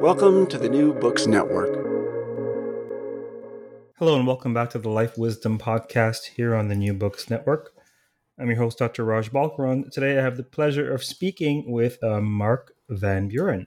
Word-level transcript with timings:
Welcome 0.00 0.46
to 0.46 0.56
the 0.56 0.70
New 0.70 0.94
Books 0.94 1.26
Network. 1.26 1.74
Hello, 3.98 4.16
and 4.16 4.26
welcome 4.26 4.54
back 4.54 4.70
to 4.70 4.78
the 4.78 4.88
Life 4.88 5.18
Wisdom 5.18 5.58
Podcast 5.58 6.24
here 6.24 6.54
on 6.54 6.68
the 6.68 6.74
New 6.74 6.94
Books 6.94 7.28
Network. 7.28 7.74
I'm 8.38 8.48
your 8.48 8.56
host, 8.56 8.78
Dr. 8.78 9.04
Raj 9.04 9.30
Balkaran. 9.30 9.92
Today, 9.92 10.18
I 10.18 10.22
have 10.22 10.38
the 10.38 10.42
pleasure 10.42 10.90
of 10.90 11.04
speaking 11.04 11.70
with 11.70 12.02
uh, 12.02 12.22
Mark 12.22 12.72
Van 12.88 13.28
Buren. 13.28 13.66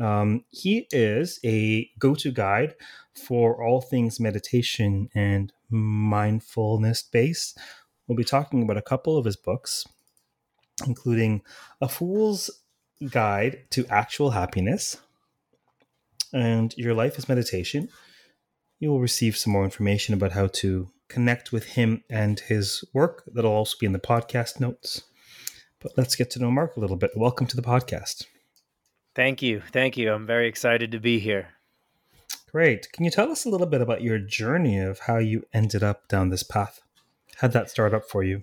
Um, 0.00 0.46
he 0.48 0.88
is 0.90 1.38
a 1.44 1.90
go 1.98 2.14
to 2.14 2.30
guide 2.32 2.74
for 3.12 3.62
all 3.62 3.82
things 3.82 4.18
meditation 4.18 5.10
and 5.14 5.52
mindfulness 5.68 7.02
based. 7.02 7.58
We'll 8.06 8.16
be 8.16 8.24
talking 8.24 8.62
about 8.62 8.78
a 8.78 8.82
couple 8.82 9.18
of 9.18 9.26
his 9.26 9.36
books, 9.36 9.86
including 10.86 11.42
A 11.82 11.90
Fool's 11.90 12.48
Guide 13.10 13.64
to 13.72 13.86
Actual 13.88 14.30
Happiness 14.30 14.96
and 16.32 16.74
Your 16.76 16.94
Life 16.94 17.18
is 17.18 17.28
Meditation. 17.28 17.88
You 18.78 18.90
will 18.90 19.00
receive 19.00 19.36
some 19.36 19.52
more 19.52 19.64
information 19.64 20.14
about 20.14 20.32
how 20.32 20.46
to 20.46 20.90
connect 21.08 21.52
with 21.52 21.64
him 21.64 22.04
and 22.08 22.40
his 22.40 22.84
work. 22.92 23.24
That'll 23.26 23.52
also 23.52 23.76
be 23.80 23.86
in 23.86 23.92
the 23.92 23.98
podcast 23.98 24.60
notes. 24.60 25.02
But 25.80 25.92
let's 25.96 26.16
get 26.16 26.30
to 26.32 26.38
know 26.38 26.50
Mark 26.50 26.76
a 26.76 26.80
little 26.80 26.96
bit. 26.96 27.12
Welcome 27.16 27.46
to 27.48 27.56
the 27.56 27.62
podcast. 27.62 28.26
Thank 29.14 29.42
you. 29.42 29.62
Thank 29.72 29.96
you. 29.96 30.12
I'm 30.12 30.26
very 30.26 30.48
excited 30.48 30.92
to 30.92 31.00
be 31.00 31.18
here. 31.18 31.48
Great. 32.50 32.90
Can 32.92 33.04
you 33.04 33.10
tell 33.10 33.30
us 33.30 33.44
a 33.44 33.50
little 33.50 33.66
bit 33.66 33.80
about 33.80 34.02
your 34.02 34.18
journey 34.18 34.78
of 34.78 35.00
how 35.00 35.18
you 35.18 35.44
ended 35.52 35.82
up 35.82 36.08
down 36.08 36.30
this 36.30 36.42
path? 36.42 36.80
How'd 37.36 37.52
that 37.52 37.70
start 37.70 37.94
up 37.94 38.08
for 38.08 38.22
you? 38.22 38.42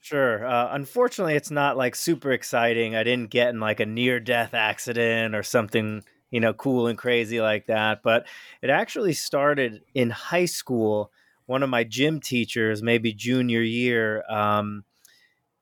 Sure. 0.00 0.46
Uh, 0.46 0.68
unfortunately, 0.72 1.34
it's 1.34 1.50
not 1.50 1.76
like 1.76 1.94
super 1.96 2.30
exciting. 2.30 2.94
I 2.94 3.02
didn't 3.02 3.30
get 3.30 3.48
in 3.48 3.60
like 3.60 3.80
a 3.80 3.86
near 3.86 4.20
death 4.20 4.54
accident 4.54 5.34
or 5.34 5.42
something, 5.42 6.04
you 6.36 6.40
know, 6.40 6.52
cool 6.52 6.86
and 6.86 6.98
crazy 6.98 7.40
like 7.40 7.64
that. 7.64 8.02
But 8.02 8.26
it 8.60 8.68
actually 8.68 9.14
started 9.14 9.80
in 9.94 10.10
high 10.10 10.44
school. 10.44 11.10
One 11.46 11.62
of 11.62 11.70
my 11.70 11.82
gym 11.82 12.20
teachers, 12.20 12.82
maybe 12.82 13.14
junior 13.14 13.62
year, 13.62 14.22
um, 14.28 14.84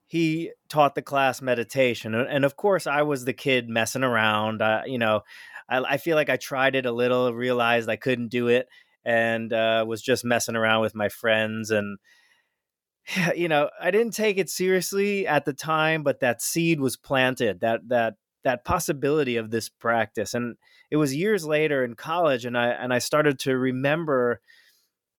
he 0.08 0.50
taught 0.68 0.96
the 0.96 1.00
class 1.00 1.40
meditation. 1.40 2.12
And 2.12 2.44
of 2.44 2.56
course, 2.56 2.88
I 2.88 3.02
was 3.02 3.24
the 3.24 3.32
kid 3.32 3.68
messing 3.68 4.02
around. 4.02 4.62
Uh, 4.62 4.82
you 4.84 4.98
know, 4.98 5.20
I, 5.68 5.78
I, 5.78 5.96
feel 5.98 6.16
like 6.16 6.28
I 6.28 6.38
tried 6.38 6.74
it 6.74 6.86
a 6.86 6.92
little, 6.92 7.32
realized 7.32 7.88
I 7.88 7.94
couldn't 7.94 8.32
do 8.32 8.48
it, 8.48 8.66
and 9.04 9.52
uh, 9.52 9.84
was 9.86 10.02
just 10.02 10.24
messing 10.24 10.56
around 10.56 10.80
with 10.80 10.96
my 10.96 11.08
friends. 11.08 11.70
And, 11.70 11.98
you 13.36 13.46
know, 13.46 13.70
I 13.80 13.92
didn't 13.92 14.14
take 14.14 14.38
it 14.38 14.50
seriously 14.50 15.24
at 15.28 15.44
the 15.44 15.52
time, 15.52 16.02
but 16.02 16.18
that 16.18 16.42
seed 16.42 16.80
was 16.80 16.96
planted, 16.96 17.60
that, 17.60 17.88
that, 17.90 18.14
that 18.44 18.64
possibility 18.64 19.36
of 19.36 19.50
this 19.50 19.68
practice. 19.68 20.34
And 20.34 20.56
it 20.90 20.96
was 20.96 21.14
years 21.14 21.44
later 21.46 21.84
in 21.84 21.94
college, 21.94 22.44
and 22.44 22.56
I, 22.56 22.68
and 22.68 22.92
I 22.92 22.98
started 22.98 23.38
to 23.40 23.56
remember 23.56 24.40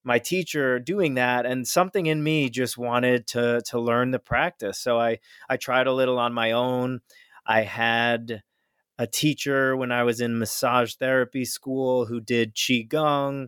my 0.06 0.19
teacher 0.19 0.80
doing 0.80 1.16
that 1.16 1.46
and 1.46 1.68
something 1.68 2.06
in 2.06 2.24
me 2.24 2.50
just 2.50 2.78
wanted 2.78 3.25
to 3.25 3.62
to 3.66 3.80
learn 3.80 4.12
the 4.12 4.19
practice 4.19 4.78
so 4.78 5.00
i 5.00 5.18
i 5.50 5.58
tried 5.58 5.88
a 5.88 5.94
little 5.94 6.19
on 6.19 6.31
my 6.31 6.52
own 6.52 7.02
i 7.46 7.62
had 7.62 8.44
a 9.00 9.08
teacher 9.08 9.75
when 9.75 9.92
i 9.92 10.03
was 10.03 10.22
in 10.22 10.38
massage 10.38 10.94
therapy 10.94 11.44
school 11.44 12.06
who 12.06 12.22
did 12.22 12.53
qigong 12.53 13.47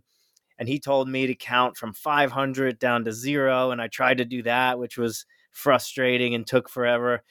and 0.60 0.68
he 0.68 0.80
told 0.80 1.08
me 1.08 1.28
to 1.28 1.36
count 1.36 1.78
from 1.78 1.94
500 1.94 2.80
down 2.80 3.06
to 3.06 3.14
0 3.14 3.70
and 3.70 3.80
i 3.80 3.88
tried 3.88 4.18
to 4.18 4.26
do 4.26 4.42
that 4.42 4.80
which 4.80 4.98
was 4.98 5.26
frustrating 5.52 6.34
and 6.34 6.48
took 6.48 6.70
forever 6.70 7.24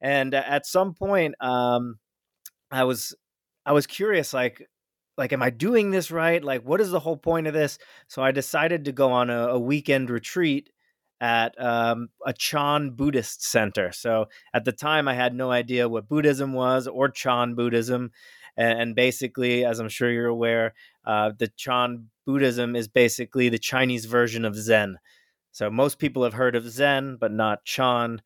and 0.00 0.34
at 0.34 0.66
some 0.66 0.94
point 0.94 1.34
um 1.40 1.98
i 2.70 2.84
was 2.84 3.14
i 3.66 3.72
was 3.72 3.86
curious 3.86 4.32
like 4.32 4.66
like 5.20 5.32
am 5.34 5.42
i 5.42 5.50
doing 5.50 5.90
this 5.90 6.10
right? 6.10 6.42
Like 6.42 6.62
what 6.62 6.80
is 6.80 6.90
the 6.90 6.98
whole 6.98 7.16
point 7.16 7.46
of 7.46 7.54
this? 7.54 7.78
So 8.08 8.22
i 8.22 8.32
decided 8.32 8.86
to 8.86 8.92
go 8.92 9.12
on 9.12 9.30
a, 9.30 9.48
a 9.48 9.58
weekend 9.58 10.10
retreat 10.10 10.70
at 11.20 11.54
um, 11.62 12.08
a 12.26 12.32
chan 12.32 12.92
buddhist 12.92 13.44
center. 13.44 13.92
So 13.92 14.26
at 14.54 14.64
the 14.64 14.72
time 14.72 15.06
i 15.06 15.14
had 15.14 15.34
no 15.34 15.50
idea 15.50 15.88
what 15.88 16.08
buddhism 16.08 16.54
was 16.54 16.88
or 16.88 17.10
chan 17.10 17.54
buddhism. 17.54 18.10
And, 18.56 18.80
and 18.80 18.94
basically 18.96 19.64
as 19.64 19.78
i'm 19.78 19.90
sure 19.90 20.10
you're 20.10 20.26
aware 20.26 20.74
uh, 21.04 21.32
the 21.38 21.48
chan 21.48 22.08
buddhism 22.26 22.74
is 22.74 22.88
basically 22.88 23.48
the 23.50 23.58
chinese 23.58 24.06
version 24.06 24.44
of 24.46 24.56
zen. 24.56 24.96
So 25.52 25.70
most 25.70 25.98
people 25.98 26.24
have 26.24 26.34
heard 26.34 26.56
of 26.56 26.68
zen 26.68 27.18
but 27.20 27.30
not 27.30 27.64
chan 27.64 28.22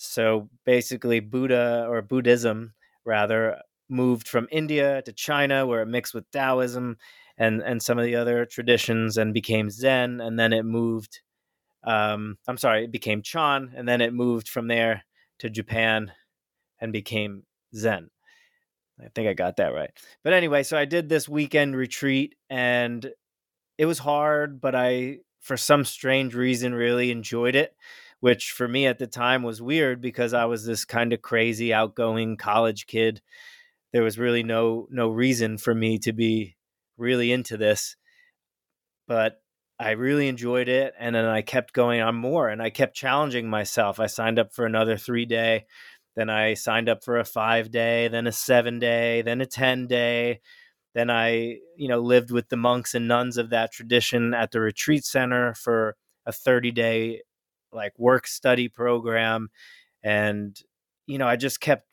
so 0.00 0.48
basically 0.64 1.20
buddha 1.20 1.86
or 1.88 2.00
buddhism 2.00 2.72
rather 3.04 3.60
moved 3.90 4.28
from 4.28 4.48
India 4.50 5.02
to 5.02 5.12
China, 5.12 5.66
where 5.66 5.82
it 5.82 5.86
mixed 5.86 6.14
with 6.14 6.30
Taoism 6.30 6.96
and 7.36 7.60
and 7.62 7.82
some 7.82 7.98
of 7.98 8.04
the 8.04 8.16
other 8.16 8.46
traditions, 8.46 9.18
and 9.18 9.34
became 9.34 9.68
Zen. 9.70 10.20
And 10.20 10.38
then 10.38 10.52
it 10.52 10.64
moved. 10.64 11.20
Um, 11.84 12.38
I'm 12.48 12.56
sorry, 12.56 12.84
it 12.84 12.92
became 12.92 13.22
Chan, 13.22 13.72
and 13.76 13.88
then 13.88 14.00
it 14.00 14.12
moved 14.14 14.48
from 14.48 14.68
there 14.68 15.04
to 15.40 15.50
Japan, 15.50 16.12
and 16.80 16.92
became 16.92 17.44
Zen. 17.74 18.10
I 19.02 19.08
think 19.14 19.28
I 19.28 19.34
got 19.34 19.56
that 19.56 19.74
right. 19.74 19.90
But 20.22 20.32
anyway, 20.34 20.62
so 20.62 20.76
I 20.78 20.84
did 20.84 21.08
this 21.08 21.28
weekend 21.28 21.76
retreat, 21.76 22.34
and 22.48 23.10
it 23.78 23.86
was 23.86 23.98
hard, 23.98 24.60
but 24.60 24.74
I, 24.74 25.18
for 25.40 25.56
some 25.56 25.84
strange 25.84 26.34
reason, 26.34 26.74
really 26.74 27.10
enjoyed 27.10 27.54
it 27.54 27.74
which 28.20 28.52
for 28.52 28.68
me 28.68 28.86
at 28.86 28.98
the 28.98 29.06
time 29.06 29.42
was 29.42 29.62
weird 29.62 30.00
because 30.00 30.34
I 30.34 30.44
was 30.46 30.64
this 30.64 30.84
kind 30.84 31.12
of 31.12 31.22
crazy 31.22 31.72
outgoing 31.74 32.36
college 32.36 32.86
kid. 32.86 33.20
There 33.92 34.02
was 34.02 34.18
really 34.18 34.42
no 34.42 34.86
no 34.90 35.08
reason 35.08 35.58
for 35.58 35.74
me 35.74 35.98
to 36.00 36.12
be 36.12 36.56
really 36.96 37.32
into 37.32 37.56
this 37.56 37.96
but 39.08 39.42
i 39.80 39.90
really 39.90 40.28
enjoyed 40.28 40.68
it 40.68 40.94
and 40.98 41.14
then 41.16 41.24
i 41.24 41.42
kept 41.42 41.72
going 41.72 42.00
on 42.00 42.14
more 42.14 42.48
and 42.48 42.62
i 42.62 42.70
kept 42.70 42.94
challenging 42.94 43.50
myself. 43.50 43.98
I 43.98 44.06
signed 44.06 44.38
up 44.38 44.52
for 44.54 44.64
another 44.64 44.96
three 44.96 45.26
day 45.26 45.66
then 46.14 46.30
i 46.30 46.54
signed 46.54 46.88
up 46.88 47.02
for 47.02 47.18
a 47.18 47.24
five 47.24 47.72
day 47.72 48.06
then 48.08 48.26
a 48.28 48.32
seven 48.32 48.78
day 48.78 49.22
then 49.22 49.40
a 49.40 49.46
ten 49.46 49.88
day 49.88 50.40
then 50.94 51.10
i 51.10 51.56
you 51.76 51.88
know 51.88 52.00
lived 52.00 52.30
with 52.30 52.48
the 52.50 52.56
monks 52.56 52.94
and 52.94 53.08
nuns 53.08 53.36
of 53.36 53.50
that 53.50 53.72
tradition 53.72 54.32
at 54.32 54.52
the 54.52 54.60
retreat 54.60 55.04
center 55.04 55.54
for 55.54 55.96
a 56.26 56.32
30 56.32 56.70
day 56.70 57.22
like 57.72 57.92
work 57.98 58.26
study 58.26 58.68
program 58.68 59.50
and 60.02 60.60
you 61.06 61.18
know 61.18 61.26
i 61.26 61.36
just 61.36 61.60
kept 61.60 61.86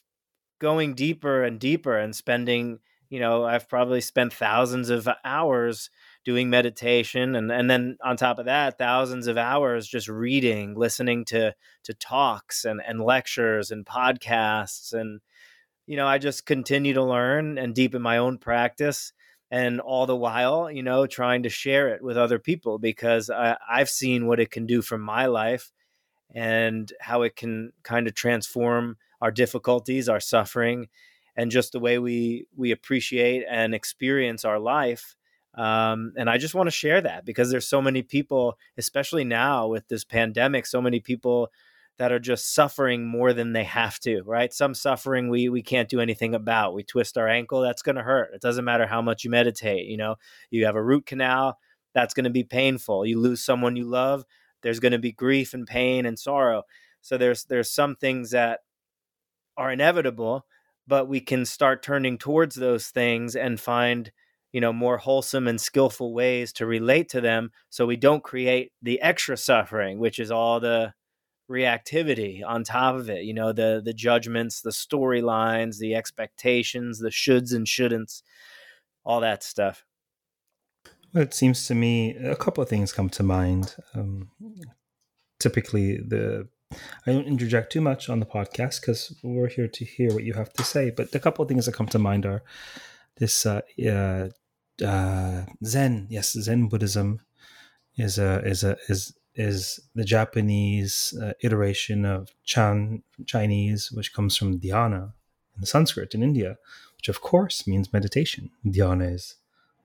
going 0.59 0.93
deeper 0.93 1.43
and 1.43 1.59
deeper 1.59 1.97
and 1.97 2.15
spending 2.15 2.79
you 3.09 3.19
know, 3.19 3.45
I've 3.45 3.69
probably 3.69 4.01
spent 4.01 4.33
thousands 4.33 4.89
of 4.89 5.07
hours 5.23 5.89
doing 6.25 6.49
meditation 6.49 7.35
and 7.35 7.49
and 7.49 7.69
then 7.69 7.97
on 8.03 8.17
top 8.17 8.37
of 8.37 8.47
that 8.47 8.77
thousands 8.77 9.27
of 9.27 9.37
hours 9.37 9.87
just 9.87 10.09
reading 10.09 10.75
listening 10.75 11.23
to 11.23 11.55
to 11.85 11.93
talks 11.93 12.65
and 12.65 12.81
and 12.85 12.99
lectures 12.99 13.71
and 13.71 13.85
podcasts 13.85 14.91
and 14.91 15.21
you 15.85 15.95
know 15.95 16.05
i 16.05 16.17
just 16.17 16.45
continue 16.45 16.93
to 16.93 17.01
learn 17.01 17.57
and 17.57 17.73
deepen 17.73 18.01
my 18.01 18.17
own 18.17 18.37
practice 18.37 19.13
and 19.49 19.79
all 19.79 20.05
the 20.05 20.15
while 20.15 20.69
you 20.69 20.83
know 20.83 21.07
trying 21.07 21.43
to 21.43 21.49
share 21.49 21.89
it 21.89 22.01
with 22.01 22.17
other 22.17 22.39
people 22.39 22.79
because 22.79 23.29
I, 23.29 23.57
i've 23.69 23.89
seen 23.89 24.27
what 24.27 24.39
it 24.39 24.51
can 24.51 24.65
do 24.65 24.81
for 24.81 24.97
my 24.97 25.25
life 25.27 25.71
and 26.33 26.91
how 26.99 27.21
it 27.21 27.35
can 27.35 27.71
kind 27.83 28.07
of 28.07 28.13
transform 28.13 28.97
our 29.21 29.31
difficulties 29.31 30.09
our 30.09 30.19
suffering 30.19 30.87
and 31.35 31.51
just 31.51 31.71
the 31.71 31.79
way 31.79 31.97
we 31.97 32.47
we 32.55 32.71
appreciate 32.71 33.45
and 33.49 33.73
experience 33.73 34.43
our 34.43 34.59
life 34.59 35.15
um, 35.57 36.13
and 36.15 36.29
I 36.29 36.37
just 36.37 36.53
want 36.53 36.67
to 36.67 36.71
share 36.71 37.01
that 37.01 37.25
because 37.25 37.49
there's 37.49 37.67
so 37.67 37.81
many 37.81 38.03
people, 38.03 38.59
especially 38.77 39.23
now 39.23 39.67
with 39.67 39.87
this 39.87 40.03
pandemic, 40.03 40.67
so 40.67 40.81
many 40.81 40.99
people 40.99 41.49
that 41.97 42.11
are 42.11 42.19
just 42.19 42.53
suffering 42.53 43.07
more 43.07 43.33
than 43.33 43.53
they 43.53 43.63
have 43.63 43.99
to, 43.99 44.21
right? 44.23 44.53
Some 44.53 44.73
suffering 44.73 45.29
we 45.29 45.49
we 45.49 45.63
can't 45.63 45.89
do 45.89 45.99
anything 45.99 46.35
about. 46.35 46.73
We 46.73 46.83
twist 46.83 47.17
our 47.17 47.27
ankle, 47.27 47.61
that's 47.61 47.81
going 47.81 47.95
to 47.95 48.03
hurt. 48.03 48.33
It 48.33 48.41
doesn't 48.41 48.65
matter 48.65 48.85
how 48.85 49.01
much 49.01 49.23
you 49.23 49.29
meditate, 49.29 49.87
you 49.87 49.97
know. 49.97 50.15
You 50.51 50.65
have 50.65 50.75
a 50.75 50.83
root 50.83 51.05
canal, 51.05 51.57
that's 51.93 52.13
going 52.13 52.25
to 52.25 52.29
be 52.29 52.43
painful. 52.43 53.05
You 53.05 53.19
lose 53.19 53.43
someone 53.43 53.75
you 53.75 53.85
love, 53.85 54.23
there's 54.61 54.79
going 54.79 54.91
to 54.91 54.99
be 54.99 55.11
grief 55.11 55.53
and 55.53 55.65
pain 55.65 56.05
and 56.05 56.17
sorrow. 56.19 56.63
So 57.01 57.17
there's 57.17 57.45
there's 57.45 57.71
some 57.71 57.95
things 57.95 58.31
that 58.31 58.59
are 59.57 59.71
inevitable, 59.71 60.45
but 60.87 61.07
we 61.07 61.19
can 61.19 61.45
start 61.45 61.81
turning 61.81 62.17
towards 62.17 62.55
those 62.55 62.87
things 62.87 63.35
and 63.35 63.59
find 63.59 64.11
you 64.53 64.61
know 64.61 64.71
more 64.71 64.97
wholesome 64.97 65.47
and 65.47 65.59
skillful 65.59 66.13
ways 66.13 66.53
to 66.53 66.65
relate 66.65 67.09
to 67.09 67.21
them 67.21 67.51
so 67.69 67.85
we 67.85 67.97
don't 67.97 68.23
create 68.23 68.71
the 68.81 69.01
extra 69.01 69.35
suffering 69.35 69.99
which 69.99 70.19
is 70.19 70.31
all 70.31 70.59
the 70.59 70.93
reactivity 71.49 72.41
on 72.45 72.63
top 72.63 72.95
of 72.95 73.09
it 73.09 73.23
you 73.23 73.33
know 73.33 73.53
the 73.53 73.81
the 73.83 73.93
judgments 73.93 74.61
the 74.61 74.69
storylines 74.69 75.77
the 75.77 75.95
expectations 75.95 76.99
the 76.99 77.09
shoulds 77.09 77.53
and 77.53 77.67
shouldn'ts 77.67 78.21
all 79.05 79.21
that 79.21 79.43
stuff 79.43 79.85
well, 81.13 81.23
it 81.23 81.33
seems 81.33 81.65
to 81.67 81.75
me 81.75 82.15
a 82.17 82.35
couple 82.35 82.61
of 82.61 82.69
things 82.69 82.91
come 82.91 83.09
to 83.09 83.23
mind 83.23 83.75
um, 83.95 84.29
typically 85.39 85.97
the 85.97 86.47
I 87.05 87.11
don't 87.13 87.27
interject 87.27 87.71
too 87.71 87.81
much 87.81 88.09
on 88.09 88.19
the 88.19 88.25
podcast 88.25 88.81
because 88.81 89.15
we're 89.23 89.47
here 89.47 89.67
to 89.67 89.85
hear 89.85 90.13
what 90.13 90.23
you 90.23 90.33
have 90.33 90.51
to 90.53 90.63
say. 90.63 90.89
But 90.89 91.15
a 91.15 91.19
couple 91.19 91.43
of 91.43 91.49
things 91.49 91.65
that 91.65 91.75
come 91.75 91.87
to 91.87 91.99
mind 91.99 92.25
are 92.25 92.43
this 93.17 93.45
uh, 93.45 93.61
uh, 93.85 94.29
uh, 94.85 95.45
Zen. 95.63 96.07
Yes, 96.09 96.33
Zen 96.33 96.67
Buddhism 96.67 97.21
is 97.95 98.19
a 98.19 98.41
is 98.45 98.63
a 98.63 98.77
is 98.89 99.16
is 99.37 99.79
the 99.93 100.03
Japanese 100.03 101.13
uh, 101.21 101.33
iteration 101.41 102.05
of 102.05 102.33
Chan 102.43 103.03
Chinese, 103.25 103.91
which 103.91 104.13
comes 104.13 104.35
from 104.35 104.59
dhyana 104.59 105.13
in 105.57 105.65
Sanskrit 105.65 106.13
in 106.13 106.23
India, 106.23 106.57
which 106.97 107.07
of 107.07 107.21
course 107.21 107.67
means 107.67 107.93
meditation. 107.93 108.49
Dhyana 108.65 109.13
is 109.13 109.35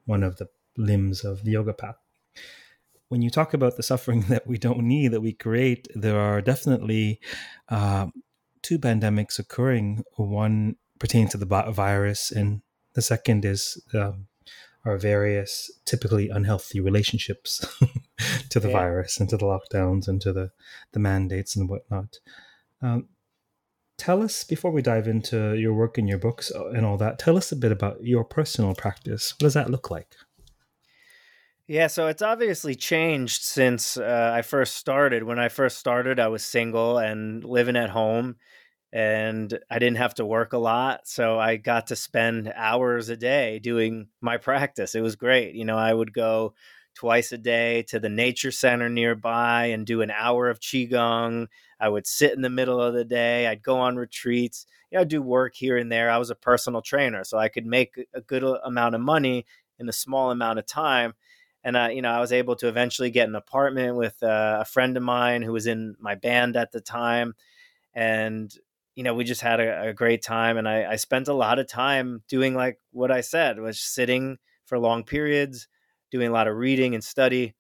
one 0.07 0.23
of 0.23 0.37
the 0.37 0.49
limbs 0.77 1.25
of 1.25 1.45
the 1.45 1.53
yoga 1.53 1.75
path. 1.75 1.97
When 3.09 3.21
you 3.21 3.31
talk 3.31 3.53
about 3.53 3.77
the 3.77 3.83
suffering 3.83 4.23
that 4.29 4.47
we 4.47 4.57
don't 4.57 4.81
need, 4.89 5.09
that 5.09 5.21
we 5.21 5.35
create, 5.35 5.87
there 5.95 6.19
are 6.19 6.41
definitely 6.41 7.21
uh, 7.69 8.07
two 8.63 8.79
pandemics 8.79 9.39
occurring. 9.39 10.03
One 10.17 10.77
pertains 10.99 11.33
to 11.33 11.39
the 11.39 11.47
virus, 11.47 12.31
and 12.31 12.63
the 12.95 13.03
second 13.03 13.45
is 13.45 13.83
um, 13.93 14.29
our 14.85 14.97
various 14.97 15.71
typically 15.85 16.29
unhealthy 16.29 16.81
relationships 16.81 17.65
to 18.51 18.59
the 18.59 18.69
yeah. 18.69 18.79
virus 18.79 19.21
and 19.21 19.29
to 19.29 19.37
the 19.37 19.47
lockdowns 19.47 20.09
and 20.09 20.21
to 20.21 20.33
the, 20.33 20.51
the 20.93 20.99
mandates 20.99 21.55
and 21.55 21.69
whatnot. 21.69 22.19
Um, 22.81 23.09
tell 23.97 24.23
us, 24.23 24.43
before 24.43 24.73
we 24.73 24.83
dive 24.83 25.07
into 25.07 25.55
your 25.55 25.73
work 25.73 25.99
and 25.99 26.09
your 26.09 26.19
books 26.19 26.51
uh, 26.53 26.71
and 26.71 26.85
all 26.85 26.97
that, 26.97 27.19
tell 27.19 27.37
us 27.37 27.53
a 27.53 27.57
bit 27.57 27.71
about 27.71 28.03
your 28.03 28.25
personal 28.25 28.75
practice. 28.75 29.35
What 29.35 29.47
does 29.47 29.55
that 29.55 29.71
look 29.71 29.91
like? 29.91 30.17
Yeah, 31.69 31.87
so 31.87 32.09
it's 32.09 32.23
obviously 32.23 32.75
changed 32.75 33.43
since 33.43 33.97
uh, 33.97 34.33
I 34.35 34.43
first 34.43 34.75
started. 34.75 35.23
When 35.23 35.39
I 35.39 35.49
first 35.49 35.79
started, 35.79 36.19
I 36.19 36.29
was 36.29 36.45
single 36.45 36.99
and 36.99 37.45
living 37.45 37.77
at 37.77 37.91
home 37.91 38.37
and 38.93 39.59
I 39.71 39.79
didn't 39.79 39.97
have 39.97 40.15
to 40.15 40.25
work 40.25 40.53
a 40.53 40.59
lot. 40.59 41.09
So 41.09 41.39
I 41.39 41.57
got 41.57 41.87
to 41.89 41.97
spend 41.97 42.53
hours 42.55 43.09
a 43.09 43.17
day 43.17 43.59
doing 43.59 44.09
my 44.21 44.37
practice. 44.37 44.95
It 44.95 45.01
was 45.01 45.17
great. 45.17 45.55
You 45.55 45.65
know, 45.65 45.79
I 45.79 45.93
would 45.95 46.13
go 46.13 46.55
twice 46.95 47.33
a 47.33 47.39
day 47.39 47.83
to 47.85 47.99
the 47.99 48.11
nature 48.11 48.51
center 48.51 48.91
nearby 48.91 49.67
and 49.67 49.87
do 49.87 50.03
an 50.03 50.11
hour 50.11 50.51
of 50.51 50.61
Qigong. 50.61 51.47
I 51.81 51.89
would 51.89 52.07
sit 52.07 52.33
in 52.33 52.43
the 52.43 52.51
middle 52.51 52.81
of 52.81 52.93
the 52.93 53.05
day. 53.05 53.47
I'd 53.47 53.63
go 53.63 53.79
on 53.79 53.97
retreats. 53.97 54.67
You 54.91 54.99
know, 54.99 55.05
do 55.05 55.23
work 55.23 55.55
here 55.55 55.79
and 55.79 55.91
there. 55.91 56.11
I 56.11 56.19
was 56.19 56.31
a 56.31 56.35
personal 56.35 56.83
trainer, 56.83 57.25
so 57.25 57.39
I 57.39 57.49
could 57.49 57.65
make 57.65 57.95
a 58.13 58.21
good 58.21 58.45
amount 58.65 58.95
of 58.95 59.01
money 59.01 59.47
in 59.79 59.89
a 59.89 59.93
small 59.93 60.31
amount 60.31 60.59
of 60.59 60.67
time. 60.67 61.15
And 61.65 61.77
uh, 61.77 61.89
you 61.91 62.03
know, 62.03 62.11
I 62.11 62.21
was 62.21 62.33
able 62.33 62.57
to 62.57 62.69
eventually 62.69 63.11
get 63.11 63.29
an 63.29 63.37
apartment 63.37 63.97
with 63.97 64.23
uh, 64.23 64.59
a 64.61 64.65
friend 64.67 64.97
of 64.99 65.03
mine 65.03 65.41
who 65.41 65.53
was 65.53 65.67
in 65.67 65.97
my 65.99 66.15
band 66.15 66.57
at 66.57 66.73
the 66.73 66.81
time, 66.81 67.35
and 67.95 68.53
you 68.95 69.03
know, 69.03 69.15
we 69.15 69.25
just 69.25 69.41
had 69.41 69.61
a, 69.61 69.89
a 69.89 69.95
great 69.95 70.23
time. 70.23 70.57
And 70.59 70.69
I, 70.69 70.93
I, 70.93 70.97
spent 70.97 71.29
a 71.29 71.35
lot 71.35 71.59
of 71.59 71.67
time 71.67 72.23
doing 72.29 72.55
like 72.55 72.79
what 72.91 73.11
I 73.11 73.23
said, 73.23 73.59
was 73.59 73.81
sitting 73.81 74.39
for 74.67 74.79
long 74.79 75.05
periods, 75.05 75.69
doing 76.11 76.29
a 76.29 76.33
lot 76.33 76.49
of 76.49 76.57
reading 76.57 76.95
and 76.95 77.03
study. 77.03 77.55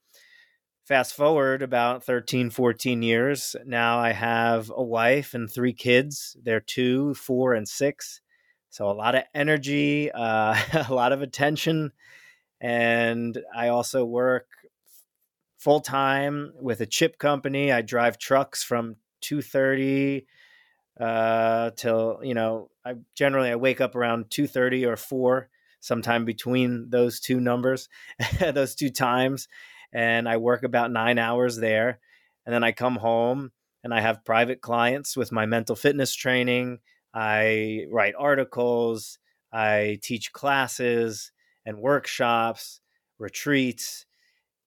Fast 0.85 1.15
forward 1.15 1.63
about 1.63 2.05
13, 2.05 2.51
14 2.51 3.03
years. 3.03 3.57
Now 3.65 3.99
I 3.99 4.13
have 4.13 4.71
a 4.75 4.83
wife 4.83 5.33
and 5.33 5.51
three 5.51 5.73
kids. 5.73 6.37
They're 6.43 6.61
two, 6.61 7.15
four, 7.15 7.55
and 7.55 7.69
six. 7.69 8.21
So 8.69 8.91
a 8.91 8.93
lot 8.93 9.15
of 9.15 9.23
energy, 9.35 10.11
uh, 10.13 10.59
a 10.89 10.93
lot 10.93 11.13
of 11.13 11.23
attention. 11.23 11.93
And 12.61 13.39
I 13.55 13.69
also 13.69 14.05
work 14.05 14.47
full 15.57 15.81
time 15.81 16.53
with 16.61 16.81
a 16.81 16.87
chip 16.87 17.19
company. 17.19 17.71
I 17.71 17.83
drive 17.83 18.19
trucks 18.19 18.63
from 18.65 18.97
230 19.21 20.27
uh, 21.01 21.71
till 21.77 22.21
you 22.23 22.35
know 22.35 22.71
I 22.85 22.95
generally 23.15 23.51
I 23.51 23.57
wake 23.57 23.81
up 23.81 23.95
around 23.95 24.31
two 24.31 24.47
thirty 24.47 24.85
or 24.85 24.97
four, 24.97 25.49
sometime 25.81 26.25
between 26.25 26.91
those 26.91 27.21
two 27.21 27.41
numbers, 27.41 27.89
those 28.41 28.75
two 28.75 28.91
times, 28.91 29.49
and 29.93 30.29
I 30.29 30.37
work 30.37 30.63
about 30.63 30.93
nine 30.93 31.19
hours 31.19 31.57
there, 31.57 32.01
and 32.47 32.55
then 32.55 32.65
I 32.65 32.73
come 32.73 32.97
home 32.97 33.53
and 33.85 33.93
I 33.93 34.01
have 34.01 34.25
private 34.25 34.61
clients 34.61 35.17
with 35.17 35.33
my 35.33 35.47
mental 35.47 35.75
fitness 35.77 36.15
training. 36.15 36.79
I 37.13 37.87
write 37.91 38.15
articles, 38.19 39.19
I 39.53 39.99
teach 40.03 40.33
classes 40.33 41.33
and 41.67 41.79
workshops, 41.79 42.81
retreats, 43.19 44.07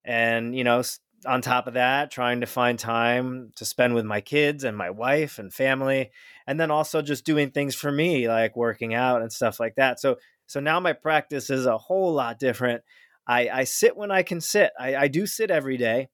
and 0.03 0.55
you 0.55 0.63
know 0.63 0.83
on 1.25 1.41
top 1.41 1.67
of 1.67 1.73
that, 1.73 2.11
trying 2.11 2.41
to 2.41 2.47
find 2.47 2.77
time 2.77 3.51
to 3.55 3.65
spend 3.65 3.95
with 3.95 4.05
my 4.05 4.21
kids 4.21 4.63
and 4.63 4.77
my 4.77 4.89
wife 4.89 5.39
and 5.39 5.53
family, 5.53 6.11
and 6.47 6.59
then 6.59 6.71
also 6.71 7.01
just 7.01 7.25
doing 7.25 7.51
things 7.51 7.75
for 7.75 7.91
me, 7.91 8.27
like 8.27 8.55
working 8.55 8.93
out 8.93 9.21
and 9.21 9.31
stuff 9.31 9.59
like 9.59 9.75
that. 9.75 9.99
So, 9.99 10.17
so 10.47 10.59
now 10.59 10.79
my 10.79 10.93
practice 10.93 11.49
is 11.49 11.65
a 11.65 11.77
whole 11.77 12.13
lot 12.13 12.39
different. 12.39 12.83
I, 13.27 13.49
I 13.49 13.63
sit 13.63 13.97
when 13.97 14.11
I 14.11 14.23
can 14.23 14.41
sit. 14.41 14.71
I, 14.79 14.95
I 14.95 15.07
do 15.07 15.25
sit 15.25 15.51
every 15.51 15.77
day. 15.77 16.09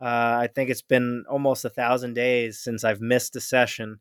Uh, 0.00 0.40
I 0.42 0.48
think 0.52 0.68
it's 0.68 0.82
been 0.82 1.24
almost 1.30 1.64
a 1.64 1.70
thousand 1.70 2.14
days 2.14 2.58
since 2.58 2.84
I've 2.84 3.00
missed 3.00 3.36
a 3.36 3.40
session. 3.40 4.00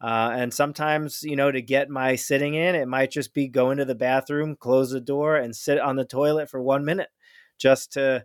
Uh, 0.00 0.30
and 0.34 0.52
sometimes, 0.52 1.22
you 1.22 1.36
know, 1.36 1.52
to 1.52 1.60
get 1.60 1.90
my 1.90 2.16
sitting 2.16 2.54
in, 2.54 2.74
it 2.74 2.88
might 2.88 3.10
just 3.10 3.34
be 3.34 3.48
go 3.48 3.70
into 3.70 3.84
the 3.84 3.94
bathroom, 3.94 4.56
close 4.56 4.90
the 4.90 5.00
door, 5.00 5.36
and 5.36 5.54
sit 5.54 5.78
on 5.78 5.96
the 5.96 6.04
toilet 6.04 6.48
for 6.48 6.60
one 6.60 6.84
minute 6.84 7.08
just 7.58 7.92
to 7.92 8.24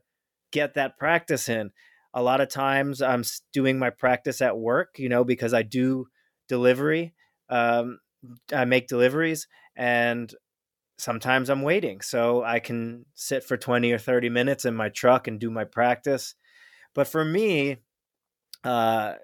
get 0.55 0.75
that 0.75 0.97
practice 0.97 1.49
in. 1.49 1.69
A 2.13 2.23
lot 2.23 2.39
of 2.39 2.47
times 2.47 3.01
I'm 3.01 3.23
doing 3.51 3.77
my 3.77 3.89
practice 3.89 4.41
at 4.41 4.57
work, 4.57 4.95
you 4.97 5.09
know, 5.09 5.25
because 5.25 5.53
I 5.53 5.63
do 5.63 6.07
delivery. 6.47 7.13
Um, 7.49 7.99
I 8.53 8.63
make 8.63 8.87
deliveries 8.87 9.47
and 9.75 10.33
sometimes 10.97 11.49
I'm 11.49 11.61
waiting. 11.61 11.99
So 11.99 12.41
I 12.41 12.59
can 12.59 13.05
sit 13.15 13.43
for 13.43 13.57
20 13.57 13.91
or 13.91 13.97
30 13.97 14.29
minutes 14.29 14.63
in 14.63 14.73
my 14.75 14.87
truck 14.87 15.27
and 15.27 15.41
do 15.41 15.51
my 15.51 15.65
practice. 15.65 16.35
But 16.93 17.09
for 17.09 17.25
me, 17.25 17.77
uh, 18.63 19.15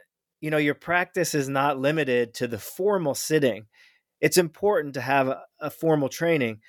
you 0.42 0.52
know, 0.52 0.58
your 0.58 0.76
practice 0.76 1.34
is 1.34 1.48
not 1.48 1.80
limited 1.80 2.34
to 2.36 2.48
the 2.48 2.60
formal 2.60 3.16
sitting. 3.16 3.68
It's 4.20 4.38
important 4.38 4.96
to 4.96 5.02
have 5.02 5.30
a, 5.30 5.44
a 5.62 5.70
formal 5.70 6.10
training, 6.10 6.60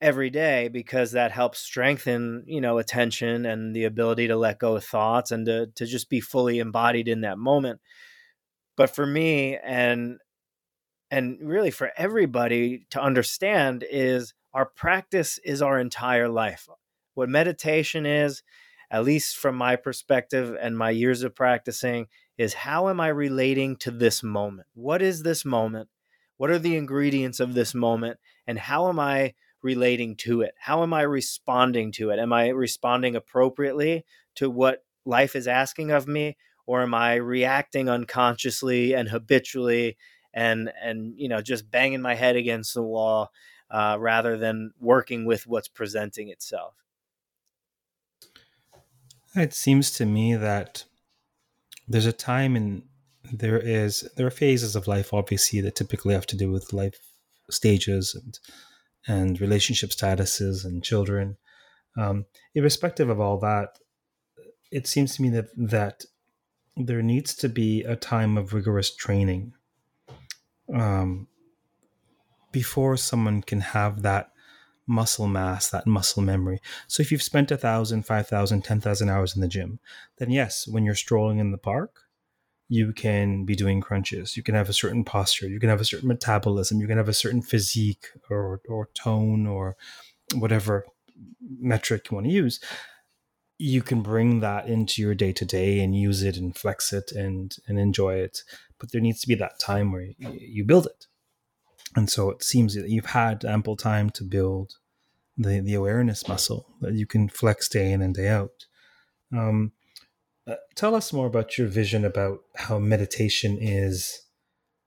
every 0.00 0.30
day 0.30 0.68
because 0.68 1.12
that 1.12 1.32
helps 1.32 1.58
strengthen 1.58 2.44
you 2.46 2.60
know 2.60 2.78
attention 2.78 3.44
and 3.44 3.74
the 3.74 3.84
ability 3.84 4.28
to 4.28 4.36
let 4.36 4.58
go 4.58 4.76
of 4.76 4.84
thoughts 4.84 5.32
and 5.32 5.46
to, 5.46 5.66
to 5.74 5.86
just 5.86 6.08
be 6.08 6.20
fully 6.20 6.60
embodied 6.60 7.08
in 7.08 7.22
that 7.22 7.36
moment 7.36 7.80
but 8.76 8.94
for 8.94 9.04
me 9.04 9.56
and 9.56 10.18
and 11.10 11.38
really 11.42 11.70
for 11.70 11.90
everybody 11.96 12.86
to 12.90 13.02
understand 13.02 13.84
is 13.90 14.34
our 14.54 14.66
practice 14.66 15.38
is 15.44 15.62
our 15.62 15.78
entire 15.78 16.28
life. 16.28 16.68
What 17.14 17.28
meditation 17.28 18.06
is, 18.06 18.42
at 18.90 19.04
least 19.04 19.36
from 19.36 19.56
my 19.56 19.76
perspective 19.76 20.56
and 20.60 20.76
my 20.76 20.90
years 20.90 21.22
of 21.22 21.34
practicing, 21.34 22.06
is 22.36 22.54
how 22.54 22.88
am 22.88 23.00
I 23.00 23.08
relating 23.08 23.76
to 23.76 23.90
this 23.90 24.22
moment? 24.22 24.68
What 24.74 25.02
is 25.02 25.22
this 25.22 25.44
moment? 25.44 25.88
What 26.36 26.50
are 26.50 26.58
the 26.58 26.76
ingredients 26.76 27.40
of 27.40 27.54
this 27.54 27.74
moment? 27.74 28.18
And 28.46 28.58
how 28.58 28.88
am 28.88 29.00
I 29.00 29.34
relating 29.62 30.16
to 30.16 30.42
it? 30.42 30.54
How 30.58 30.82
am 30.82 30.92
I 30.92 31.02
responding 31.02 31.92
to 31.92 32.10
it? 32.10 32.18
Am 32.18 32.32
I 32.32 32.48
responding 32.48 33.16
appropriately 33.16 34.04
to 34.36 34.50
what 34.50 34.84
life 35.04 35.34
is 35.34 35.48
asking 35.48 35.90
of 35.90 36.06
me? 36.06 36.36
Or 36.66 36.82
am 36.82 36.94
I 36.94 37.14
reacting 37.14 37.88
unconsciously 37.88 38.94
and 38.94 39.08
habitually 39.08 39.96
and 40.34 40.70
and 40.82 41.14
you 41.16 41.28
know 41.28 41.40
just 41.40 41.70
banging 41.70 42.02
my 42.02 42.14
head 42.14 42.36
against 42.36 42.74
the 42.74 42.82
wall 42.82 43.32
uh, 43.70 43.96
rather 43.98 44.36
than 44.36 44.72
working 44.78 45.24
with 45.24 45.46
what's 45.46 45.68
presenting 45.68 46.28
itself? 46.28 46.74
It 49.34 49.54
seems 49.54 49.90
to 49.92 50.04
me 50.04 50.34
that 50.34 50.84
there's 51.86 52.06
a 52.06 52.12
time 52.12 52.54
and 52.54 52.82
there 53.32 53.58
is 53.58 54.08
there 54.16 54.26
are 54.26 54.30
phases 54.30 54.76
of 54.76 54.86
life 54.86 55.12
obviously 55.12 55.60
that 55.60 55.74
typically 55.74 56.14
have 56.14 56.26
to 56.26 56.36
do 56.36 56.50
with 56.50 56.72
life 56.72 56.98
stages 57.50 58.14
and 58.14 58.38
and 59.08 59.40
relationship 59.40 59.90
statuses 59.90 60.64
and 60.64 60.84
children 60.84 61.36
um, 61.96 62.26
irrespective 62.54 63.08
of 63.08 63.20
all 63.20 63.38
that 63.38 63.78
it 64.70 64.86
seems 64.86 65.16
to 65.16 65.22
me 65.22 65.30
that 65.30 65.48
that 65.56 66.04
there 66.76 67.02
needs 67.02 67.34
to 67.34 67.48
be 67.48 67.82
a 67.82 67.96
time 67.96 68.38
of 68.38 68.54
rigorous 68.54 68.94
training 68.94 69.52
um, 70.72 71.26
before 72.52 72.96
someone 72.96 73.42
can 73.42 73.60
have 73.60 74.02
that 74.02 74.30
muscle 74.86 75.26
mass, 75.26 75.68
that 75.70 75.86
muscle 75.86 76.22
memory. 76.22 76.60
So 76.86 77.02
if 77.02 77.12
you've 77.12 77.22
spent 77.22 77.50
a 77.50 77.56
thousand, 77.56 78.04
five 78.06 78.26
thousand, 78.26 78.62
ten 78.62 78.80
thousand 78.80 79.08
hours 79.10 79.34
in 79.34 79.42
the 79.42 79.48
gym, 79.48 79.80
then 80.18 80.30
yes, 80.30 80.66
when 80.66 80.84
you're 80.84 80.94
strolling 80.94 81.38
in 81.38 81.50
the 81.50 81.58
park, 81.58 82.04
you 82.68 82.92
can 82.92 83.44
be 83.44 83.54
doing 83.54 83.80
crunches. 83.80 84.36
You 84.36 84.42
can 84.42 84.54
have 84.54 84.68
a 84.68 84.74
certain 84.74 85.04
posture. 85.04 85.48
You 85.48 85.58
can 85.58 85.70
have 85.70 85.80
a 85.80 85.84
certain 85.84 86.08
metabolism. 86.08 86.80
You 86.80 86.86
can 86.86 86.98
have 86.98 87.08
a 87.08 87.14
certain 87.14 87.42
physique 87.42 88.06
or 88.30 88.60
or 88.68 88.88
tone 88.94 89.46
or 89.46 89.76
whatever 90.34 90.86
metric 91.58 92.08
you 92.10 92.14
want 92.14 92.26
to 92.26 92.32
use. 92.32 92.60
You 93.58 93.82
can 93.82 94.02
bring 94.02 94.40
that 94.40 94.68
into 94.68 95.02
your 95.02 95.14
day 95.14 95.32
to 95.32 95.44
day 95.44 95.80
and 95.80 95.96
use 95.96 96.22
it 96.22 96.36
and 96.36 96.56
flex 96.56 96.92
it 96.92 97.10
and 97.12 97.56
and 97.66 97.78
enjoy 97.78 98.14
it. 98.16 98.42
But 98.78 98.92
there 98.92 99.00
needs 99.00 99.20
to 99.22 99.28
be 99.28 99.34
that 99.36 99.58
time 99.58 99.90
where 99.90 100.06
you, 100.18 100.64
build 100.64 100.86
it 100.86 101.06
and 101.96 102.10
so 102.10 102.30
it 102.30 102.42
seems 102.42 102.74
that 102.74 102.88
you've 102.88 103.06
had 103.06 103.44
ample 103.44 103.76
time 103.76 104.10
to 104.10 104.24
build 104.24 104.74
the 105.36 105.60
the 105.60 105.74
awareness 105.74 106.26
muscle 106.28 106.66
that 106.80 106.94
you 106.94 107.06
can 107.06 107.28
flex 107.28 107.68
day 107.68 107.92
in 107.92 108.02
and 108.02 108.14
day 108.14 108.28
out. 108.28 108.66
Um, 109.32 109.72
uh, 110.48 110.56
tell 110.74 110.94
us 110.94 111.12
more 111.12 111.26
about 111.26 111.58
your 111.58 111.66
vision 111.66 112.04
about 112.04 112.40
how 112.56 112.78
meditation 112.78 113.58
is 113.60 114.22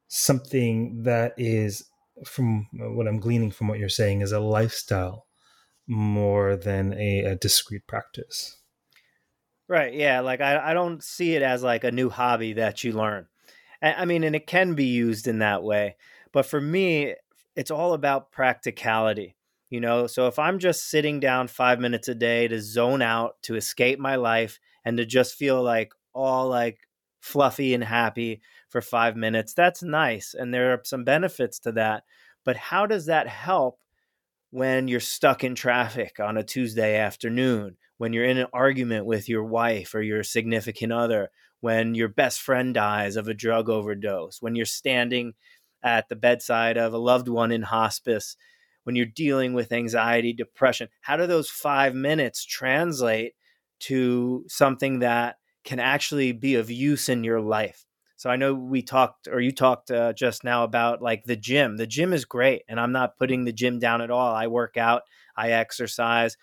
something 0.07 1.03
that 1.03 1.33
is, 1.37 1.83
from 2.25 2.67
what 2.73 3.07
I'm 3.07 3.19
gleaning 3.19 3.51
from 3.51 3.67
what 3.67 3.79
you're 3.79 3.89
saying, 3.89 4.21
is 4.21 4.31
a 4.31 4.39
lifestyle 4.39 5.27
more 5.87 6.55
than 6.55 6.93
a, 6.93 7.19
a 7.21 7.35
discrete 7.35 7.87
practice. 7.87 8.57
Right. 9.67 9.93
Yeah. 9.93 10.19
Like 10.19 10.41
I, 10.41 10.71
I 10.71 10.73
don't 10.73 11.03
see 11.03 11.35
it 11.35 11.41
as 11.41 11.63
like 11.63 11.83
a 11.83 11.91
new 11.91 12.09
hobby 12.09 12.53
that 12.53 12.83
you 12.83 12.91
learn. 12.91 13.27
I 13.81 14.05
mean, 14.05 14.23
and 14.23 14.35
it 14.35 14.45
can 14.45 14.73
be 14.75 14.85
used 14.85 15.27
in 15.27 15.39
that 15.39 15.63
way. 15.63 15.95
But 16.31 16.45
for 16.45 16.61
me, 16.61 17.15
it's 17.55 17.71
all 17.71 17.93
about 17.93 18.31
practicality. 18.31 19.35
You 19.69 19.79
know, 19.79 20.05
so 20.07 20.27
if 20.27 20.37
I'm 20.37 20.59
just 20.59 20.89
sitting 20.89 21.21
down 21.21 21.47
five 21.47 21.79
minutes 21.79 22.09
a 22.09 22.15
day 22.15 22.49
to 22.49 22.61
zone 22.61 23.01
out, 23.01 23.41
to 23.43 23.55
escape 23.55 23.97
my 23.97 24.17
life, 24.17 24.59
and 24.85 24.97
to 24.97 25.05
just 25.05 25.35
feel 25.35 25.61
like 25.61 25.93
all 26.13 26.49
like 26.49 26.79
fluffy 27.21 27.73
and 27.73 27.83
happy 27.83 28.41
for 28.69 28.81
five 28.81 29.15
minutes, 29.15 29.53
that's 29.53 29.83
nice. 29.83 30.33
And 30.37 30.53
there 30.53 30.73
are 30.73 30.81
some 30.83 31.03
benefits 31.03 31.59
to 31.59 31.71
that. 31.73 32.03
But 32.43 32.57
how 32.57 32.85
does 32.85 33.05
that 33.05 33.27
help 33.27 33.79
when 34.49 34.87
you're 34.87 34.99
stuck 34.99 35.43
in 35.43 35.55
traffic 35.55 36.19
on 36.19 36.37
a 36.37 36.43
Tuesday 36.43 36.97
afternoon, 36.97 37.77
when 37.97 38.13
you're 38.13 38.25
in 38.25 38.37
an 38.37 38.47
argument 38.53 39.05
with 39.05 39.29
your 39.29 39.43
wife 39.43 39.95
or 39.95 40.01
your 40.01 40.23
significant 40.23 40.91
other, 40.91 41.29
when 41.61 41.95
your 41.95 42.09
best 42.09 42.41
friend 42.41 42.73
dies 42.73 43.15
of 43.15 43.27
a 43.27 43.33
drug 43.33 43.69
overdose, 43.69 44.41
when 44.41 44.55
you're 44.55 44.65
standing 44.65 45.33
at 45.83 46.09
the 46.09 46.15
bedside 46.15 46.77
of 46.77 46.93
a 46.93 46.97
loved 46.97 47.27
one 47.27 47.51
in 47.51 47.61
hospice, 47.61 48.35
when 48.83 48.95
you're 48.95 49.05
dealing 49.05 49.53
with 49.53 49.71
anxiety, 49.71 50.33
depression, 50.33 50.89
how 51.01 51.15
do 51.15 51.27
those 51.27 51.49
five 51.49 51.93
minutes 51.93 52.43
translate 52.43 53.33
to 53.81 54.45
something 54.47 54.99
that 54.99 55.37
can 55.63 55.79
actually 55.79 56.31
be 56.31 56.55
of 56.55 56.71
use 56.71 57.09
in 57.09 57.23
your 57.23 57.41
life? 57.41 57.85
So 58.17 58.29
I 58.29 58.35
know 58.35 58.53
we 58.53 58.83
talked, 58.83 59.27
or 59.27 59.39
you 59.39 59.51
talked 59.51 59.89
uh, 59.89 60.13
just 60.13 60.43
now 60.43 60.63
about 60.63 61.01
like 61.01 61.23
the 61.25 61.35
gym. 61.35 61.77
The 61.77 61.87
gym 61.87 62.13
is 62.13 62.25
great, 62.25 62.63
and 62.69 62.79
I'm 62.79 62.91
not 62.91 63.17
putting 63.17 63.45
the 63.45 63.53
gym 63.53 63.79
down 63.79 64.01
at 64.01 64.11
all. 64.11 64.33
I 64.33 64.47
work 64.47 64.77
out, 64.77 65.03
I 65.35 65.51
exercise, 65.51 66.37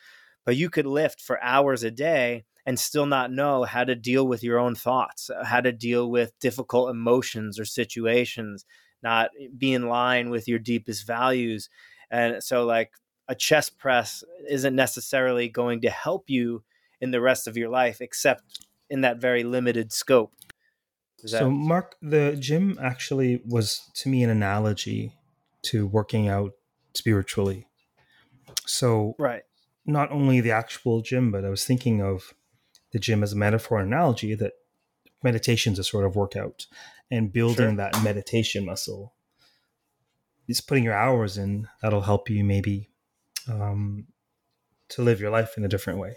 but 0.45 0.57
you 0.57 0.71
could 0.71 0.87
lift 0.87 1.21
for 1.21 1.42
hours 1.42 1.83
a 1.83 1.90
day 1.90 2.45
and 2.66 2.78
still 2.78 3.07
not 3.07 3.33
know 3.33 3.64
how 3.64 3.85
to 3.85 3.95
deal 3.95 4.26
with 4.26 4.42
your 4.42 4.59
own 4.59 4.75
thoughts, 4.75 5.30
how 5.45 5.61
to 5.61 5.73
deal 5.73 6.11
with 6.11 6.38
difficult 6.40 6.90
emotions 6.90 7.59
or 7.59 7.64
situations, 7.64 8.64
not 9.02 9.30
be 9.57 9.73
in 9.73 9.88
line 9.88 10.30
with 10.30 10.49
your 10.49 10.59
deepest 10.59 11.07
values. 11.07 11.68
And 12.11 12.42
so, 12.42 12.64
like, 12.64 12.92
a 13.28 13.35
chest 13.35 13.78
press 13.78 14.25
isn't 14.49 14.75
necessarily 14.75 15.49
going 15.49 15.83
to 15.83 15.90
help 15.90 16.25
you 16.28 16.62
in 17.00 17.11
the 17.11 17.21
rest 17.21 17.47
of 17.47 17.57
your 17.57 17.69
life, 17.69 18.00
except 18.00 18.43
in 18.90 19.02
that 19.02 19.19
very 19.19 19.45
limited 19.45 19.93
scope. 19.93 20.33
Is 21.23 21.33
so, 21.33 21.50
Mark, 21.50 21.97
the 22.00 22.37
gym 22.38 22.78
actually 22.81 23.43
was 23.45 23.90
to 23.95 24.09
me 24.09 24.23
an 24.23 24.31
analogy 24.31 25.12
to 25.62 25.87
working 25.87 26.28
out 26.28 26.52
spiritually. 26.95 27.67
So, 28.67 29.17
right, 29.19 29.43
not 29.85 30.12
only 30.12 30.40
the 30.40 30.52
actual 30.52 31.00
gym, 31.00 31.33
but 31.33 31.45
I 31.45 31.50
was 31.50 31.64
thinking 31.64 32.00
of 32.02 32.35
the 32.93 32.99
gym 32.99 33.23
as 33.23 33.33
a 33.33 33.37
metaphor 33.37 33.78
and 33.78 33.93
analogy 33.93 34.35
that 34.35 34.52
meditation 35.23 35.73
is 35.73 35.78
a 35.78 35.85
sort 35.85 36.05
of 36.05 36.14
workout 36.14 36.67
and 37.11 37.33
building 37.33 37.71
sure. 37.71 37.76
that 37.76 38.02
meditation 38.02 38.64
muscle 38.64 39.14
is 40.47 40.61
putting 40.61 40.85
your 40.85 40.95
hours 40.95 41.37
in 41.37 41.69
that'll 41.83 42.02
help 42.02 42.31
you 42.31 42.45
maybe 42.45 42.88
um, 43.49 44.07
to 44.88 45.02
live 45.02 45.21
your 45.21 45.31
life 45.31 45.57
in 45.57 45.64
a 45.64 45.69
different 45.69 45.99
way 45.99 46.17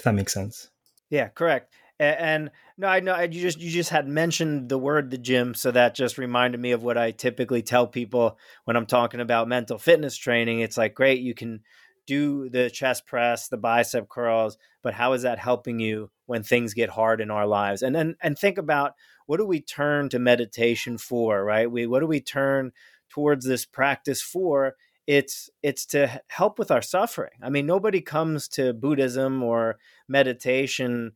if 0.00 0.04
that 0.04 0.14
makes 0.14 0.32
sense. 0.32 0.70
Yeah 1.10 1.28
correct. 1.28 1.72
And, 1.98 2.18
and 2.18 2.50
no 2.78 2.88
i 2.88 3.00
know 3.00 3.20
you 3.20 3.42
just 3.42 3.60
you 3.60 3.70
just 3.70 3.90
had 3.90 4.08
mentioned 4.08 4.70
the 4.70 4.78
word 4.78 5.10
the 5.10 5.18
gym 5.18 5.54
so 5.54 5.70
that 5.70 5.94
just 5.94 6.16
reminded 6.16 6.58
me 6.58 6.72
of 6.72 6.82
what 6.82 6.96
i 6.96 7.10
typically 7.10 7.60
tell 7.60 7.86
people 7.86 8.38
when 8.64 8.76
i'm 8.76 8.86
talking 8.86 9.20
about 9.20 9.48
mental 9.48 9.76
fitness 9.76 10.16
training. 10.16 10.60
It's 10.60 10.78
like 10.78 10.94
great 10.94 11.20
you 11.20 11.34
can 11.34 11.60
do 12.06 12.48
the 12.48 12.70
chest 12.70 13.06
press 13.06 13.48
the 13.48 13.58
bicep 13.58 14.08
curls 14.08 14.56
but 14.82 14.94
how 14.94 15.12
is 15.12 15.22
that 15.22 15.38
helping 15.38 15.78
you 15.78 16.10
when 16.24 16.42
things 16.42 16.72
get 16.72 16.88
hard 16.88 17.20
in 17.20 17.30
our 17.30 17.46
lives? 17.46 17.82
And 17.82 17.94
and, 17.94 18.16
and 18.22 18.38
think 18.38 18.56
about 18.56 18.94
what 19.26 19.36
do 19.36 19.44
we 19.44 19.60
turn 19.60 20.08
to 20.08 20.18
meditation 20.18 20.96
for 20.96 21.44
right? 21.44 21.70
We 21.70 21.86
what 21.86 22.00
do 22.00 22.06
we 22.06 22.22
turn 22.22 22.72
towards 23.10 23.44
this 23.44 23.66
practice 23.66 24.22
for 24.22 24.76
it's 25.10 25.50
it's 25.62 25.86
to 25.86 26.20
help 26.28 26.56
with 26.56 26.70
our 26.70 26.80
suffering 26.82 27.32
i 27.42 27.50
mean 27.50 27.66
nobody 27.66 28.00
comes 28.00 28.46
to 28.46 28.72
buddhism 28.72 29.42
or 29.42 29.76
meditation 30.08 31.10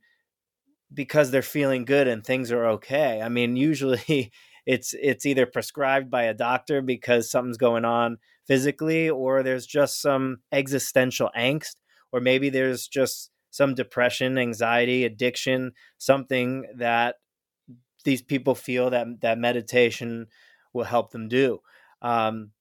because 0.93 1.31
they're 1.31 1.41
feeling 1.41 1.85
good 1.85 2.07
and 2.07 2.25
things 2.25 2.51
are 2.51 2.65
okay 2.65 3.21
i 3.21 3.29
mean 3.29 3.55
usually 3.69 4.31
it's 4.65 4.93
it's 5.01 5.25
either 5.25 5.45
prescribed 5.45 6.11
by 6.11 6.23
a 6.23 6.33
doctor 6.33 6.81
because 6.81 7.31
something's 7.31 7.57
going 7.57 7.85
on 7.85 8.17
physically 8.45 9.09
or 9.09 9.43
there's 9.43 9.65
just 9.65 10.01
some 10.01 10.37
existential 10.51 11.29
angst 11.37 11.75
or 12.11 12.19
maybe 12.19 12.49
there's 12.49 12.87
just 12.87 13.31
some 13.49 13.73
depression 13.73 14.37
anxiety 14.37 15.05
addiction 15.05 15.71
something 15.97 16.65
that 16.75 17.15
these 18.03 18.21
people 18.21 18.55
feel 18.55 18.89
that 18.91 19.07
that 19.21 19.37
meditation 19.37 20.27
will 20.73 20.83
help 20.83 21.11
them 21.11 21.27
do. 21.27 21.59
Um, 22.01 22.51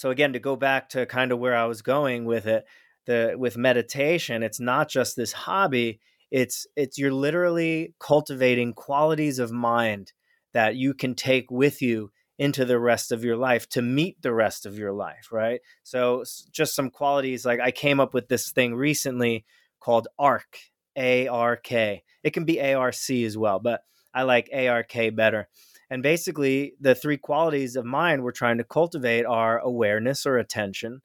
so 0.00 0.08
again, 0.08 0.32
to 0.32 0.38
go 0.38 0.56
back 0.56 0.88
to 0.88 1.04
kind 1.04 1.30
of 1.30 1.38
where 1.38 1.54
I 1.54 1.66
was 1.66 1.82
going 1.82 2.24
with 2.24 2.46
it, 2.46 2.64
the 3.04 3.34
with 3.36 3.58
meditation, 3.58 4.42
it's 4.42 4.58
not 4.58 4.88
just 4.88 5.14
this 5.14 5.32
hobby. 5.32 6.00
It's 6.30 6.66
it's 6.74 6.96
you're 6.96 7.12
literally 7.12 7.92
cultivating 8.00 8.72
qualities 8.72 9.38
of 9.38 9.52
mind 9.52 10.14
that 10.54 10.74
you 10.74 10.94
can 10.94 11.14
take 11.14 11.50
with 11.50 11.82
you 11.82 12.12
into 12.38 12.64
the 12.64 12.78
rest 12.78 13.12
of 13.12 13.24
your 13.24 13.36
life 13.36 13.68
to 13.68 13.82
meet 13.82 14.16
the 14.22 14.32
rest 14.32 14.64
of 14.64 14.78
your 14.78 14.92
life, 14.92 15.28
right? 15.30 15.60
So 15.82 16.24
just 16.50 16.74
some 16.74 16.88
qualities 16.88 17.44
like 17.44 17.60
I 17.60 17.70
came 17.70 18.00
up 18.00 18.14
with 18.14 18.26
this 18.28 18.52
thing 18.52 18.74
recently 18.74 19.44
called 19.80 20.08
ARK, 20.18 20.60
A 20.96 21.28
R 21.28 21.56
K. 21.56 22.04
It 22.22 22.30
can 22.30 22.46
be 22.46 22.58
A 22.58 22.72
R 22.72 22.92
C 22.92 23.26
as 23.26 23.36
well, 23.36 23.60
but 23.60 23.82
I 24.14 24.22
like 24.22 24.48
ARK 24.50 24.94
better. 25.14 25.50
And 25.90 26.02
basically, 26.02 26.74
the 26.80 26.94
three 26.94 27.16
qualities 27.16 27.74
of 27.74 27.84
mind 27.84 28.22
we're 28.22 28.30
trying 28.30 28.58
to 28.58 28.64
cultivate 28.64 29.26
are 29.26 29.58
awareness 29.58 30.24
or 30.24 30.38
attention, 30.38 31.02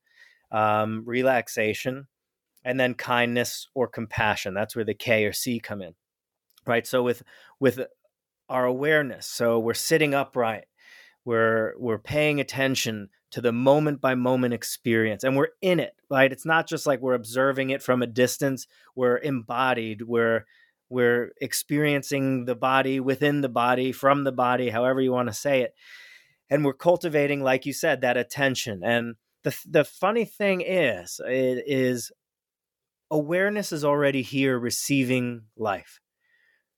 um, 0.51 1.03
relaxation, 1.05 2.07
and 2.63 2.79
then 2.79 2.93
kindness 2.93 3.67
or 3.73 3.87
compassion. 3.87 4.53
That's 4.53 4.75
where 4.75 4.85
the 4.85 4.93
K 4.93 5.25
or 5.25 5.33
C 5.33 5.59
come 5.59 5.81
in, 5.81 5.95
right? 6.67 6.85
So 6.85 7.01
with 7.01 7.23
with 7.59 7.79
our 8.47 8.65
awareness, 8.65 9.25
so 9.25 9.57
we're 9.57 9.73
sitting 9.73 10.13
upright, 10.13 10.65
we're 11.25 11.73
we're 11.79 11.97
paying 11.97 12.39
attention 12.39 13.09
to 13.31 13.41
the 13.41 13.51
moment 13.51 14.01
by 14.01 14.13
moment 14.13 14.53
experience, 14.53 15.23
and 15.23 15.35
we're 15.35 15.49
in 15.61 15.79
it, 15.79 15.95
right? 16.11 16.31
It's 16.31 16.45
not 16.45 16.67
just 16.67 16.85
like 16.85 17.01
we're 17.01 17.15
observing 17.15 17.71
it 17.71 17.81
from 17.81 18.03
a 18.03 18.07
distance. 18.07 18.67
We're 18.95 19.17
embodied. 19.17 20.03
We're 20.03 20.45
we're 20.95 21.33
experiencing 21.41 22.45
the 22.45 22.55
body 22.55 23.01
within 23.01 23.41
the 23.41 23.49
body, 23.49 23.91
from 23.91 24.23
the 24.23 24.31
body, 24.31 24.69
however 24.69 25.01
you 25.01 25.11
want 25.11 25.27
to 25.27 25.33
say 25.33 25.61
it, 25.61 25.73
and 26.49 26.63
we're 26.63 26.73
cultivating, 26.73 27.43
like 27.43 27.65
you 27.65 27.73
said, 27.73 27.99
that 28.01 28.15
attention. 28.15 28.81
And 28.81 29.15
the 29.43 29.53
the 29.69 29.83
funny 29.83 30.23
thing 30.23 30.61
is 30.61 31.19
it 31.27 31.63
is 31.67 32.13
awareness 33.11 33.73
is 33.73 33.83
already 33.83 34.21
here 34.21 34.57
receiving 34.57 35.43
life. 35.57 35.99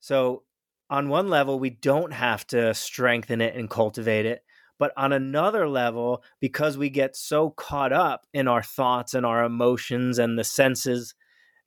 So 0.00 0.42
on 0.90 1.08
one 1.08 1.28
level 1.28 1.60
we 1.60 1.70
don't 1.70 2.12
have 2.12 2.44
to 2.48 2.74
strengthen 2.74 3.40
it 3.40 3.54
and 3.54 3.70
cultivate 3.70 4.26
it 4.26 4.42
but 4.78 4.92
on 4.96 5.12
another 5.12 5.68
level 5.68 6.22
because 6.40 6.78
we 6.78 6.88
get 6.88 7.16
so 7.16 7.50
caught 7.50 7.92
up 7.92 8.26
in 8.32 8.46
our 8.48 8.62
thoughts 8.62 9.12
and 9.12 9.26
our 9.26 9.44
emotions 9.44 10.18
and 10.18 10.38
the 10.38 10.44
senses 10.44 11.14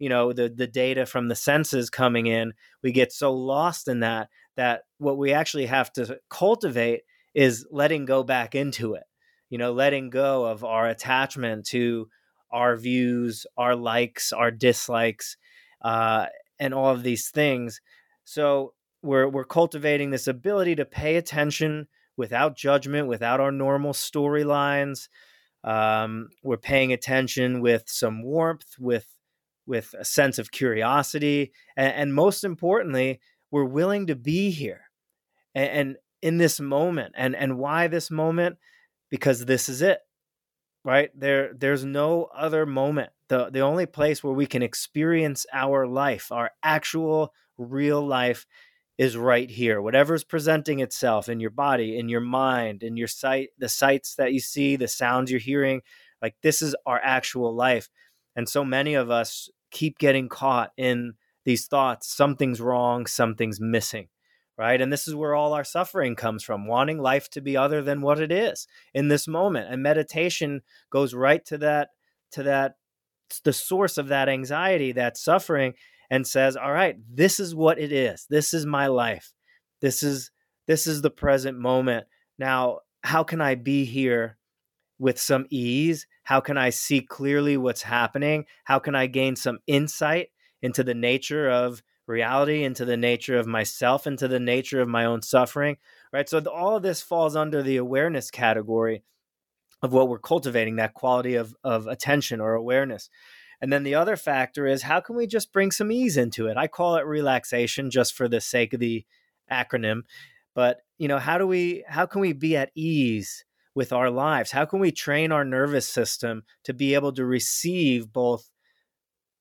you 0.02 0.10
know 0.10 0.34
the 0.34 0.50
the 0.50 0.68
data 0.68 1.06
from 1.06 1.28
the 1.28 1.36
senses 1.36 1.90
coming 1.90 2.28
in 2.28 2.54
we 2.84 2.92
get 2.92 3.14
so 3.14 3.34
lost 3.34 3.88
in 3.88 4.02
that 4.02 4.30
that 4.58 4.82
what 4.98 5.18
we 5.18 5.32
actually 5.32 5.68
have 5.68 5.92
to 5.94 6.20
cultivate 6.30 7.02
is 7.34 7.66
letting 7.72 8.06
go 8.06 8.24
back 8.24 8.56
into 8.56 8.96
it 8.96 9.04
you 9.52 9.58
know, 9.58 9.74
letting 9.74 10.10
go 10.10 10.46
of 10.46 10.64
our 10.64 10.88
attachment 10.88 11.66
to 11.68 12.10
our 12.52 12.76
views, 12.78 13.46
our 13.58 13.76
likes, 13.76 14.34
our 14.34 14.50
dislikes, 14.50 15.38
uh, 15.82 16.26
and 16.58 16.74
all 16.74 16.90
of 16.90 17.04
these 17.04 17.30
things. 17.30 17.82
So 18.24 18.74
we're 19.04 19.28
we're 19.28 19.44
cultivating 19.44 20.10
this 20.10 20.28
ability 20.28 20.76
to 20.76 20.86
pay 20.86 21.18
attention 21.18 21.88
without 22.16 22.56
judgment, 22.56 23.08
without 23.08 23.42
our 23.42 23.52
normal 23.52 23.92
storylines. 23.92 25.10
Um, 25.66 26.30
we're 26.44 26.58
paying 26.58 26.94
attention 26.94 27.60
with 27.62 27.84
some 27.88 28.24
warmth, 28.24 28.76
with 28.80 29.06
with 29.66 29.94
a 29.98 30.06
sense 30.06 30.40
of 30.40 30.52
curiosity, 30.52 31.52
and, 31.78 31.94
and 31.94 32.14
most 32.14 32.44
importantly, 32.44 33.20
we're 33.52 33.66
willing 33.66 34.08
to 34.08 34.16
be 34.16 34.52
here 34.52 34.82
and, 35.54 35.70
and 35.70 35.96
in 36.22 36.38
this 36.38 36.60
moment. 36.60 37.14
And 37.18 37.36
and 37.36 37.58
why 37.58 37.88
this 37.88 38.12
moment? 38.12 38.58
because 39.12 39.46
this 39.46 39.70
is 39.70 39.84
it 39.84 40.00
right 40.84 41.12
there 41.14 41.54
there's 41.54 41.86
no 41.86 42.28
other 42.36 42.66
moment 42.66 43.12
the 43.28 43.52
the 43.52 43.60
only 43.60 43.86
place 43.86 44.24
where 44.24 44.34
we 44.34 44.48
can 44.48 44.64
experience 44.64 45.46
our 45.54 45.86
life 45.86 46.32
our 46.32 46.50
actual 46.64 47.32
real 47.60 48.04
life 48.04 48.48
is 48.98 49.16
right 49.16 49.52
here 49.52 49.80
whatever's 49.80 50.24
presenting 50.24 50.80
itself 50.80 51.30
in 51.30 51.40
your 51.40 51.52
body 51.52 52.00
in 52.00 52.10
your 52.10 52.22
mind 52.22 52.82
in 52.82 52.98
your 52.98 53.08
sight 53.08 53.50
the 53.60 53.70
sights 53.70 54.16
that 54.16 54.34
you 54.34 54.40
see 54.40 54.76
the 54.76 54.88
sounds 54.88 55.30
you're 55.30 55.40
hearing 55.40 55.82
like 56.22 56.36
this 56.42 56.64
is 56.64 56.76
our 56.88 57.00
actual 57.04 57.54
life 57.54 57.90
and 58.36 58.48
so 58.48 58.64
many 58.64 58.94
of 58.94 59.10
us 59.10 59.50
keep 59.72 59.98
getting 59.98 60.30
caught 60.30 60.72
in 60.78 61.14
these 61.46 61.68
thoughts 61.68 62.14
something's 62.14 62.62
wrong 62.62 63.06
something's 63.06 63.60
missing 63.60 64.08
right? 64.62 64.80
And 64.80 64.94
this 64.94 65.08
is 65.08 65.16
where 65.16 65.34
all 65.34 65.54
our 65.54 65.64
suffering 65.64 66.16
comes 66.16 66.44
from, 66.44 66.68
wanting 66.68 67.00
life 67.00 67.30
to 67.32 67.42
be 67.42 67.58
other 67.58 67.82
than 67.82 68.02
what 68.02 68.20
it 68.20 68.32
is 68.32 68.68
in 68.94 69.08
this 69.08 69.28
moment. 69.28 69.74
And 69.74 69.82
meditation 69.82 70.62
goes 70.92 71.16
right 71.16 71.44
to 71.46 71.58
that 71.58 71.90
to 72.34 72.44
that 72.44 72.76
the 73.44 73.54
source 73.54 73.98
of 73.98 74.10
that 74.10 74.30
anxiety, 74.30 74.92
that 74.92 75.18
suffering 75.18 75.74
and 76.12 76.28
says, 76.28 76.56
"All 76.56 76.72
right, 76.72 76.96
this 77.10 77.40
is 77.40 77.56
what 77.56 77.80
it 77.80 77.92
is. 77.92 78.28
This 78.30 78.54
is 78.54 78.66
my 78.68 78.86
life. 78.86 79.34
This 79.80 80.04
is 80.04 80.30
this 80.68 80.86
is 80.86 81.02
the 81.02 81.10
present 81.10 81.58
moment. 81.58 82.06
Now, 82.38 82.82
how 83.04 83.24
can 83.24 83.42
I 83.42 83.56
be 83.56 83.86
here 83.86 84.38
with 85.00 85.20
some 85.20 85.48
ease? 85.50 86.06
How 86.24 86.40
can 86.40 86.58
I 86.58 86.70
see 86.70 87.02
clearly 87.02 87.58
what's 87.58 87.82
happening? 87.82 88.46
How 88.64 88.80
can 88.80 88.96
I 88.96 89.08
gain 89.08 89.36
some 89.36 89.60
insight 89.68 90.30
into 90.62 90.84
the 90.84 90.94
nature 90.94 91.50
of 91.50 91.82
reality, 92.08 92.64
into 92.64 92.86
the 92.86 92.98
nature 92.98 93.38
of 93.38 93.48
myself, 93.48 94.06
into 94.06 94.28
the 94.28 94.40
nature 94.40 94.82
of 94.82 94.88
my 94.88 95.06
own 95.06 95.22
suffering, 95.22 95.78
right? 96.12 96.30
So 96.30 96.40
all 96.40 96.76
of 96.78 96.84
this 96.84 97.02
falls 97.02 97.36
under 97.36 97.64
the 97.64 97.78
awareness 97.78 98.30
category 98.30 99.04
of 99.82 99.94
what 99.94 100.10
we're 100.10 100.20
cultivating, 100.20 100.76
that 100.76 100.94
quality 100.94 101.36
of, 101.36 101.56
of 101.64 101.88
attention 101.88 102.40
or 102.40 102.54
awareness. 102.54 103.10
And 103.62 103.72
then 103.72 103.84
the 103.84 103.96
other 103.96 104.16
factor 104.16 104.66
is 104.66 104.84
how 104.84 105.00
can 105.00 105.16
we 105.16 105.28
just 105.28 105.54
bring 105.54 105.72
some 105.72 105.92
ease 105.92 106.18
into 106.18 106.48
it? 106.48 106.58
I 106.58 106.68
call 106.68 106.96
it 106.96 107.06
relaxation 107.06 107.92
just 107.92 108.14
for 108.14 108.28
the 108.28 108.42
sake 108.42 108.74
of 108.74 108.80
the 108.80 109.06
acronym. 109.52 110.02
But, 110.54 110.82
you 110.98 111.08
know, 111.08 111.20
how 111.20 111.38
do 111.38 111.48
we 111.48 111.84
how 111.88 112.06
can 112.06 112.22
we 112.22 112.34
be 112.34 112.58
at 112.58 112.72
ease 112.76 113.46
with 113.74 113.94
our 113.94 114.10
lives? 114.10 114.52
How 114.52 114.66
can 114.66 114.80
we 114.80 114.92
train 114.92 115.32
our 115.32 115.46
nervous 115.46 115.88
system 115.88 116.44
to 116.66 116.74
be 116.74 116.94
able 116.94 117.14
to 117.14 117.26
receive 117.26 118.12
both 118.12 118.50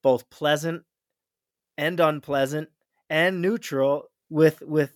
both 0.02 0.30
pleasant 0.30 0.82
and 1.76 2.00
unpleasant 2.00 2.68
and 3.08 3.42
neutral 3.42 4.04
with 4.28 4.62
with 4.62 4.92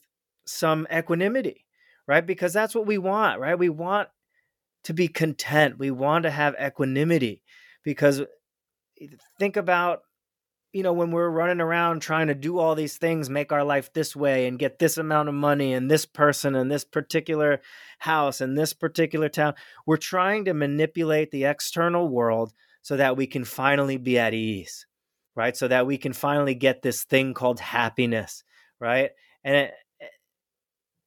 some 0.46 0.86
equanimity 0.92 1.64
right? 2.06 2.26
Because 2.26 2.52
that's 2.52 2.74
what 2.74 2.86
we 2.86 2.98
want 2.98 3.40
right? 3.40 3.58
We 3.58 3.68
want 3.68 4.08
to 4.84 4.92
be 4.92 5.08
content. 5.08 5.78
We 5.78 5.90
want 5.90 6.24
to 6.24 6.30
have 6.30 6.54
equanimity 6.62 7.42
because 7.82 8.20
eh, 9.00 9.06
think 9.38 9.56
about 9.56 10.00
you 10.74 10.82
know 10.82 10.92
when 10.92 11.10
we're 11.10 11.30
running 11.30 11.60
around 11.60 12.00
trying 12.00 12.26
to 12.26 12.34
do 12.34 12.58
all 12.58 12.74
these 12.74 12.98
things 12.98 13.30
make 13.30 13.52
our 13.52 13.64
life 13.64 13.92
this 13.92 14.14
way 14.14 14.46
and 14.46 14.58
get 14.58 14.78
this 14.78 14.98
amount 14.98 15.28
of 15.28 15.34
money 15.34 15.72
and 15.72 15.90
this 15.90 16.04
person 16.04 16.54
and 16.54 16.70
this 16.70 16.84
particular 16.84 17.60
house 17.98 18.40
and 18.42 18.58
this 18.58 18.74
particular 18.74 19.28
town 19.28 19.54
we're 19.86 19.96
trying 19.96 20.44
to 20.44 20.52
manipulate 20.52 21.30
the 21.30 21.44
external 21.44 22.08
world 22.08 22.52
so 22.82 22.96
that 22.96 23.16
we 23.16 23.26
can 23.26 23.44
finally 23.44 23.96
be 23.96 24.18
at 24.18 24.34
ease 24.34 24.86
right? 25.36 25.56
So 25.56 25.68
that 25.68 25.86
we 25.86 25.98
can 25.98 26.12
finally 26.12 26.54
get 26.54 26.82
this 26.82 27.04
thing 27.04 27.34
called 27.34 27.60
happiness, 27.60 28.44
right? 28.80 29.10
And 29.42 29.56
it, 29.56 29.74
eh, 30.00 30.06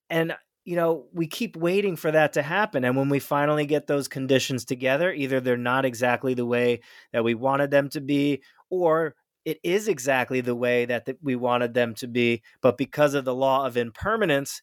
and 0.09 0.35
you 0.65 0.75
know, 0.75 1.05
we 1.13 1.27
keep 1.27 1.55
waiting 1.55 1.95
for 1.95 2.11
that 2.11 2.33
to 2.33 2.41
happen 2.41 2.83
and 2.83 2.97
when 2.97 3.07
we 3.07 3.19
finally 3.19 3.65
get 3.65 3.87
those 3.87 4.09
conditions 4.09 4.65
together, 4.65 5.13
either 5.13 5.39
they're 5.39 5.55
not 5.55 5.85
exactly 5.85 6.33
the 6.33 6.45
way 6.45 6.81
that 7.13 7.23
we 7.23 7.35
wanted 7.35 7.71
them 7.71 7.87
to 7.89 8.01
be 8.01 8.41
or 8.69 9.15
it 9.47 9.59
is 9.63 9.87
exactly 9.87 10.41
the 10.41 10.53
way 10.53 10.83
that 10.83 11.07
we 11.23 11.37
wanted 11.37 11.73
them 11.73 11.95
to 11.95 12.07
be, 12.07 12.43
but 12.59 12.77
because 12.77 13.13
of 13.13 13.23
the 13.23 13.33
law 13.33 13.65
of 13.65 13.77
impermanence, 13.77 14.61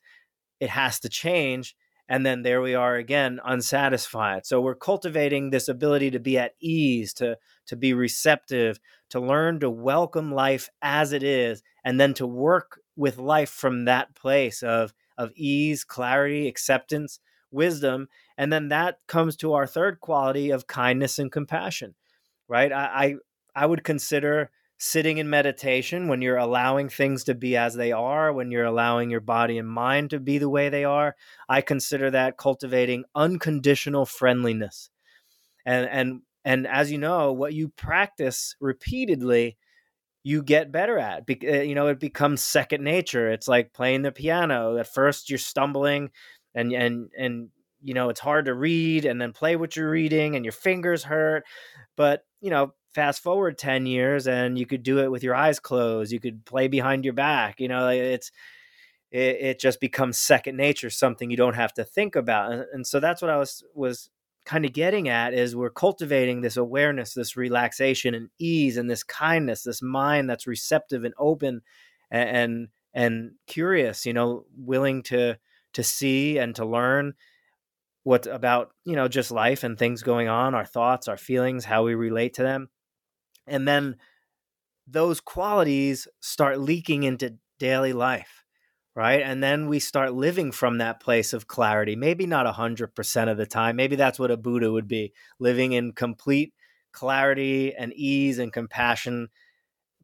it 0.60 0.68
has 0.68 1.00
to 1.00 1.08
change 1.08 1.74
and 2.06 2.26
then 2.26 2.42
there 2.42 2.60
we 2.60 2.74
are 2.74 2.96
again 2.96 3.40
unsatisfied. 3.46 4.44
So 4.44 4.60
we're 4.60 4.74
cultivating 4.74 5.48
this 5.48 5.68
ability 5.68 6.10
to 6.10 6.20
be 6.20 6.36
at 6.36 6.52
ease 6.60 7.14
to 7.14 7.38
to 7.68 7.76
be 7.76 7.94
receptive 7.94 8.78
to 9.08 9.20
learn 9.20 9.58
to 9.60 9.70
welcome 9.70 10.30
life 10.30 10.68
as 10.82 11.12
it 11.12 11.22
is 11.22 11.62
and 11.82 11.98
then 11.98 12.12
to 12.12 12.26
work 12.26 12.78
with 12.94 13.16
life 13.16 13.48
from 13.48 13.86
that 13.86 14.14
place 14.14 14.62
of 14.62 14.92
of 15.16 15.32
ease 15.34 15.82
clarity 15.82 16.46
acceptance 16.46 17.20
wisdom 17.50 18.06
and 18.36 18.52
then 18.52 18.68
that 18.68 18.98
comes 19.06 19.34
to 19.36 19.54
our 19.54 19.66
third 19.66 19.98
quality 20.00 20.50
of 20.50 20.66
kindness 20.66 21.18
and 21.18 21.32
compassion 21.32 21.94
right? 22.48 22.70
I 22.70 23.14
i, 23.56 23.62
I 23.62 23.64
would 23.64 23.82
consider 23.82 24.50
sitting 24.78 25.18
in 25.18 25.30
meditation, 25.30 26.08
when 26.08 26.22
you're 26.22 26.36
allowing 26.36 26.88
things 26.88 27.24
to 27.24 27.34
be 27.34 27.56
as 27.56 27.74
they 27.74 27.92
are, 27.92 28.32
when 28.32 28.50
you're 28.50 28.64
allowing 28.64 29.10
your 29.10 29.20
body 29.20 29.58
and 29.58 29.68
mind 29.68 30.10
to 30.10 30.20
be 30.20 30.38
the 30.38 30.48
way 30.48 30.68
they 30.68 30.84
are, 30.84 31.16
I 31.48 31.60
consider 31.60 32.10
that 32.10 32.36
cultivating 32.36 33.04
unconditional 33.14 34.06
friendliness. 34.06 34.90
And 35.66 35.88
and 35.88 36.22
and 36.44 36.66
as 36.66 36.92
you 36.92 36.98
know, 36.98 37.32
what 37.32 37.54
you 37.54 37.68
practice 37.68 38.56
repeatedly, 38.60 39.56
you 40.22 40.42
get 40.42 40.72
better 40.72 40.98
at. 40.98 41.26
Be- 41.26 41.48
uh, 41.48 41.62
you 41.62 41.74
know, 41.74 41.88
it 41.88 42.00
becomes 42.00 42.42
second 42.42 42.82
nature. 42.82 43.30
It's 43.30 43.48
like 43.48 43.72
playing 43.72 44.02
the 44.02 44.12
piano. 44.12 44.76
At 44.78 44.92
first, 44.92 45.30
you're 45.30 45.38
stumbling, 45.38 46.10
and 46.54 46.72
and 46.72 47.10
and 47.18 47.48
you 47.82 47.94
know 47.94 48.08
it's 48.08 48.20
hard 48.20 48.46
to 48.46 48.54
read, 48.54 49.04
and 49.04 49.20
then 49.20 49.32
play 49.32 49.56
what 49.56 49.76
you're 49.76 49.90
reading, 49.90 50.36
and 50.36 50.44
your 50.44 50.52
fingers 50.52 51.04
hurt. 51.04 51.44
But 51.96 52.24
you 52.40 52.50
know, 52.50 52.74
fast 52.94 53.22
forward 53.22 53.58
10 53.58 53.86
years 53.86 54.26
and 54.26 54.58
you 54.58 54.66
could 54.66 54.82
do 54.82 55.00
it 55.00 55.10
with 55.10 55.22
your 55.22 55.34
eyes 55.34 55.58
closed 55.58 56.12
you 56.12 56.20
could 56.20 56.44
play 56.44 56.68
behind 56.68 57.04
your 57.04 57.14
back 57.14 57.60
you 57.60 57.68
know 57.68 57.88
it's 57.88 58.30
it, 59.10 59.36
it 59.40 59.60
just 59.60 59.80
becomes 59.80 60.18
second 60.18 60.56
nature 60.56 60.90
something 60.90 61.30
you 61.30 61.36
don't 61.36 61.54
have 61.54 61.74
to 61.74 61.84
think 61.84 62.16
about 62.16 62.52
and, 62.52 62.64
and 62.72 62.86
so 62.86 63.00
that's 63.00 63.20
what 63.20 63.30
i 63.30 63.36
was 63.36 63.64
was 63.74 64.10
kind 64.44 64.64
of 64.64 64.72
getting 64.72 65.08
at 65.08 65.32
is 65.34 65.56
we're 65.56 65.70
cultivating 65.70 66.40
this 66.40 66.56
awareness 66.56 67.14
this 67.14 67.36
relaxation 67.36 68.14
and 68.14 68.28
ease 68.38 68.76
and 68.76 68.88
this 68.88 69.02
kindness 69.02 69.62
this 69.62 69.82
mind 69.82 70.28
that's 70.28 70.46
receptive 70.46 71.04
and 71.04 71.14
open 71.18 71.62
and 72.10 72.28
and, 72.36 72.68
and 72.92 73.30
curious 73.46 74.06
you 74.06 74.12
know 74.12 74.44
willing 74.56 75.02
to 75.02 75.36
to 75.72 75.82
see 75.82 76.38
and 76.38 76.54
to 76.54 76.64
learn 76.64 77.14
what 78.04 78.26
about 78.26 78.72
you 78.84 78.94
know 78.94 79.08
just 79.08 79.30
life 79.30 79.64
and 79.64 79.78
things 79.78 80.02
going 80.02 80.28
on 80.28 80.54
our 80.54 80.66
thoughts 80.66 81.08
our 81.08 81.16
feelings 81.16 81.64
how 81.64 81.82
we 81.82 81.94
relate 81.94 82.34
to 82.34 82.42
them 82.42 82.68
and 83.46 83.66
then 83.66 83.96
those 84.86 85.20
qualities 85.20 86.06
start 86.20 86.60
leaking 86.60 87.02
into 87.02 87.36
daily 87.58 87.92
life 87.92 88.44
right 88.94 89.22
and 89.22 89.42
then 89.42 89.68
we 89.68 89.78
start 89.78 90.14
living 90.14 90.52
from 90.52 90.78
that 90.78 91.00
place 91.00 91.32
of 91.32 91.46
clarity 91.46 91.96
maybe 91.96 92.26
not 92.26 92.46
100% 92.46 93.30
of 93.30 93.36
the 93.36 93.46
time 93.46 93.76
maybe 93.76 93.96
that's 93.96 94.18
what 94.18 94.30
a 94.30 94.36
buddha 94.36 94.70
would 94.70 94.88
be 94.88 95.12
living 95.38 95.72
in 95.72 95.92
complete 95.92 96.52
clarity 96.92 97.74
and 97.74 97.92
ease 97.94 98.38
and 98.38 98.52
compassion 98.52 99.28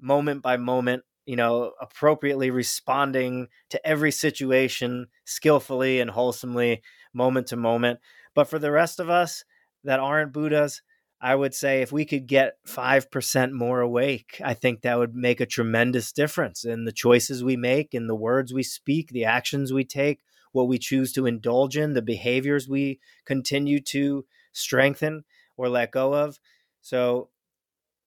moment 0.00 0.42
by 0.42 0.56
moment 0.56 1.02
you 1.26 1.36
know 1.36 1.72
appropriately 1.80 2.50
responding 2.50 3.48
to 3.68 3.86
every 3.86 4.10
situation 4.10 5.06
skillfully 5.24 6.00
and 6.00 6.10
wholesomely 6.10 6.82
moment 7.12 7.48
to 7.48 7.56
moment. 7.56 8.00
But 8.34 8.44
for 8.44 8.58
the 8.58 8.70
rest 8.70 9.00
of 9.00 9.10
us 9.10 9.44
that 9.84 10.00
aren't 10.00 10.32
Buddhas, 10.32 10.82
I 11.20 11.34
would 11.34 11.54
say 11.54 11.82
if 11.82 11.92
we 11.92 12.06
could 12.06 12.26
get 12.26 12.56
5% 12.66 13.52
more 13.52 13.80
awake, 13.80 14.40
I 14.42 14.54
think 14.54 14.80
that 14.80 14.98
would 14.98 15.14
make 15.14 15.40
a 15.40 15.46
tremendous 15.46 16.12
difference 16.12 16.64
in 16.64 16.86
the 16.86 16.92
choices 16.92 17.44
we 17.44 17.56
make, 17.56 17.94
in 17.94 18.06
the 18.06 18.14
words 18.14 18.54
we 18.54 18.62
speak, 18.62 19.10
the 19.10 19.26
actions 19.26 19.70
we 19.72 19.84
take, 19.84 20.20
what 20.52 20.66
we 20.66 20.78
choose 20.78 21.12
to 21.12 21.26
indulge 21.26 21.76
in, 21.76 21.92
the 21.92 22.00
behaviors 22.00 22.68
we 22.68 23.00
continue 23.26 23.80
to 23.80 24.24
strengthen 24.52 25.24
or 25.58 25.68
let 25.68 25.90
go 25.90 26.14
of. 26.14 26.40
So, 26.80 27.28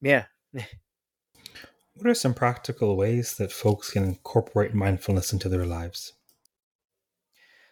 yeah. 0.01 0.25
what 0.53 2.07
are 2.07 2.15
some 2.15 2.33
practical 2.33 2.97
ways 2.97 3.35
that 3.35 3.51
folks 3.51 3.91
can 3.91 4.03
incorporate 4.03 4.73
mindfulness 4.73 5.31
into 5.31 5.49
their 5.49 5.67
lives? 5.67 6.13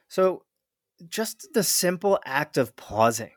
So, 0.07 0.43
just 1.09 1.47
the 1.55 1.63
simple 1.63 2.19
act 2.25 2.57
of 2.57 2.75
pausing 2.75 3.31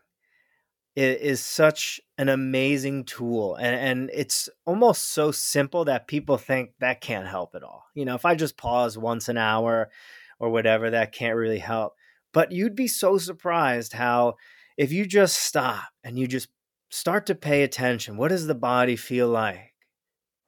is, 0.96 1.40
such 1.40 2.00
an 2.18 2.28
amazing 2.28 3.04
tool 3.04 3.56
and, 3.56 3.74
and 3.74 4.10
it's 4.14 4.48
almost 4.64 5.12
so 5.12 5.30
simple 5.32 5.84
that 5.84 6.06
people 6.06 6.38
think 6.38 6.70
that 6.80 7.00
can't 7.00 7.26
help 7.26 7.54
at 7.54 7.62
all. 7.62 7.84
You 7.94 8.04
know 8.04 8.14
if 8.14 8.24
i 8.24 8.34
just 8.34 8.56
pause 8.56 8.96
once 8.96 9.28
an 9.28 9.36
hour 9.36 9.90
or 10.38 10.50
whatever 10.50 10.90
that 10.90 11.12
can't 11.12 11.36
really 11.36 11.58
help. 11.58 11.94
But 12.32 12.52
you'd 12.52 12.74
be 12.74 12.88
so 12.88 13.18
surprised 13.18 13.92
how 13.92 14.34
if 14.76 14.92
you 14.92 15.06
just 15.06 15.36
stop 15.36 15.84
and 16.02 16.18
you 16.18 16.26
just 16.26 16.48
start 16.90 17.26
to 17.26 17.34
pay 17.34 17.62
attention 17.62 18.16
what 18.16 18.28
does 18.28 18.46
the 18.46 18.54
body 18.54 18.94
feel 18.94 19.28
like 19.28 19.72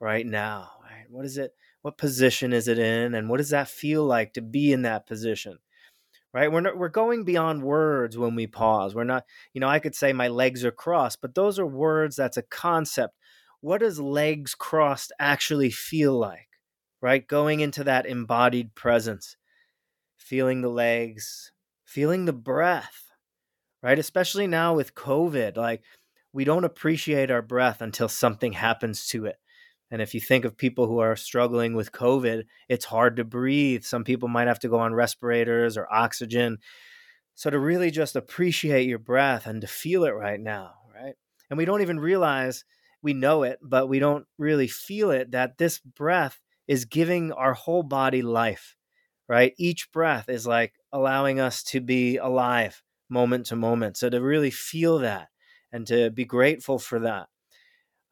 right 0.00 0.26
now 0.26 0.70
right? 0.82 1.06
what 1.10 1.24
is 1.24 1.38
it 1.38 1.52
what 1.82 1.98
position 1.98 2.52
is 2.52 2.68
it 2.68 2.78
in 2.78 3.14
and 3.14 3.28
what 3.28 3.38
does 3.38 3.50
that 3.50 3.68
feel 3.68 4.04
like 4.04 4.32
to 4.32 4.42
be 4.42 4.72
in 4.72 4.82
that 4.82 5.06
position 5.06 5.58
right? 6.36 6.52
We're 6.52 6.60
not, 6.60 6.76
we're 6.76 6.90
going 6.90 7.24
beyond 7.24 7.62
words 7.62 8.18
when 8.18 8.34
we 8.34 8.46
pause. 8.46 8.94
We're 8.94 9.04
not 9.04 9.24
you 9.54 9.60
know 9.62 9.68
i 9.68 9.78
could 9.78 9.94
say 9.94 10.12
my 10.12 10.28
legs 10.28 10.66
are 10.66 10.70
crossed 10.70 11.22
but 11.22 11.34
those 11.34 11.58
are 11.58 11.66
words 11.66 12.14
that's 12.16 12.36
a 12.36 12.42
concept. 12.42 13.14
What 13.62 13.80
does 13.80 13.98
legs 13.98 14.54
crossed 14.54 15.12
actually 15.18 15.70
feel 15.70 16.12
like 16.18 16.48
right? 17.00 17.26
Going 17.26 17.60
into 17.60 17.84
that 17.84 18.04
embodied 18.04 18.74
presence 18.74 19.36
feeling 20.18 20.60
the 20.60 20.68
legs 20.68 21.52
feeling 21.86 22.26
the 22.26 22.34
breath 22.34 23.10
right? 23.82 23.98
Especially 23.98 24.46
now 24.46 24.74
with 24.74 24.94
covid 24.94 25.56
like 25.56 25.80
we 26.34 26.44
don't 26.44 26.64
appreciate 26.64 27.30
our 27.30 27.40
breath 27.40 27.80
until 27.80 28.10
something 28.10 28.52
happens 28.52 29.06
to 29.08 29.24
it 29.24 29.36
and 29.90 30.02
if 30.02 30.14
you 30.14 30.20
think 30.20 30.44
of 30.44 30.56
people 30.56 30.86
who 30.86 30.98
are 30.98 31.14
struggling 31.14 31.74
with 31.74 31.92
COVID, 31.92 32.44
it's 32.68 32.84
hard 32.84 33.16
to 33.16 33.24
breathe. 33.24 33.84
Some 33.84 34.04
people 34.04 34.28
might 34.28 34.48
have 34.48 34.58
to 34.60 34.68
go 34.68 34.78
on 34.78 34.94
respirators 34.94 35.76
or 35.76 35.92
oxygen. 35.92 36.58
So 37.34 37.50
to 37.50 37.58
really 37.58 37.90
just 37.90 38.16
appreciate 38.16 38.88
your 38.88 38.98
breath 38.98 39.46
and 39.46 39.60
to 39.60 39.66
feel 39.66 40.04
it 40.04 40.10
right 40.10 40.40
now, 40.40 40.72
right? 40.92 41.14
And 41.50 41.56
we 41.56 41.64
don't 41.64 41.82
even 41.82 42.00
realize 42.00 42.64
we 43.02 43.14
know 43.14 43.44
it, 43.44 43.58
but 43.62 43.88
we 43.88 43.98
don't 43.98 44.26
really 44.38 44.66
feel 44.66 45.10
it 45.10 45.30
that 45.30 45.58
this 45.58 45.78
breath 45.78 46.40
is 46.66 46.84
giving 46.84 47.30
our 47.32 47.54
whole 47.54 47.84
body 47.84 48.22
life, 48.22 48.74
right? 49.28 49.52
Each 49.56 49.92
breath 49.92 50.28
is 50.28 50.46
like 50.46 50.72
allowing 50.92 51.38
us 51.38 51.62
to 51.64 51.80
be 51.80 52.16
alive 52.16 52.82
moment 53.08 53.46
to 53.46 53.56
moment. 53.56 53.96
So 53.96 54.10
to 54.10 54.20
really 54.20 54.50
feel 54.50 54.98
that 54.98 55.28
and 55.70 55.86
to 55.86 56.10
be 56.10 56.24
grateful 56.24 56.80
for 56.80 56.98
that 57.00 57.28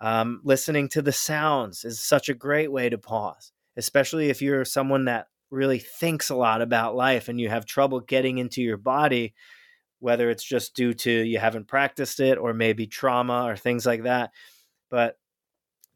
um, 0.01 0.41
listening 0.45 0.89
to 0.91 1.03
the 1.03 1.13
sounds 1.13 1.85
is 1.85 2.01
such 2.01 2.29
a 2.29 2.35
great 2.35 2.71
way 2.71 2.89
to 2.89 2.99
pause, 2.99 3.53
especially 3.77 4.31
if 4.31 4.43
you're 4.43 4.65
someone 4.65 5.07
that 5.07 5.29
really 5.51 5.79
thinks 5.79 6.31
a 6.31 6.35
lot 6.35 6.63
about 6.63 6.97
life 6.97 7.29
and 7.29 7.41
you 7.41 7.49
have 7.49 7.65
trouble 7.65 8.01
getting 8.01 8.39
into 8.39 8.61
your 8.61 8.77
body, 8.77 9.35
whether 10.01 10.31
it's 10.31 10.45
just 10.45 10.75
due 10.75 10.93
to 10.93 11.11
you 11.11 11.39
haven't 11.39 11.69
practiced 11.69 12.21
it 12.21 12.39
or 12.39 12.53
maybe 12.53 12.87
trauma 12.87 13.45
or 13.45 13.57
things 13.57 13.87
like 13.87 14.03
that. 14.03 14.31
But 14.91 15.17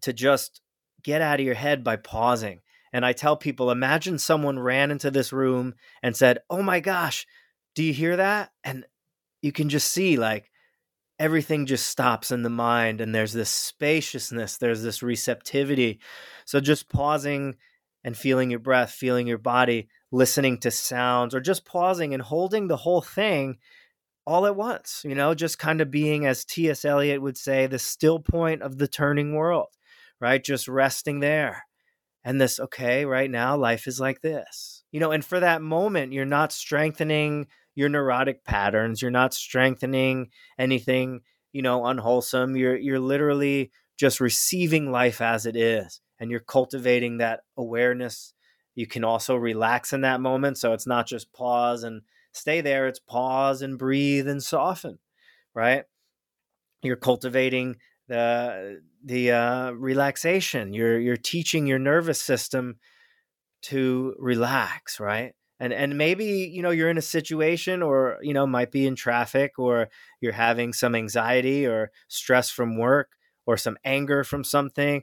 to 0.02 0.12
just 0.12 0.60
get 1.02 1.22
out 1.22 1.40
of 1.40 1.46
your 1.46 1.54
head 1.54 1.84
by 1.84 1.96
pausing. 1.96 2.60
And 2.92 3.04
I 3.04 3.12
tell 3.12 3.36
people 3.36 3.70
imagine 3.70 4.18
someone 4.18 4.58
ran 4.58 4.90
into 4.90 5.10
this 5.10 5.32
room 5.32 5.74
and 6.02 6.16
said, 6.16 6.38
Oh 6.48 6.62
my 6.62 6.80
gosh, 6.80 7.26
do 7.74 7.82
you 7.82 7.92
hear 7.92 8.16
that? 8.16 8.50
And 8.64 8.86
you 9.42 9.52
can 9.52 9.68
just 9.68 9.92
see 9.92 10.16
like 10.16 10.50
everything 11.18 11.66
just 11.66 11.86
stops 11.86 12.30
in 12.30 12.42
the 12.42 12.50
mind 12.50 13.00
and 13.00 13.14
there's 13.14 13.32
this 13.32 13.50
spaciousness, 13.50 14.56
there's 14.56 14.82
this 14.82 15.02
receptivity. 15.02 16.00
So 16.44 16.60
just 16.60 16.88
pausing 16.88 17.56
and 18.04 18.16
feeling 18.16 18.50
your 18.50 18.60
breath, 18.60 18.92
feeling 18.92 19.26
your 19.26 19.38
body, 19.38 19.88
listening 20.12 20.58
to 20.58 20.70
sounds, 20.70 21.34
or 21.34 21.40
just 21.40 21.64
pausing 21.64 22.14
and 22.14 22.22
holding 22.22 22.68
the 22.68 22.76
whole 22.76 23.02
thing 23.02 23.58
all 24.26 24.46
at 24.46 24.56
once, 24.56 25.02
you 25.04 25.14
know, 25.14 25.34
just 25.34 25.58
kind 25.58 25.80
of 25.80 25.90
being, 25.90 26.26
as 26.26 26.44
T.S. 26.44 26.84
Eliot 26.84 27.22
would 27.22 27.38
say, 27.38 27.66
the 27.66 27.78
still 27.78 28.20
point 28.20 28.62
of 28.62 28.76
the 28.76 28.86
turning 28.86 29.34
world, 29.34 29.68
right? 30.20 30.44
Just 30.44 30.68
resting 30.68 31.20
there. 31.20 31.64
And 32.24 32.38
this, 32.38 32.60
okay, 32.60 33.06
right 33.06 33.30
now, 33.30 33.56
life 33.56 33.86
is 33.86 33.98
like 33.98 34.20
this, 34.20 34.84
you 34.92 35.00
know, 35.00 35.12
and 35.12 35.24
for 35.24 35.40
that 35.40 35.62
moment, 35.62 36.12
you're 36.12 36.26
not 36.26 36.52
strengthening 36.52 37.46
your 37.78 37.88
neurotic 37.88 38.44
patterns. 38.44 39.00
You're 39.00 39.12
not 39.12 39.32
strengthening 39.32 40.30
anything, 40.58 41.20
you 41.52 41.62
know, 41.62 41.86
unwholesome. 41.86 42.56
You're 42.56 42.76
you're 42.76 42.98
literally 42.98 43.70
just 43.96 44.18
receiving 44.18 44.90
life 44.90 45.20
as 45.20 45.46
it 45.46 45.54
is 45.54 46.00
and 46.18 46.28
you're 46.28 46.40
cultivating 46.40 47.18
that 47.18 47.42
awareness. 47.56 48.34
You 48.74 48.88
can 48.88 49.04
also 49.04 49.36
relax 49.36 49.92
in 49.92 50.00
that 50.00 50.20
moment, 50.20 50.58
so 50.58 50.72
it's 50.72 50.88
not 50.88 51.06
just 51.06 51.32
pause 51.32 51.84
and 51.84 52.02
stay 52.32 52.60
there, 52.62 52.88
it's 52.88 52.98
pause 52.98 53.62
and 53.62 53.78
breathe 53.78 54.26
and 54.28 54.42
soften, 54.42 54.98
right? 55.54 55.84
You're 56.82 56.96
cultivating 56.96 57.76
the 58.08 58.80
the 59.04 59.30
uh, 59.30 59.70
relaxation. 59.70 60.72
You're 60.72 60.98
you're 60.98 61.16
teaching 61.16 61.68
your 61.68 61.78
nervous 61.78 62.20
system 62.20 62.80
to 63.62 64.16
relax, 64.18 64.98
right? 64.98 65.34
And 65.60 65.72
and 65.72 65.98
maybe 65.98 66.24
you 66.24 66.62
know 66.62 66.70
you're 66.70 66.90
in 66.90 66.98
a 66.98 67.02
situation 67.02 67.82
or 67.82 68.18
you 68.22 68.32
know 68.32 68.46
might 68.46 68.70
be 68.72 68.86
in 68.86 68.94
traffic 68.96 69.58
or 69.58 69.88
you're 70.20 70.32
having 70.32 70.72
some 70.72 70.94
anxiety 70.94 71.66
or 71.66 71.90
stress 72.08 72.50
from 72.50 72.76
work 72.78 73.10
or 73.46 73.56
some 73.56 73.76
anger 73.84 74.24
from 74.24 74.44
something 74.44 75.02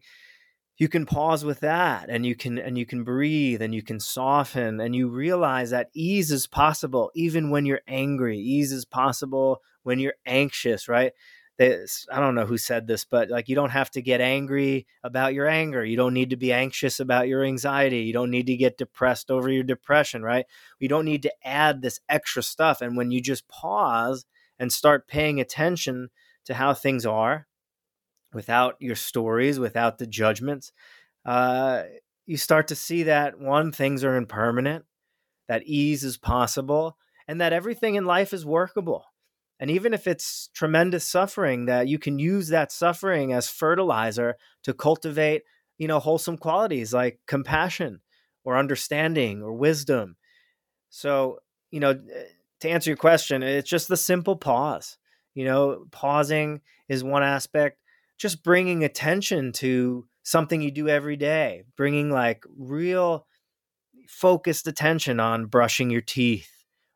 you 0.78 0.90
can 0.90 1.06
pause 1.06 1.46
with 1.46 1.62
that 1.62 2.10
and 2.10 2.26
you 2.26 2.36
can 2.36 2.58
and 2.58 2.78
you 2.78 2.86
can 2.86 3.04
breathe 3.04 3.62
and 3.62 3.74
you 3.74 3.82
can 3.82 4.00
soften 4.00 4.80
and 4.80 4.96
you 4.96 5.08
realize 5.08 5.70
that 5.70 5.90
ease 5.94 6.32
is 6.32 6.48
possible 6.48 7.12
even 7.16 7.50
when 7.50 7.66
you're 7.66 7.82
angry 7.88 8.38
ease 8.38 8.72
is 8.72 8.86
possible 8.86 9.62
when 9.84 10.00
you're 10.00 10.16
anxious 10.26 10.88
right 10.88 11.14
this 11.58 12.06
I 12.12 12.20
don't 12.20 12.36
know 12.36 12.46
who 12.46 12.58
said 12.58 12.88
this, 12.88 13.06
but 13.06 13.30
like 13.30 13.48
you 13.48 13.56
don't 13.56 13.70
have 13.70 13.90
to 13.92 14.02
get 14.02 14.22
angry 14.22 14.88
about 15.04 15.34
your 15.34 15.48
anger. 15.48 15.84
You 15.84 15.98
don't 15.98 16.14
need 16.14 16.32
to 16.32 16.38
be 16.38 16.52
anxious 16.52 17.00
about 17.00 17.28
your 17.28 17.44
anxiety. 17.44 18.00
You 18.02 18.14
don't 18.14 18.32
need 18.32 18.48
to 18.48 18.58
get 18.58 18.78
depressed 18.78 19.32
over 19.32 19.50
your 19.50 19.64
depression, 19.64 20.24
right? 20.24 20.46
You 20.80 20.88
don't 20.88 21.06
need 21.06 21.24
to 21.24 21.34
add 21.44 21.82
this 21.82 22.00
extra 22.10 22.44
stuff. 22.44 22.82
And 22.82 22.98
when 22.98 23.12
you 23.12 23.22
just 23.22 23.48
pause 23.48 24.26
and 24.60 24.72
start 24.72 25.08
paying 25.08 25.40
attention 25.40 26.10
to 26.46 26.54
how 26.54 26.74
things 26.74 27.06
are 27.06 27.48
without 28.34 28.76
your 28.80 28.96
stories, 28.96 29.60
without 29.60 29.98
the 29.98 30.08
judgments, 30.08 30.72
uh, 31.26 31.84
you 32.26 32.38
start 32.38 32.68
to 32.68 32.76
see 32.76 33.04
that 33.04 33.40
one, 33.40 33.72
things 33.72 34.04
are 34.04 34.16
impermanent, 34.16 34.86
that 35.48 35.64
ease 35.64 36.04
is 36.04 36.18
possible, 36.18 36.98
and 37.28 37.40
that 37.40 37.54
everything 37.54 37.96
in 37.96 38.06
life 38.06 38.34
is 38.34 38.46
workable 38.46 39.06
and 39.60 39.72
even 39.72 39.94
if 39.94 40.08
it's 40.08 40.50
tremendous 40.54 41.08
suffering, 41.08 41.66
that 41.66 41.88
you 41.88 41.98
can 41.98 42.20
use 42.20 42.50
that 42.50 42.72
suffering 42.72 43.34
as 43.34 43.50
fertilizer 43.50 44.36
to 44.64 44.74
cultivate, 44.74 45.44
you 45.78 45.88
know, 45.88 46.00
wholesome 46.00 46.38
qualities 46.38 46.94
like 46.94 47.20
compassion 47.28 48.02
or 48.44 48.58
understanding 48.58 49.42
or 49.42 49.54
wisdom. 49.54 50.18
So, 50.90 51.40
you 51.72 51.80
know, 51.80 51.92
eh, 51.92 52.24
to 52.62 52.70
answer 52.70 52.90
your 52.90 52.98
question, 52.98 53.44
it's 53.44 53.70
just 53.70 53.88
the 53.88 53.98
simple 53.98 54.36
pause. 54.36 54.98
You 55.34 55.46
know, 55.46 55.86
pausing 55.92 56.62
is 56.88 57.04
one 57.04 57.24
aspect, 57.24 57.80
just 58.18 58.44
bringing 58.44 58.84
attention 58.84 59.52
to 59.54 60.08
something 60.24 60.62
you 60.62 60.72
do 60.72 60.88
every 60.88 61.18
day, 61.18 61.64
bringing 61.76 62.10
like 62.10 62.44
real 62.58 63.28
focused 64.08 64.68
attention 64.68 65.20
on 65.20 65.48
brushing 65.48 65.90
your 65.90 66.02
teeth 66.02 66.50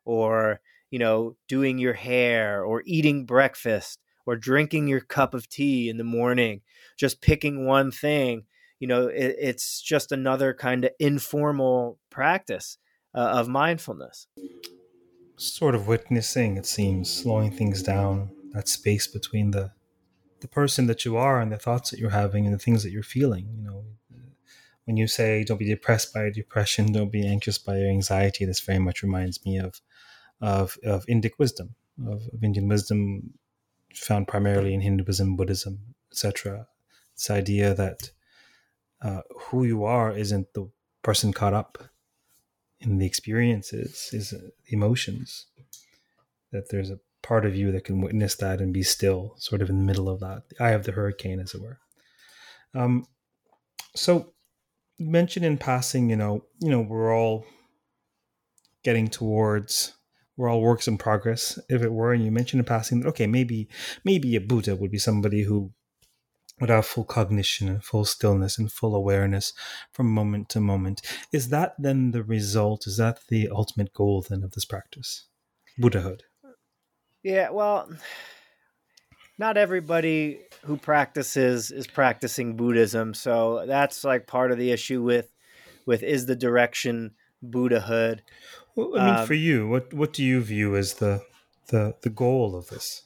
or 0.04 0.60
you 0.90 0.98
know, 0.98 1.36
doing 1.48 1.78
your 1.78 1.94
hair 1.94 2.64
or 2.64 2.82
eating 2.84 3.24
breakfast 3.24 4.00
or 4.26 4.36
drinking 4.36 4.88
your 4.88 5.00
cup 5.00 5.34
of 5.34 5.48
tea 5.48 5.88
in 5.88 5.96
the 5.96 6.04
morning, 6.04 6.60
just 6.96 7.20
picking 7.20 7.66
one 7.66 7.90
thing, 7.90 8.44
you 8.78 8.86
know, 8.86 9.06
it, 9.08 9.36
it's 9.38 9.80
just 9.80 10.12
another 10.12 10.54
kind 10.54 10.84
of 10.84 10.90
informal 10.98 11.98
practice 12.10 12.78
uh, 13.14 13.18
of 13.18 13.48
mindfulness. 13.48 14.26
Sort 15.36 15.74
of 15.74 15.86
witnessing, 15.86 16.56
it 16.56 16.66
seems, 16.66 17.10
slowing 17.10 17.50
things 17.50 17.82
down, 17.82 18.30
that 18.52 18.68
space 18.68 19.06
between 19.06 19.52
the 19.52 19.72
the 20.40 20.48
person 20.48 20.86
that 20.86 21.04
you 21.04 21.18
are 21.18 21.38
and 21.38 21.52
the 21.52 21.58
thoughts 21.58 21.90
that 21.90 21.98
you're 21.98 22.10
having 22.10 22.46
and 22.46 22.54
the 22.54 22.58
things 22.58 22.82
that 22.82 22.90
you're 22.90 23.02
feeling. 23.02 23.46
You 23.54 23.62
know, 23.62 23.84
when 24.84 24.96
you 24.96 25.06
say 25.06 25.44
don't 25.44 25.58
be 25.58 25.68
depressed 25.68 26.14
by 26.14 26.22
your 26.22 26.30
depression, 26.30 26.92
don't 26.92 27.12
be 27.12 27.26
anxious 27.26 27.58
by 27.58 27.76
your 27.78 27.90
anxiety, 27.90 28.44
this 28.44 28.60
very 28.60 28.78
much 28.78 29.02
reminds 29.02 29.44
me 29.44 29.58
of 29.58 29.80
of, 30.40 30.76
of 30.84 31.04
Indic 31.06 31.32
wisdom, 31.38 31.74
of, 32.06 32.22
of 32.32 32.42
Indian 32.42 32.68
wisdom 32.68 33.34
found 33.94 34.28
primarily 34.28 34.74
in 34.74 34.80
Hinduism, 34.80 35.36
Buddhism, 35.36 35.94
etc. 36.12 36.66
This 37.16 37.30
idea 37.30 37.74
that 37.74 38.10
uh, 39.02 39.22
who 39.38 39.64
you 39.64 39.84
are 39.84 40.16
isn't 40.16 40.52
the 40.54 40.70
person 41.02 41.32
caught 41.32 41.54
up 41.54 41.78
in 42.80 42.98
the 42.98 43.06
experiences, 43.06 44.10
is 44.12 44.30
the 44.30 44.52
emotions. 44.68 45.46
That 46.52 46.70
there's 46.70 46.90
a 46.90 47.00
part 47.22 47.44
of 47.44 47.54
you 47.54 47.70
that 47.72 47.84
can 47.84 48.00
witness 48.00 48.34
that 48.36 48.60
and 48.60 48.72
be 48.72 48.82
still, 48.82 49.34
sort 49.38 49.62
of 49.62 49.68
in 49.68 49.78
the 49.78 49.84
middle 49.84 50.08
of 50.08 50.20
that, 50.20 50.48
the 50.48 50.64
eye 50.64 50.70
of 50.70 50.84
the 50.84 50.92
hurricane, 50.92 51.40
as 51.40 51.54
it 51.54 51.60
were. 51.60 51.78
Um, 52.74 53.06
so, 53.94 54.32
mention 54.98 55.44
in 55.44 55.58
passing, 55.58 56.08
you 56.10 56.16
know, 56.16 56.44
you 56.60 56.70
know, 56.70 56.80
we're 56.80 57.14
all 57.14 57.44
getting 58.82 59.08
towards 59.08 59.94
we're 60.40 60.48
all 60.48 60.62
works 60.62 60.88
in 60.88 60.96
progress, 60.96 61.58
if 61.68 61.82
it 61.82 61.92
were. 61.92 62.14
And 62.14 62.24
you 62.24 62.30
mentioned 62.30 62.60
in 62.60 62.64
passing 62.64 63.00
that 63.00 63.08
okay, 63.10 63.26
maybe 63.26 63.68
maybe 64.06 64.34
a 64.36 64.40
Buddha 64.40 64.74
would 64.74 64.90
be 64.90 64.98
somebody 64.98 65.42
who 65.42 65.72
would 66.58 66.70
have 66.70 66.86
full 66.86 67.04
cognition 67.04 67.68
and 67.68 67.84
full 67.84 68.06
stillness 68.06 68.56
and 68.56 68.72
full 68.72 68.94
awareness 68.94 69.52
from 69.92 70.10
moment 70.10 70.48
to 70.50 70.60
moment. 70.60 71.02
Is 71.30 71.50
that 71.50 71.74
then 71.78 72.12
the 72.12 72.22
result? 72.22 72.86
Is 72.86 72.96
that 72.96 73.18
the 73.28 73.50
ultimate 73.50 73.92
goal 73.92 74.24
then 74.26 74.42
of 74.42 74.52
this 74.52 74.64
practice? 74.64 75.26
Buddhahood. 75.78 76.22
Yeah, 77.22 77.50
well, 77.50 77.90
not 79.38 79.58
everybody 79.58 80.40
who 80.64 80.78
practices 80.78 81.70
is 81.70 81.86
practicing 81.86 82.56
Buddhism, 82.56 83.12
so 83.12 83.64
that's 83.66 84.04
like 84.04 84.26
part 84.26 84.52
of 84.52 84.58
the 84.58 84.70
issue 84.70 85.02
with 85.02 85.30
with 85.84 86.02
is 86.02 86.24
the 86.24 86.36
direction 86.36 87.12
Buddhahood. 87.42 88.22
Well, 88.74 88.98
I 88.98 89.06
mean, 89.06 89.14
um, 89.20 89.26
for 89.26 89.34
you, 89.34 89.68
what 89.68 89.92
what 89.92 90.12
do 90.12 90.24
you 90.24 90.40
view 90.40 90.76
as 90.76 90.94
the 90.94 91.22
the 91.68 91.94
the 92.02 92.10
goal 92.10 92.54
of 92.54 92.68
this? 92.68 93.04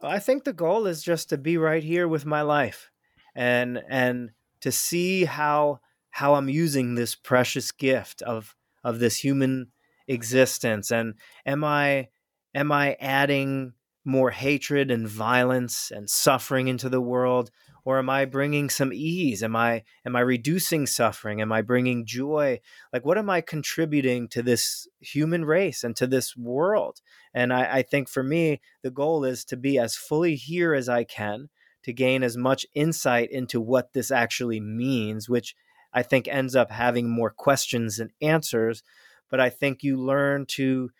I 0.00 0.18
think 0.18 0.42
the 0.42 0.52
goal 0.52 0.86
is 0.86 1.02
just 1.02 1.28
to 1.28 1.38
be 1.38 1.56
right 1.56 1.84
here 1.84 2.08
with 2.08 2.26
my 2.26 2.42
life, 2.42 2.90
and 3.34 3.80
and 3.88 4.30
to 4.60 4.72
see 4.72 5.24
how 5.24 5.80
how 6.10 6.34
I'm 6.34 6.48
using 6.48 6.94
this 6.94 7.14
precious 7.14 7.70
gift 7.72 8.22
of 8.22 8.56
of 8.82 8.98
this 8.98 9.16
human 9.16 9.68
existence, 10.08 10.90
and 10.90 11.14
am 11.46 11.62
I 11.62 12.08
am 12.54 12.72
I 12.72 12.96
adding 13.00 13.74
more 14.04 14.30
hatred 14.30 14.90
and 14.90 15.08
violence 15.08 15.90
and 15.90 16.08
suffering 16.08 16.68
into 16.68 16.88
the 16.88 17.00
world? 17.00 17.50
Or 17.84 17.98
am 17.98 18.08
i 18.10 18.24
bringing 18.24 18.70
some 18.70 18.92
ease? 18.92 19.42
Am 19.42 19.56
i 19.56 19.82
am 20.06 20.14
i 20.14 20.20
reducing 20.20 20.86
suffering? 20.86 21.40
Am 21.40 21.50
i 21.52 21.62
bringing 21.62 22.06
joy? 22.06 22.60
Like 22.92 23.04
what 23.04 23.18
am 23.18 23.28
i 23.28 23.40
contributing 23.40 24.28
to 24.28 24.42
this 24.42 24.86
human 25.00 25.44
race 25.44 25.82
and 25.82 25.96
to 25.96 26.06
this 26.06 26.36
world? 26.36 27.00
And 27.34 27.52
i, 27.52 27.78
I 27.78 27.82
think 27.82 28.08
for 28.08 28.22
me 28.22 28.60
the 28.82 28.90
goal 28.90 29.24
is 29.24 29.44
to 29.46 29.56
be 29.56 29.78
as 29.78 29.96
fully 29.96 30.36
here 30.36 30.74
as 30.74 30.88
i 30.88 31.04
can 31.04 31.48
to 31.82 31.92
gain 31.92 32.22
as 32.22 32.36
much 32.36 32.64
insight 32.74 33.30
into 33.32 33.60
what 33.60 33.92
this 33.92 34.12
actually 34.12 34.60
means 34.60 35.28
which 35.28 35.56
i 35.92 36.02
think 36.02 36.28
ends 36.28 36.54
up 36.54 36.70
having 36.70 37.10
more 37.10 37.30
questions 37.30 37.96
than 37.96 38.10
answers. 38.20 38.82
But 39.28 39.40
i 39.40 39.50
think 39.50 39.82
you 39.82 39.96
learn 39.96 40.46
to 40.50 40.90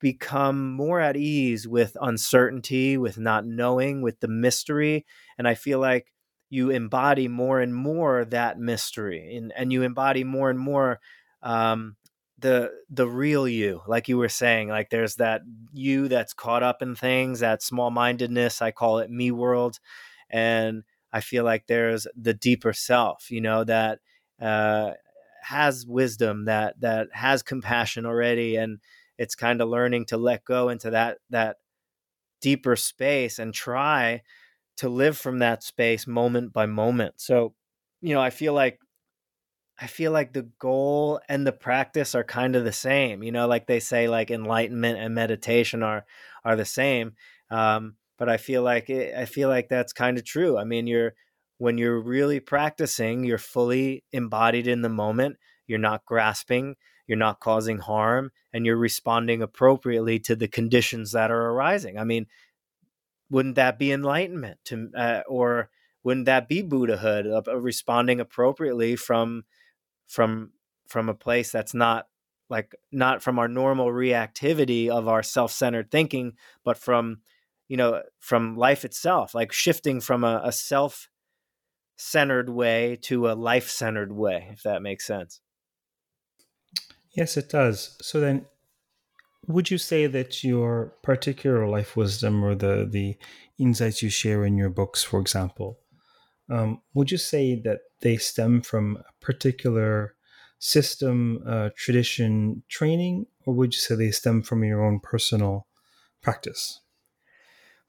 become 0.00 0.72
more 0.72 1.00
at 1.00 1.16
ease 1.16 1.68
with 1.68 1.96
uncertainty, 2.00 2.96
with 2.96 3.18
not 3.18 3.46
knowing, 3.46 4.02
with 4.02 4.20
the 4.20 4.28
mystery. 4.28 5.06
And 5.38 5.46
I 5.46 5.54
feel 5.54 5.78
like 5.78 6.12
you 6.50 6.70
embody 6.70 7.28
more 7.28 7.60
and 7.60 7.74
more 7.74 8.24
that 8.24 8.58
mystery 8.58 9.36
and, 9.36 9.52
and 9.56 9.72
you 9.72 9.82
embody 9.82 10.24
more 10.24 10.50
and 10.50 10.58
more 10.58 11.00
um, 11.42 11.96
the 12.40 12.70
the 12.88 13.06
real 13.06 13.46
you 13.46 13.82
like 13.86 14.08
you 14.08 14.16
were 14.16 14.28
saying 14.28 14.68
like 14.68 14.90
there's 14.90 15.16
that 15.16 15.42
you 15.72 16.08
that's 16.08 16.32
caught 16.32 16.62
up 16.62 16.82
in 16.82 16.94
things 16.94 17.40
that 17.40 17.62
small 17.62 17.90
mindedness 17.90 18.62
i 18.62 18.70
call 18.70 18.98
it 18.98 19.10
me 19.10 19.30
world 19.30 19.78
and 20.30 20.82
i 21.12 21.20
feel 21.20 21.44
like 21.44 21.66
there's 21.66 22.06
the 22.16 22.32
deeper 22.32 22.72
self 22.72 23.30
you 23.30 23.40
know 23.40 23.62
that 23.64 23.98
uh, 24.40 24.92
has 25.42 25.86
wisdom 25.86 26.46
that 26.46 26.80
that 26.80 27.08
has 27.12 27.42
compassion 27.42 28.06
already 28.06 28.56
and 28.56 28.78
it's 29.20 29.36
kind 29.36 29.62
of 29.62 29.68
learning 29.70 30.06
to 30.06 30.18
let 30.18 30.44
go 30.44 30.70
into 30.70 30.90
that 30.90 31.18
that 31.30 31.58
deeper 32.40 32.76
space 32.76 33.38
and 33.38 33.54
try 33.54 34.22
to 34.78 34.88
live 34.88 35.18
from 35.18 35.40
that 35.40 35.62
space 35.62 36.06
moment 36.06 36.52
by 36.52 36.66
moment. 36.66 37.14
So, 37.18 37.54
you 38.00 38.14
know, 38.14 38.22
I 38.22 38.30
feel 38.30 38.54
like 38.54 38.80
I 39.78 39.86
feel 39.86 40.12
like 40.12 40.32
the 40.32 40.42
goal 40.58 41.20
and 41.28 41.46
the 41.46 41.52
practice 41.52 42.14
are 42.14 42.24
kind 42.24 42.54
of 42.54 42.64
the 42.64 42.72
same. 42.72 43.22
You 43.22 43.32
know, 43.32 43.46
like 43.46 43.66
they 43.66 43.80
say, 43.80 44.08
like 44.08 44.30
enlightenment 44.30 44.98
and 44.98 45.14
meditation 45.14 45.82
are 45.82 46.04
are 46.44 46.56
the 46.56 46.64
same. 46.66 47.14
Um, 47.50 47.96
but 48.18 48.28
I 48.28 48.36
feel 48.36 48.62
like 48.62 48.90
it, 48.90 49.14
I 49.16 49.24
feel 49.24 49.48
like 49.48 49.68
that's 49.68 49.92
kind 49.94 50.18
of 50.18 50.24
true. 50.24 50.58
I 50.58 50.64
mean, 50.64 50.86
you're 50.86 51.14
when 51.58 51.78
you're 51.78 52.00
really 52.00 52.40
practicing, 52.40 53.24
you're 53.24 53.38
fully 53.38 54.04
embodied 54.12 54.66
in 54.68 54.82
the 54.82 54.88
moment. 54.90 55.36
You're 55.70 55.78
not 55.78 56.04
grasping. 56.04 56.76
You're 57.06 57.16
not 57.16 57.40
causing 57.40 57.78
harm, 57.78 58.30
and 58.52 58.66
you're 58.66 58.76
responding 58.76 59.42
appropriately 59.42 60.18
to 60.20 60.36
the 60.36 60.46
conditions 60.46 61.12
that 61.12 61.30
are 61.30 61.50
arising. 61.50 61.98
I 61.98 62.04
mean, 62.04 62.26
wouldn't 63.30 63.54
that 63.54 63.78
be 63.78 63.90
enlightenment 63.92 64.58
to 64.66 64.90
uh, 64.96 65.22
or 65.28 65.70
wouldn't 66.02 66.26
that 66.26 66.48
be 66.48 66.62
buddhahood 66.62 67.26
of, 67.26 67.46
of, 67.48 67.64
responding 67.64 68.20
appropriately 68.20 68.96
from 68.96 69.44
from 70.06 70.50
from 70.88 71.08
a 71.08 71.14
place 71.14 71.50
that's 71.52 71.74
not 71.74 72.06
like 72.48 72.74
not 72.90 73.22
from 73.22 73.38
our 73.38 73.48
normal 73.48 73.86
reactivity 73.86 74.88
of 74.88 75.06
our 75.08 75.22
self-centered 75.22 75.90
thinking 75.90 76.32
but 76.64 76.76
from 76.76 77.20
you 77.68 77.76
know 77.76 78.02
from 78.18 78.56
life 78.56 78.84
itself 78.84 79.34
like 79.34 79.52
shifting 79.52 80.00
from 80.00 80.24
a, 80.24 80.40
a 80.44 80.52
self-centered 80.52 82.48
way 82.50 82.98
to 83.00 83.30
a 83.30 83.34
life-centered 83.34 84.12
way 84.12 84.48
if 84.52 84.62
that 84.64 84.82
makes 84.82 85.06
sense 85.06 85.40
yes 87.12 87.36
it 87.36 87.48
does 87.48 87.96
so 88.00 88.20
then 88.20 88.46
would 89.46 89.70
you 89.70 89.78
say 89.78 90.06
that 90.06 90.44
your 90.44 90.92
particular 91.02 91.66
life 91.66 91.96
wisdom 91.96 92.44
or 92.44 92.54
the 92.54 92.88
the 92.90 93.16
insights 93.58 94.02
you 94.02 94.08
share 94.08 94.44
in 94.44 94.56
your 94.56 94.70
books, 94.70 95.02
for 95.02 95.20
example, 95.20 95.78
um, 96.48 96.80
would 96.94 97.10
you 97.10 97.18
say 97.18 97.54
that 97.54 97.80
they 98.00 98.16
stem 98.16 98.62
from 98.62 98.96
a 98.96 99.24
particular 99.24 100.14
system, 100.58 101.42
uh, 101.46 101.70
tradition, 101.76 102.62
training, 102.68 103.26
or 103.44 103.54
would 103.54 103.74
you 103.74 103.80
say 103.80 103.94
they 103.94 104.10
stem 104.10 104.42
from 104.42 104.64
your 104.64 104.84
own 104.84 105.00
personal 105.00 105.66
practice? 106.22 106.80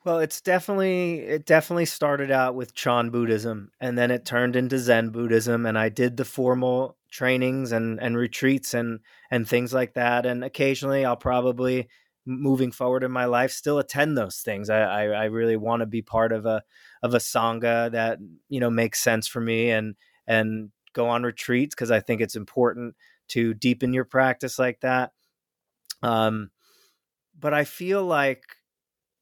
Well, 0.03 0.19
it's 0.19 0.41
definitely 0.41 1.19
it 1.19 1.45
definitely 1.45 1.85
started 1.85 2.31
out 2.31 2.55
with 2.55 2.73
Chan 2.73 3.11
Buddhism 3.11 3.71
and 3.79 3.97
then 3.97 4.09
it 4.09 4.25
turned 4.25 4.55
into 4.55 4.79
Zen 4.79 5.09
Buddhism 5.09 5.65
and 5.65 5.77
I 5.77 5.89
did 5.89 6.17
the 6.17 6.25
formal 6.25 6.97
trainings 7.11 7.71
and 7.71 8.01
and 8.01 8.17
retreats 8.17 8.73
and 8.73 8.99
and 9.29 9.47
things 9.47 9.73
like 9.73 9.93
that 9.93 10.25
and 10.25 10.43
occasionally 10.43 11.05
I'll 11.05 11.17
probably 11.17 11.87
moving 12.25 12.71
forward 12.71 13.03
in 13.03 13.11
my 13.11 13.25
life 13.25 13.51
still 13.51 13.79
attend 13.79 14.17
those 14.17 14.37
things. 14.37 14.69
I 14.69 14.81
I, 14.81 15.03
I 15.07 15.23
really 15.25 15.57
want 15.57 15.81
to 15.81 15.85
be 15.85 16.01
part 16.01 16.31
of 16.31 16.45
a 16.45 16.63
of 17.01 17.13
a 17.13 17.17
sangha 17.17 17.91
that 17.91 18.19
you 18.49 18.59
know 18.59 18.69
makes 18.69 19.01
sense 19.01 19.27
for 19.27 19.41
me 19.41 19.71
and 19.71 19.95
and 20.27 20.71
go 20.93 21.07
on 21.07 21.23
retreats 21.23 21.73
because 21.73 21.91
I 21.91 21.99
think 21.99 22.21
it's 22.21 22.35
important 22.35 22.95
to 23.29 23.53
deepen 23.53 23.93
your 23.93 24.05
practice 24.05 24.59
like 24.59 24.81
that. 24.81 25.11
Um 26.03 26.51
but 27.39 27.53
I 27.53 27.63
feel 27.63 28.03
like 28.03 28.43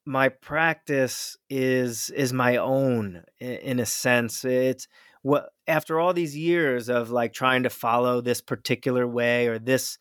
my 0.06 0.30
practice 0.30 1.38
is 1.50 2.10
is 2.10 2.34
my 2.34 2.58
own 2.58 3.24
in, 3.40 3.52
in, 3.52 3.80
a 3.80 3.86
sense 3.86 4.44
it's 4.44 4.88
what 5.22 5.50
after 5.68 6.00
all 6.00 6.14
these 6.14 6.36
years 6.36 6.90
of 6.90 7.12
like 7.12 7.34
trying 7.34 7.64
to 7.64 7.70
follow 7.70 8.22
this 8.22 8.42
particular 8.42 9.08
way 9.08 9.48
or 9.48 9.60
this 9.60 9.98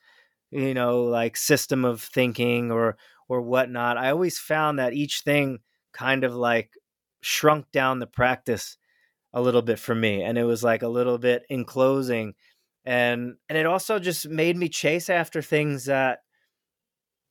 you 0.51 0.75
know 0.75 1.03
like 1.05 1.37
system 1.37 1.85
of 1.85 2.01
thinking 2.03 2.71
or 2.71 2.97
or 3.29 3.41
whatnot 3.43 3.99
i 3.99 4.11
always 4.11 4.39
found 4.39 4.79
that 4.79 4.93
each 4.95 5.21
thing 5.21 5.59
kind 5.93 6.25
of 6.25 6.35
like 6.35 6.71
shrunk 7.21 7.71
down 7.73 7.99
the 7.99 8.07
practice 8.07 8.79
a 9.33 9.43
little 9.43 9.63
bit 9.63 9.79
for 9.79 9.95
me 9.95 10.23
and 10.23 10.39
it 10.39 10.45
was 10.45 10.63
like 10.63 10.83
a 10.83 10.89
little 10.89 11.19
bit 11.19 11.45
enclosing 11.51 12.35
and 12.85 13.35
and 13.49 13.59
it 13.59 13.67
also 13.67 13.99
just 13.99 14.29
made 14.29 14.57
me 14.57 14.69
chase 14.69 15.11
after 15.11 15.43
things 15.43 15.87
that 15.87 16.21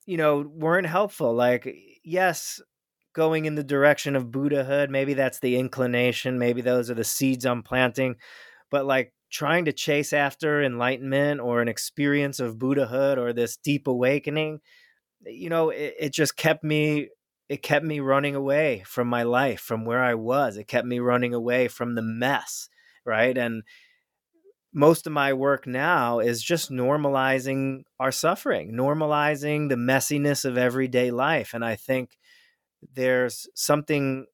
you 0.08 0.16
know, 0.16 0.38
weren't 0.38 0.86
helpful. 0.86 1.34
Like, 1.34 1.68
yes, 2.02 2.62
going 3.12 3.44
in 3.46 3.54
the 3.54 3.64
direction 3.64 4.16
of 4.16 4.30
Buddhahood, 4.30 4.90
maybe 4.90 5.14
that's 5.14 5.40
the 5.40 5.56
inclination, 5.56 6.38
maybe 6.38 6.60
those 6.60 6.90
are 6.90 6.94
the 6.94 7.04
seeds 7.04 7.44
I'm 7.46 7.62
planting, 7.62 8.16
but 8.70 8.86
like 8.86 9.12
trying 9.30 9.66
to 9.66 9.72
chase 9.72 10.12
after 10.12 10.62
enlightenment 10.62 11.40
or 11.40 11.60
an 11.60 11.68
experience 11.68 12.40
of 12.40 12.58
Buddhahood 12.58 13.18
or 13.18 13.32
this 13.32 13.56
deep 13.56 13.86
awakening, 13.86 14.60
eh, 15.26 15.30
you 15.30 15.50
know, 15.50 15.70
it, 15.70 15.94
it 16.00 16.12
just 16.14 16.36
kept 16.36 16.64
me 16.64 17.08
it 17.48 17.62
kept 17.62 17.84
me 17.84 18.00
running 18.00 18.34
away 18.34 18.82
from 18.86 19.08
my 19.08 19.22
life, 19.22 19.60
from 19.60 19.86
where 19.86 20.02
I 20.04 20.14
was. 20.14 20.58
It 20.58 20.68
kept 20.68 20.86
me 20.86 20.98
running 20.98 21.32
away 21.32 21.68
from 21.68 21.94
the 21.94 22.02
mess, 22.02 22.68
right? 23.06 23.36
And 23.38 23.62
most 24.72 25.06
of 25.06 25.12
my 25.12 25.32
work 25.32 25.66
now 25.66 26.18
is 26.18 26.42
just 26.42 26.70
normalizing 26.70 27.82
our 27.98 28.12
suffering, 28.12 28.72
normalizing 28.72 29.68
the 29.68 29.76
messiness 29.76 30.44
of 30.44 30.58
everyday 30.58 31.10
life. 31.10 31.54
And 31.54 31.64
I 31.64 31.74
think 31.76 32.18
there's 32.94 33.48
something 33.54 34.26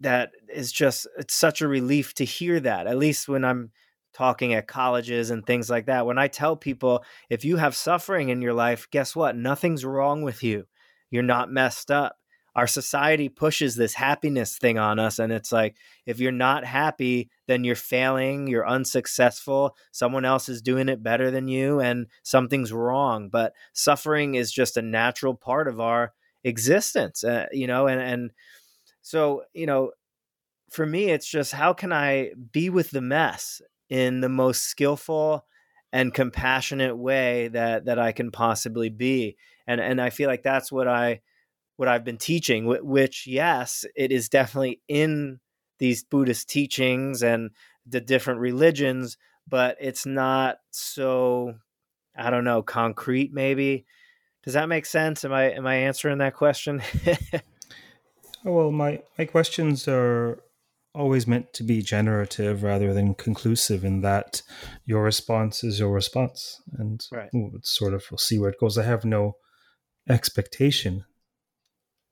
that 0.00 0.30
is 0.52 0.72
just, 0.72 1.06
it's 1.18 1.34
such 1.34 1.60
a 1.60 1.68
relief 1.68 2.14
to 2.14 2.24
hear 2.24 2.58
that, 2.60 2.86
at 2.86 2.98
least 2.98 3.28
when 3.28 3.44
I'm 3.44 3.70
talking 4.14 4.54
at 4.54 4.66
colleges 4.66 5.30
and 5.30 5.44
things 5.44 5.68
like 5.70 5.86
that. 5.86 6.06
When 6.06 6.18
I 6.18 6.28
tell 6.28 6.56
people, 6.56 7.04
if 7.28 7.44
you 7.44 7.56
have 7.56 7.76
suffering 7.76 8.30
in 8.30 8.42
your 8.42 8.54
life, 8.54 8.88
guess 8.90 9.14
what? 9.14 9.36
Nothing's 9.36 9.84
wrong 9.84 10.22
with 10.22 10.42
you. 10.42 10.66
You're 11.10 11.22
not 11.22 11.50
messed 11.50 11.90
up 11.90 12.16
our 12.54 12.66
society 12.66 13.28
pushes 13.28 13.76
this 13.76 13.94
happiness 13.94 14.58
thing 14.58 14.78
on 14.78 14.98
us 14.98 15.18
and 15.18 15.32
it's 15.32 15.52
like 15.52 15.76
if 16.06 16.18
you're 16.18 16.32
not 16.32 16.64
happy 16.64 17.30
then 17.46 17.64
you're 17.64 17.74
failing 17.74 18.46
you're 18.46 18.68
unsuccessful 18.68 19.76
someone 19.92 20.24
else 20.24 20.48
is 20.48 20.62
doing 20.62 20.88
it 20.88 21.02
better 21.02 21.30
than 21.30 21.48
you 21.48 21.80
and 21.80 22.06
something's 22.22 22.72
wrong 22.72 23.28
but 23.28 23.52
suffering 23.72 24.34
is 24.34 24.52
just 24.52 24.76
a 24.76 24.82
natural 24.82 25.34
part 25.34 25.68
of 25.68 25.80
our 25.80 26.12
existence 26.44 27.24
uh, 27.24 27.46
you 27.52 27.66
know 27.66 27.86
and 27.86 28.00
and 28.00 28.30
so 29.02 29.42
you 29.54 29.66
know 29.66 29.90
for 30.70 30.86
me 30.86 31.10
it's 31.10 31.26
just 31.26 31.52
how 31.52 31.72
can 31.72 31.92
i 31.92 32.30
be 32.52 32.70
with 32.70 32.90
the 32.90 33.00
mess 33.00 33.60
in 33.88 34.20
the 34.20 34.28
most 34.28 34.62
skillful 34.64 35.44
and 35.92 36.14
compassionate 36.14 36.96
way 36.96 37.48
that 37.48 37.86
that 37.86 37.98
I 37.98 38.12
can 38.12 38.30
possibly 38.30 38.88
be 38.88 39.36
and 39.66 39.80
and 39.80 40.00
I 40.00 40.10
feel 40.10 40.28
like 40.28 40.42
that's 40.44 40.70
what 40.70 40.86
I 40.86 41.20
what 41.76 41.88
I've 41.88 42.04
been 42.04 42.18
teaching, 42.18 42.66
which, 42.66 43.26
yes, 43.26 43.86
it 43.96 44.12
is 44.12 44.28
definitely 44.28 44.82
in 44.86 45.40
these 45.78 46.04
Buddhist 46.04 46.48
teachings 46.48 47.22
and 47.22 47.50
the 47.86 48.02
different 48.02 48.40
religions, 48.40 49.16
but 49.48 49.78
it's 49.80 50.04
not 50.04 50.58
so, 50.70 51.54
I 52.16 52.30
don't 52.30 52.44
know, 52.44 52.62
concrete 52.62 53.32
maybe. 53.32 53.86
Does 54.44 54.54
that 54.54 54.68
make 54.68 54.86
sense? 54.86 55.24
Am 55.24 55.32
I 55.32 55.52
am 55.52 55.66
I 55.66 55.76
answering 55.76 56.18
that 56.18 56.34
question? 56.34 56.82
oh, 58.46 58.52
well, 58.52 58.70
my 58.70 59.02
my 59.18 59.24
questions 59.24 59.86
are 59.86 60.42
always 60.92 61.26
meant 61.26 61.52
to 61.52 61.62
be 61.62 61.82
generative 61.82 62.64
rather 62.64 62.92
than 62.92 63.14
conclusive 63.14 63.84
in 63.84 64.00
that 64.00 64.42
your 64.86 65.04
response 65.04 65.62
is 65.62 65.78
your 65.78 65.92
response 65.92 66.60
and 66.78 67.06
right. 67.12 67.30
sort 67.62 67.94
of 67.94 68.04
we'll 68.10 68.18
see 68.18 68.40
where 68.40 68.50
it 68.50 68.58
goes 68.58 68.76
i 68.76 68.82
have 68.82 69.04
no 69.04 69.36
expectation 70.08 71.04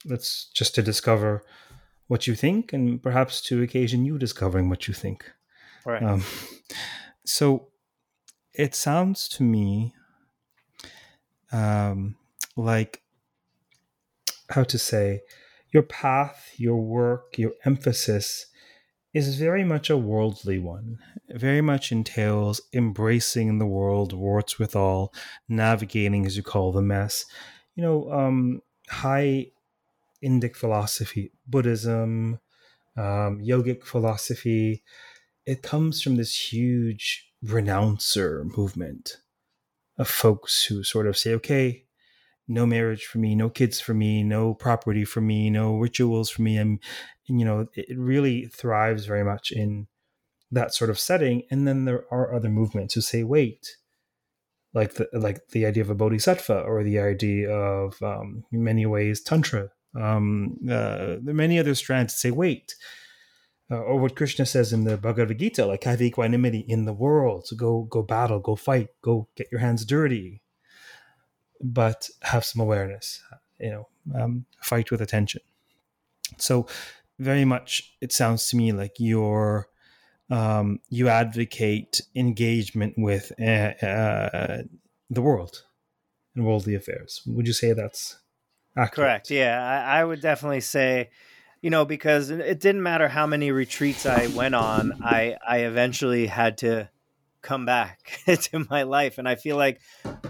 that's 0.05 0.49
just 0.55 0.77
to 0.77 0.83
discover 0.83 1.43
what 2.09 2.27
you 2.27 2.35
think 2.35 2.73
and 2.73 3.03
perhaps 3.03 3.41
to 3.43 3.63
occasion 3.63 4.05
you 4.05 4.19
discovering 4.19 4.69
what 4.69 4.89
you 4.89 4.95
think. 4.95 5.31
Right. 5.87 6.03
Um, 6.03 6.25
so 7.27 7.69
it 8.55 8.75
sounds 8.75 9.29
to 9.29 9.43
me 9.43 9.95
um, 11.53 12.17
like 12.57 13.03
how 14.51 14.65
to 14.65 14.79
say 14.79 15.21
your 15.73 15.83
path, 15.83 16.53
your 16.57 16.77
work, 16.77 17.39
your 17.39 17.53
emphasis 17.65 18.47
is 19.15 19.39
very 19.39 19.65
much 19.65 19.91
a 19.91 19.97
worldly 19.97 20.59
one. 20.59 20.99
It 21.29 21.39
very 21.39 21.61
much 21.61 21.93
entails 21.93 22.61
embracing 22.73 23.59
the 23.59 23.67
world, 23.67 24.13
warts 24.13 24.59
with 24.59 24.77
all, 24.77 25.13
navigating, 25.49 26.27
as 26.27 26.37
you 26.37 26.43
call 26.43 26.73
the 26.73 26.83
mess. 26.83 27.25
You 27.75 27.83
know, 27.83 28.13
um, 28.13 28.63
high 28.89 29.49
Indic 30.23 30.57
philosophy, 30.57 31.33
Buddhism, 31.47 32.39
um, 32.97 33.41
yogic 33.41 33.85
philosophy. 33.85 34.83
It 35.47 35.63
comes 35.63 36.03
from 36.03 36.17
this 36.17 36.53
huge 36.53 37.31
renouncer 37.43 38.45
movement 38.57 39.19
of 39.99 40.09
folks 40.09 40.65
who 40.65 40.83
sort 40.83 41.07
of 41.07 41.17
say, 41.17 41.35
okay, 41.35 41.85
no 42.47 42.65
marriage 42.67 43.05
for 43.05 43.19
me, 43.19 43.35
no 43.35 43.51
kids 43.51 43.81
for 43.81 43.95
me, 43.95 44.23
no 44.23 44.55
property 44.55 45.05
for 45.05 45.21
me, 45.21 45.51
no 45.51 45.77
rituals 45.77 46.31
for 46.31 46.43
me. 46.43 46.57
And, 46.57 46.81
you 47.27 47.45
know, 47.45 47.67
it 47.75 47.99
really 47.99 48.47
thrives 48.47 49.05
very 49.07 49.25
much 49.25 49.51
in 49.51 49.87
that 50.51 50.75
sort 50.75 50.91
of 50.91 50.99
setting. 50.99 51.43
And 51.51 51.69
then 51.69 51.85
there 51.85 52.05
are 52.11 52.35
other 52.35 52.49
movements 52.49 52.95
who 52.95 53.01
say, 53.01 53.23
wait, 53.23 53.77
like 54.73 54.95
the 54.95 55.09
like 55.13 55.49
the 55.49 55.67
idea 55.67 55.83
of 55.83 55.91
a 55.91 55.95
bodhisattva 55.95 56.61
or 56.61 56.85
the 56.85 56.99
idea 56.99 57.51
of 57.51 58.01
um, 58.03 58.45
in 58.53 58.63
many 58.63 58.85
ways 58.85 59.23
tantra 59.23 59.71
um, 59.95 60.57
uh, 60.65 61.17
there 61.21 61.31
are 61.31 61.35
many 61.35 61.59
other 61.59 61.75
strands 61.75 62.15
to 62.15 62.19
say, 62.19 62.31
wait, 62.31 62.75
uh, 63.71 63.77
or 63.77 63.99
what 63.99 64.17
Krishna 64.17 64.47
says 64.47 64.73
in 64.73 64.85
the 64.85 64.97
Bhagavad 64.97 65.39
Gita, 65.39 65.67
like 65.67 65.85
have 65.85 66.01
equanimity 66.01 66.65
in 66.69 66.85
the 66.85 66.93
world. 66.93 67.47
So 67.47 67.57
go, 67.57 67.83
go 67.83 68.03
battle, 68.03 68.41
go 68.41 68.57
fight, 68.57 68.89
go 69.03 69.29
get 69.37 69.49
your 69.51 69.61
hands 69.61 69.85
dirty, 69.85 70.43
but 71.61 72.09
have 72.23 72.45
some 72.45 72.63
awareness. 72.63 73.23
You 73.59 73.71
know, 73.71 73.89
um, 74.15 74.47
fight 74.63 74.91
with 74.91 75.01
attention. 75.01 75.43
So, 76.37 76.67
very 77.19 77.45
much, 77.45 77.97
it 78.01 78.13
sounds 78.13 78.49
to 78.49 78.57
me 78.57 78.71
like 78.71 78.95
you're 78.99 79.69
um, 80.31 80.79
you 80.89 81.09
advocate 81.09 82.01
engagement 82.15 82.95
with 82.97 83.33
uh, 83.41 83.73
uh, 83.85 84.63
the 85.11 85.23
world 85.23 85.65
and 86.37 86.47
worldly 86.47 86.77
affairs. 86.77 87.23
Would 87.27 87.49
you 87.49 87.53
say 87.53 87.73
that's 87.73 88.19
Accurate. 88.79 88.95
Correct. 88.95 89.31
Yeah, 89.31 89.61
I, 89.61 90.01
I, 90.01 90.05
would 90.05 90.21
definitely 90.21 90.61
say, 90.61 91.11
you 91.61 91.71
know, 91.71 91.85
because 91.85 92.31
it 92.31 92.61
didn't 92.61 92.83
matter 92.83 93.09
how 93.09 93.27
many 93.27 93.51
retreats 93.51 94.07
I 94.07 94.29
went 94.29 94.55
on, 94.55 95.01
I 95.03 95.37
I 95.47 95.59
eventually 95.59 96.27
had 96.27 96.59
to 96.59 96.89
come 97.43 97.65
back 97.65 98.21
to 98.27 98.67
my 98.71 98.83
life, 98.85 99.19
and 99.19 99.29
I 99.29 99.35
feel 99.35 99.57
like, 99.57 99.81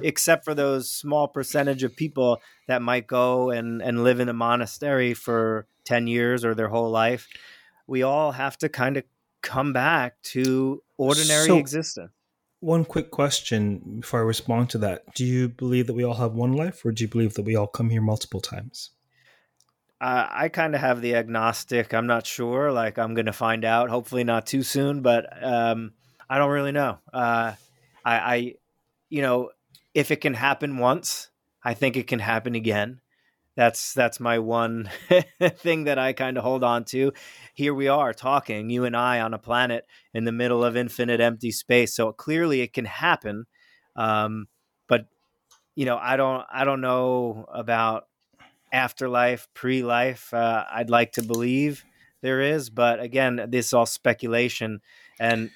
except 0.03 0.45
for 0.45 0.55
those 0.55 0.91
small 0.91 1.29
percentage 1.29 1.83
of 1.83 1.97
people 1.97 2.41
that 2.67 2.83
might 2.83 3.07
go 3.07 3.51
and 3.51 3.83
and 3.83 4.05
live 4.05 4.21
in 4.21 4.29
a 4.29 4.33
monastery 4.33 5.15
for 5.15 5.67
ten 5.85 6.07
years 6.07 6.45
or 6.45 6.55
their 6.55 6.69
whole 6.69 6.91
life, 6.91 7.29
we 7.87 8.03
all 8.03 8.33
have 8.33 8.57
to 8.59 8.69
kind 8.69 8.97
of 8.97 9.05
come 9.43 9.73
back 9.73 10.21
to 10.23 10.83
ordinary 10.97 11.47
so, 11.47 11.59
existence. 11.59 12.13
One 12.61 12.85
quick 12.85 13.13
question 13.13 14.01
before 14.01 14.21
I 14.21 14.25
respond 14.25 14.71
to 14.71 14.79
that. 14.79 15.15
Do 15.15 15.25
you 15.25 15.49
believe 15.49 15.87
that 15.87 15.95
we 15.95 16.05
all 16.05 16.15
have 16.15 16.33
one 16.33 16.53
life, 16.53 16.85
or 16.85 16.91
do 16.91 17.05
you 17.05 17.09
believe 17.09 17.35
that 17.35 17.43
we 17.43 17.55
all 17.55 17.69
come 17.69 17.91
here 17.91 18.01
multiple 18.01 18.41
times? 18.41 18.91
Uh, 20.01 20.27
I 20.31 20.49
kind 20.49 20.75
of 20.75 20.81
have 20.81 21.01
the 21.01 21.17
agnostic. 21.17 21.93
I'm 21.93 22.07
not 22.07 22.27
sure. 22.27 22.71
Like, 22.71 22.99
I'm 22.99 23.15
going 23.15 23.27
to 23.27 23.33
find 23.33 23.65
out, 23.65 23.91
hopefully 23.91 24.25
not 24.25 24.47
too 24.47 24.63
soon, 24.63 25.03
but 25.03 25.27
um, 25.43 25.93
I 26.31 26.39
don't 26.39 26.51
really 26.51 26.73
know. 26.73 26.99
Uh, 27.13 27.53
I, 28.05 28.15
I, 28.15 28.55
you 29.09 29.23
know, 29.23 29.51
if 29.95 30.11
it 30.11 30.21
can 30.21 30.35
happen 30.35 30.79
once, 30.79 31.31
I 31.65 31.75
think 31.75 31.97
it 31.97 32.07
can 32.07 32.21
happen 32.21 32.55
again 32.55 33.01
that's 33.59 33.93
that's 33.93 34.21
my 34.21 34.39
one 34.39 34.89
thing 35.57 35.85
that 35.85 35.99
I 35.99 36.13
kind 36.13 36.39
of 36.39 36.45
hold 36.45 36.63
on 36.63 36.85
to. 36.87 37.13
Here 37.55 37.75
we 37.75 37.89
are 37.89 38.15
talking, 38.15 38.71
you 38.71 38.85
and 38.85 38.97
I, 38.97 39.19
on 39.19 39.35
a 39.35 39.39
planet 39.39 39.85
in 40.15 40.23
the 40.23 40.31
middle 40.31 40.65
of 40.65 40.77
infinite 40.77 41.21
empty 41.21 41.51
space. 41.51 41.93
So 41.93 42.13
clearly, 42.13 42.61
it 42.61 42.73
can 42.73 42.85
happen. 42.85 43.47
Um, 43.97 44.47
but 44.87 45.07
you 45.75 45.87
know, 45.87 45.99
I 46.01 46.17
don't 46.17 46.45
I 46.49 46.65
don't 46.65 46.81
know 46.81 47.47
about 47.53 48.07
afterlife, 48.73 49.49
pre-life. 49.55 50.33
Uh, 50.33 50.65
I'd 50.71 50.91
like 50.91 51.13
to 51.13 51.23
believe 51.23 51.85
there 52.21 52.41
is, 52.41 52.71
but 52.71 53.01
again, 53.01 53.47
this 53.49 53.67
is 53.67 53.73
all 53.73 53.87
speculation, 53.87 54.81
and 55.21 55.51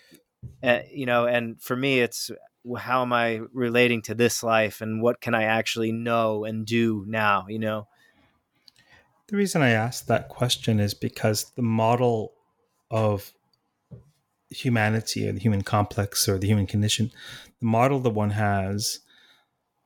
uh, 0.63 0.81
you 0.91 1.07
know, 1.07 1.27
and 1.27 1.61
for 1.61 1.77
me, 1.77 2.01
it's 2.01 2.31
how 2.79 3.03
am 3.03 3.13
I 3.13 3.41
relating 3.53 4.03
to 4.03 4.15
this 4.15 4.43
life 4.43 4.81
and 4.81 5.03
what 5.03 5.21
can 5.21 5.35
I 5.35 5.45
actually 5.45 5.93
know 5.93 6.45
and 6.45 6.65
do 6.65 7.05
now, 7.09 7.47
you 7.49 7.59
know? 7.59 7.89
The 9.29 9.37
reason 9.37 9.63
I 9.63 9.71
asked 9.71 10.09
that 10.09 10.29
question 10.29 10.79
is 10.79 10.95
because 10.95 11.51
the 11.57 11.63
model 11.63 12.35
of 12.91 13.33
humanity 14.51 15.29
or 15.29 15.33
the 15.33 15.41
human 15.41 15.63
complex 15.63 16.29
or 16.29 16.39
the 16.39 16.47
human 16.47 16.67
condition, 16.67 17.11
the 17.61 17.67
model 17.67 17.99
that 18.01 18.11
one 18.11 18.31
has, 18.31 19.01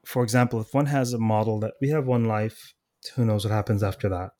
for 0.04 0.22
example, 0.22 0.60
if 0.60 0.74
one 0.74 0.86
has 0.86 1.12
a 1.12 1.18
model 1.18 1.60
that 1.60 1.74
we 1.80 1.88
have 1.90 2.06
one 2.06 2.24
life, 2.24 2.74
who 3.14 3.24
knows 3.24 3.44
what 3.44 3.52
happens 3.52 3.82
after 3.82 4.08
that? 4.08 4.32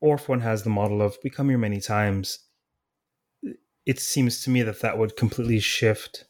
Or 0.00 0.16
if 0.16 0.28
one 0.28 0.40
has 0.40 0.62
the 0.62 0.70
model 0.70 1.02
of 1.02 1.16
we 1.24 1.30
come 1.30 1.48
here 1.48 1.58
many 1.58 1.80
times, 1.80 2.40
it 3.86 4.00
seems 4.00 4.42
to 4.42 4.50
me 4.50 4.62
that 4.62 4.80
that 4.80 4.98
would 4.98 5.16
completely 5.16 5.60
shift 5.60 6.24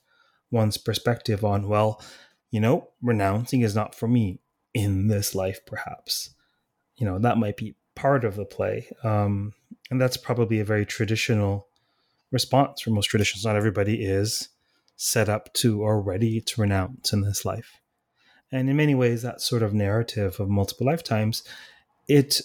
one's 0.50 0.76
perspective 0.76 1.44
on, 1.44 1.68
well, 1.68 2.02
you 2.50 2.60
know, 2.60 2.90
renouncing 3.02 3.62
is 3.62 3.74
not 3.74 3.94
for 3.94 4.06
me 4.06 4.40
in 4.74 5.08
this 5.08 5.34
life, 5.34 5.60
perhaps. 5.66 6.34
You 6.96 7.06
know, 7.06 7.18
that 7.18 7.38
might 7.38 7.56
be 7.56 7.76
part 7.94 8.24
of 8.24 8.36
the 8.36 8.44
play. 8.44 8.88
Um, 9.02 9.52
and 9.90 10.00
that's 10.00 10.16
probably 10.16 10.60
a 10.60 10.64
very 10.64 10.86
traditional 10.86 11.68
response 12.30 12.82
for 12.82 12.90
most 12.90 13.06
traditions. 13.06 13.44
Not 13.44 13.56
everybody 13.56 14.04
is 14.04 14.50
set 14.96 15.28
up 15.28 15.52
to 15.54 15.82
or 15.82 16.00
ready 16.00 16.40
to 16.40 16.60
renounce 16.60 17.12
in 17.12 17.22
this 17.22 17.44
life. 17.44 17.80
And 18.52 18.70
in 18.70 18.76
many 18.76 18.94
ways, 18.94 19.22
that 19.22 19.40
sort 19.40 19.62
of 19.62 19.74
narrative 19.74 20.38
of 20.38 20.48
multiple 20.48 20.86
lifetimes, 20.86 21.42
it 22.08 22.40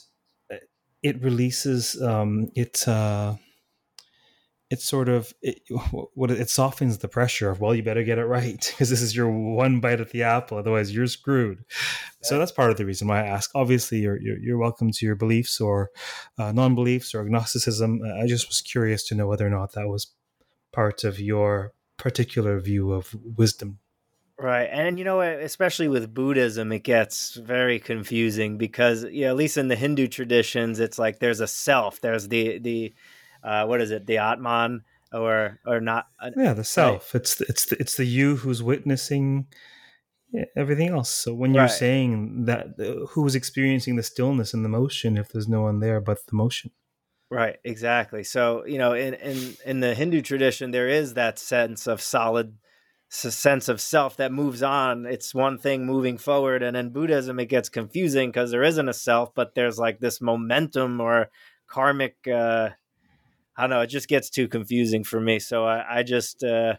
it 1.03 1.21
releases 1.21 1.99
um, 2.01 2.49
it 2.55 2.87
uh, 2.87 3.35
it 4.69 4.81
sort 4.81 5.09
of 5.09 5.33
it, 5.41 5.61
what 6.13 6.31
it 6.31 6.49
softens 6.49 6.97
the 6.97 7.07
pressure 7.07 7.49
of 7.49 7.59
well 7.59 7.75
you 7.75 7.83
better 7.83 8.03
get 8.03 8.17
it 8.17 8.25
right 8.25 8.71
because 8.71 8.89
this 8.89 9.01
is 9.01 9.15
your 9.15 9.29
one 9.29 9.79
bite 9.79 9.99
at 9.99 10.11
the 10.11 10.23
apple 10.23 10.57
otherwise 10.57 10.93
you're 10.93 11.07
screwed. 11.07 11.63
So 12.23 12.37
that's 12.37 12.51
part 12.51 12.71
of 12.71 12.77
the 12.77 12.85
reason 12.85 13.07
why 13.07 13.23
i 13.23 13.27
ask. 13.27 13.51
Obviously 13.53 13.99
you're 13.99 14.19
you're, 14.19 14.39
you're 14.39 14.57
welcome 14.57 14.91
to 14.91 15.05
your 15.05 15.15
beliefs 15.15 15.59
or 15.59 15.91
uh, 16.37 16.51
non-beliefs 16.51 17.13
or 17.13 17.21
agnosticism. 17.21 18.01
I 18.21 18.27
just 18.27 18.47
was 18.47 18.61
curious 18.61 19.05
to 19.07 19.15
know 19.15 19.27
whether 19.27 19.45
or 19.45 19.49
not 19.49 19.73
that 19.73 19.87
was 19.87 20.13
part 20.71 21.03
of 21.03 21.19
your 21.19 21.73
particular 21.97 22.59
view 22.59 22.91
of 22.93 23.13
wisdom 23.37 23.79
Right. 24.41 24.69
And 24.71 24.97
you 24.97 25.05
know, 25.05 25.21
especially 25.21 25.87
with 25.87 26.15
Buddhism, 26.15 26.71
it 26.71 26.83
gets 26.83 27.35
very 27.35 27.79
confusing 27.79 28.57
because, 28.57 29.05
yeah, 29.05 29.27
at 29.27 29.35
least 29.35 29.55
in 29.55 29.67
the 29.67 29.75
Hindu 29.75 30.07
traditions, 30.07 30.79
it's 30.79 30.97
like 30.97 31.19
there's 31.19 31.41
a 31.41 31.47
self, 31.47 32.01
there's 32.01 32.27
the, 32.27 32.57
the, 32.57 32.93
uh, 33.43 33.65
what 33.65 33.81
is 33.81 33.91
it, 33.91 34.07
the 34.07 34.17
Atman 34.17 34.83
or, 35.13 35.59
or 35.63 35.79
not? 35.79 36.07
Uh, 36.19 36.31
yeah, 36.35 36.53
the 36.53 36.63
self. 36.63 37.13
Right. 37.13 37.21
It's, 37.21 37.35
the, 37.35 37.45
it's, 37.49 37.65
the, 37.65 37.79
it's 37.79 37.97
the 37.97 38.05
you 38.05 38.37
who's 38.37 38.63
witnessing 38.63 39.45
everything 40.57 40.89
else. 40.89 41.11
So 41.11 41.35
when 41.35 41.53
you're 41.53 41.63
right. 41.63 41.71
saying 41.71 42.45
that, 42.45 42.79
uh, 42.79 43.05
who's 43.09 43.35
experiencing 43.35 43.95
the 43.95 44.03
stillness 44.03 44.55
and 44.55 44.65
the 44.65 44.69
motion 44.69 45.17
if 45.17 45.29
there's 45.29 45.47
no 45.47 45.61
one 45.61 45.81
there 45.81 46.01
but 46.01 46.25
the 46.25 46.35
motion? 46.35 46.71
Right, 47.29 47.57
exactly. 47.63 48.23
So, 48.23 48.65
you 48.65 48.79
know, 48.79 48.93
in, 48.93 49.13
in, 49.13 49.55
in 49.67 49.79
the 49.81 49.93
Hindu 49.93 50.21
tradition, 50.21 50.71
there 50.71 50.89
is 50.89 51.13
that 51.13 51.37
sense 51.37 51.85
of 51.85 52.01
solid 52.01 52.57
sense 53.11 53.67
of 53.67 53.81
self 53.81 54.17
that 54.17 54.31
moves 54.31 54.63
on. 54.63 55.05
It's 55.05 55.35
one 55.35 55.57
thing 55.57 55.85
moving 55.85 56.17
forward. 56.17 56.63
And 56.63 56.77
in 56.77 56.91
Buddhism, 56.91 57.39
it 57.39 57.47
gets 57.47 57.69
confusing 57.69 58.29
because 58.29 58.51
there 58.51 58.63
isn't 58.63 58.87
a 58.87 58.93
self, 58.93 59.35
but 59.35 59.53
there's 59.53 59.77
like 59.77 59.99
this 59.99 60.21
momentum 60.21 61.01
or 61.01 61.29
karmic. 61.67 62.15
Uh, 62.25 62.69
I 63.57 63.61
don't 63.61 63.69
know. 63.69 63.81
It 63.81 63.87
just 63.87 64.07
gets 64.07 64.29
too 64.29 64.47
confusing 64.47 65.03
for 65.03 65.19
me. 65.19 65.39
So 65.39 65.65
I, 65.65 65.99
I 65.99 66.03
just. 66.03 66.43
Uh, 66.43 66.75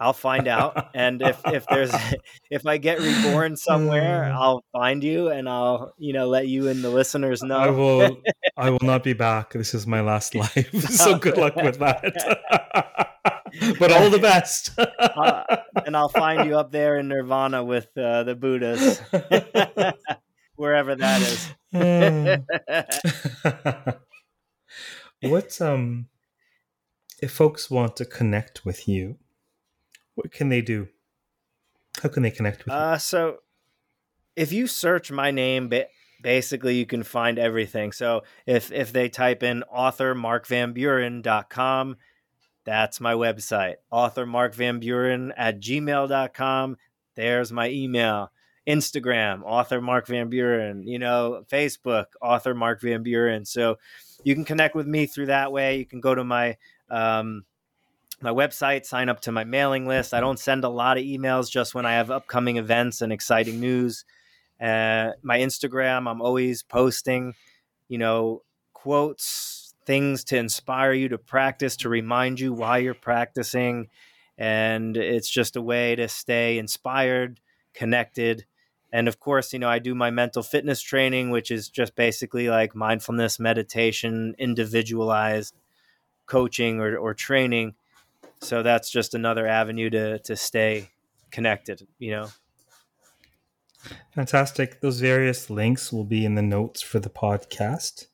I'll 0.00 0.12
find 0.12 0.48
out, 0.48 0.90
and 0.94 1.22
if 1.22 1.40
if 1.46 1.66
there's 1.66 1.94
if 2.50 2.66
I 2.66 2.76
get 2.76 3.00
reborn 3.00 3.56
somewhere, 3.56 4.24
I'll 4.24 4.62
find 4.70 5.02
you, 5.02 5.30
and 5.30 5.48
I'll 5.48 5.94
you 5.96 6.12
know 6.12 6.28
let 6.28 6.46
you 6.46 6.68
and 6.68 6.84
the 6.84 6.90
listeners 6.90 7.42
know. 7.42 7.56
I 7.56 7.70
will. 7.70 8.20
I 8.58 8.68
will 8.68 8.78
not 8.82 9.02
be 9.02 9.14
back. 9.14 9.54
This 9.54 9.72
is 9.72 9.86
my 9.86 10.02
last 10.02 10.34
life. 10.34 10.70
so 10.90 11.16
good 11.16 11.38
luck 11.38 11.56
with 11.56 11.78
that. 11.78 13.32
but 13.78 13.92
all 13.92 14.10
the 14.10 14.18
best. 14.18 14.70
uh, 14.98 15.44
and 15.86 15.96
I'll 15.96 16.08
find 16.08 16.48
you 16.48 16.58
up 16.58 16.72
there 16.72 16.98
in 16.98 17.08
Nirvana 17.08 17.64
with 17.64 17.88
uh, 17.96 18.24
the 18.24 18.34
Buddhas, 18.34 19.00
wherever 20.56 20.94
that 20.96 21.22
is. 21.22 21.54
What's 25.22 25.60
um, 25.60 26.06
if 27.20 27.32
folks 27.32 27.70
want 27.70 27.96
to 27.96 28.04
connect 28.04 28.64
with 28.64 28.88
you, 28.88 29.16
what 30.14 30.30
can 30.30 30.48
they 30.48 30.60
do? 30.60 30.88
How 32.02 32.08
can 32.08 32.22
they 32.22 32.30
connect 32.30 32.64
with 32.64 32.68
you? 32.68 32.78
Uh, 32.78 32.98
so 32.98 33.38
if 34.36 34.52
you 34.52 34.68
search 34.68 35.10
my 35.10 35.30
name, 35.30 35.68
basically 36.22 36.76
you 36.76 36.86
can 36.86 37.02
find 37.02 37.38
everything. 37.38 37.92
So 37.92 38.22
if 38.46 38.70
if 38.72 38.92
they 38.92 39.08
type 39.08 39.42
in 39.42 39.62
author 39.64 40.14
markvanburen.com, 40.14 41.96
that's 42.68 43.00
my 43.00 43.14
website, 43.14 43.76
author 43.90 44.26
Mark 44.26 44.54
Van 44.54 44.78
Buren 44.78 45.32
at 45.38 45.58
gmail.com. 45.58 46.76
There's 47.14 47.50
my 47.50 47.70
email. 47.70 48.30
Instagram, 48.68 49.40
author 49.44 49.80
Mark 49.80 50.06
Van 50.06 50.28
Buren, 50.28 50.86
you 50.86 50.98
know, 50.98 51.42
Facebook, 51.50 52.08
author 52.20 52.54
Mark 52.54 52.82
Van 52.82 53.02
Buren. 53.02 53.46
So 53.46 53.78
you 54.22 54.34
can 54.34 54.44
connect 54.44 54.74
with 54.74 54.86
me 54.86 55.06
through 55.06 55.26
that 55.26 55.50
way. 55.50 55.78
You 55.78 55.86
can 55.86 56.00
go 56.00 56.14
to 56.14 56.22
my 56.22 56.58
um, 56.90 57.46
my 58.20 58.30
website, 58.30 58.84
sign 58.84 59.08
up 59.08 59.20
to 59.20 59.32
my 59.32 59.44
mailing 59.44 59.86
list. 59.86 60.12
I 60.12 60.20
don't 60.20 60.38
send 60.38 60.64
a 60.64 60.68
lot 60.68 60.98
of 60.98 61.04
emails 61.04 61.50
just 61.50 61.74
when 61.74 61.86
I 61.86 61.94
have 61.94 62.10
upcoming 62.10 62.58
events 62.58 63.00
and 63.00 63.14
exciting 63.14 63.60
news. 63.60 64.04
Uh, 64.60 65.12
my 65.22 65.38
Instagram, 65.38 66.06
I'm 66.06 66.20
always 66.20 66.62
posting, 66.62 67.32
you 67.88 67.96
know, 67.96 68.42
quotes, 68.74 69.57
things 69.88 70.22
to 70.22 70.36
inspire 70.36 70.92
you 70.92 71.08
to 71.08 71.16
practice, 71.16 71.74
to 71.78 71.88
remind 71.88 72.38
you 72.38 72.52
why 72.52 72.76
you're 72.76 72.92
practicing. 72.92 73.88
And 74.36 74.98
it's 74.98 75.30
just 75.30 75.56
a 75.56 75.62
way 75.62 75.96
to 75.96 76.08
stay 76.08 76.58
inspired, 76.58 77.40
connected. 77.72 78.44
And 78.92 79.08
of 79.08 79.18
course, 79.18 79.54
you 79.54 79.58
know, 79.58 79.68
I 79.70 79.78
do 79.78 79.94
my 79.94 80.10
mental 80.10 80.42
fitness 80.42 80.82
training, 80.82 81.30
which 81.30 81.50
is 81.50 81.70
just 81.70 81.96
basically 81.96 82.50
like 82.50 82.74
mindfulness, 82.74 83.40
meditation, 83.40 84.34
individualized 84.38 85.54
coaching 86.26 86.80
or, 86.80 86.98
or 86.98 87.14
training. 87.14 87.74
So 88.40 88.62
that's 88.62 88.90
just 88.90 89.14
another 89.14 89.46
avenue 89.46 89.88
to, 89.88 90.18
to 90.18 90.36
stay 90.36 90.90
connected, 91.30 91.88
you 91.98 92.10
know. 92.10 92.28
Fantastic. 94.14 94.82
Those 94.82 95.00
various 95.00 95.48
links 95.48 95.90
will 95.90 96.04
be 96.04 96.26
in 96.26 96.34
the 96.34 96.42
notes 96.42 96.82
for 96.82 97.00
the 97.00 97.08
podcast. 97.08 98.07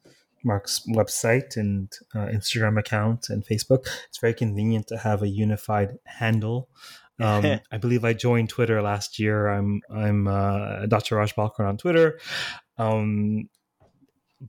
Mark's 0.45 0.83
website 0.89 1.57
and 1.57 1.93
uh, 2.15 2.27
Instagram 2.27 2.79
account 2.79 3.29
and 3.31 3.45
Facebook. 3.45 3.87
It's 4.09 4.19
very 4.19 4.35
convenient 4.35 4.87
to 4.89 4.99
have 4.99 5.23
a 5.23 5.29
unified 5.29 5.99
handle. 6.05 6.69
Um, 7.21 7.61
I 7.73 7.79
believe 7.79 8.05
I 8.05 8.13
joined 8.13 8.49
Twitter 8.51 8.83
last 8.83 9.19
year. 9.19 9.49
I'm 9.49 9.81
I'm 9.91 10.29
uh, 10.29 10.87
Dr. 10.87 11.17
Raj 11.17 11.35
Balkaran 11.35 11.69
on 11.69 11.77
Twitter. 11.77 12.21
Um, 12.79 13.49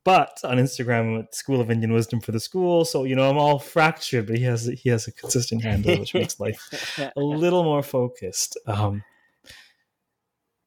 but 0.03 0.39
on 0.43 0.57
Instagram, 0.57 1.33
School 1.33 1.61
of 1.61 1.71
Indian 1.71 1.93
Wisdom 1.93 2.19
for 2.19 2.31
the 2.31 2.39
school. 2.39 2.85
So 2.85 3.03
you 3.03 3.15
know, 3.15 3.29
I'm 3.29 3.37
all 3.37 3.59
fractured, 3.59 4.27
but 4.27 4.37
he 4.37 4.43
has 4.43 4.65
he 4.65 4.89
has 4.89 5.07
a 5.07 5.11
consistent 5.11 5.63
handle, 5.63 5.99
which 5.99 6.13
makes 6.13 6.39
life 6.39 6.99
a 7.15 7.21
little 7.21 7.63
more 7.63 7.83
focused. 7.83 8.59
Um, 8.67 9.03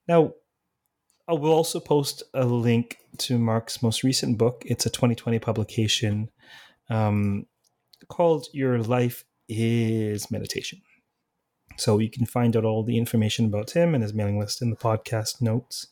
now, 0.06 0.32
I 1.28 1.34
will 1.34 1.52
also 1.52 1.78
post 1.78 2.22
a 2.32 2.46
link 2.46 2.96
to 3.18 3.38
Mark's 3.38 3.82
most 3.82 4.02
recent 4.02 4.38
book. 4.38 4.62
It's 4.64 4.86
a 4.86 4.90
2020 4.90 5.38
publication 5.38 6.30
um, 6.88 7.44
called 8.08 8.46
Your 8.54 8.78
Life 8.78 9.26
is 9.46 10.30
Meditation. 10.30 10.80
So 11.76 11.98
you 11.98 12.10
can 12.10 12.24
find 12.24 12.56
out 12.56 12.64
all 12.64 12.82
the 12.82 12.96
information 12.96 13.44
about 13.44 13.72
him 13.72 13.94
and 13.94 14.02
his 14.02 14.14
mailing 14.14 14.40
list 14.40 14.62
in 14.62 14.70
the 14.70 14.76
podcast 14.76 15.42
notes. 15.42 15.86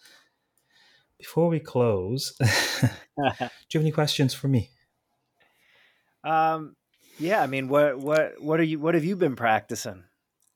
Before 1.18 1.48
we 1.48 1.60
close, 1.60 2.32
do 2.40 2.88
you 3.18 3.30
have 3.30 3.50
any 3.74 3.92
questions 3.92 4.32
for 4.32 4.48
me? 4.48 4.70
Um, 6.24 6.76
yeah, 7.18 7.42
I 7.42 7.46
mean, 7.46 7.68
what 7.68 7.98
what 7.98 8.40
what 8.40 8.58
are 8.58 8.64
you 8.64 8.78
what 8.78 8.94
have 8.94 9.04
you 9.04 9.16
been 9.16 9.36
practicing 9.36 10.04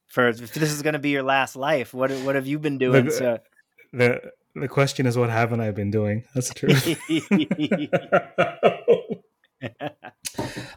for? 0.08 0.28
If 0.28 0.52
this 0.52 0.72
is 0.72 0.82
going 0.82 0.94
to 0.94 0.98
be 0.98 1.10
your 1.10 1.22
last 1.22 1.54
life, 1.54 1.94
what 1.94 2.10
what 2.10 2.34
have 2.34 2.46
you 2.46 2.58
been 2.58 2.76
doing? 2.76 3.06
The, 3.06 3.10
so? 3.10 3.38
the 3.92 4.32
the 4.54 4.68
question 4.68 5.06
is, 5.06 5.16
what 5.16 5.30
haven't 5.30 5.60
I 5.60 5.70
been 5.70 5.90
doing? 5.90 6.24
That's 6.34 6.52
true. 6.54 6.74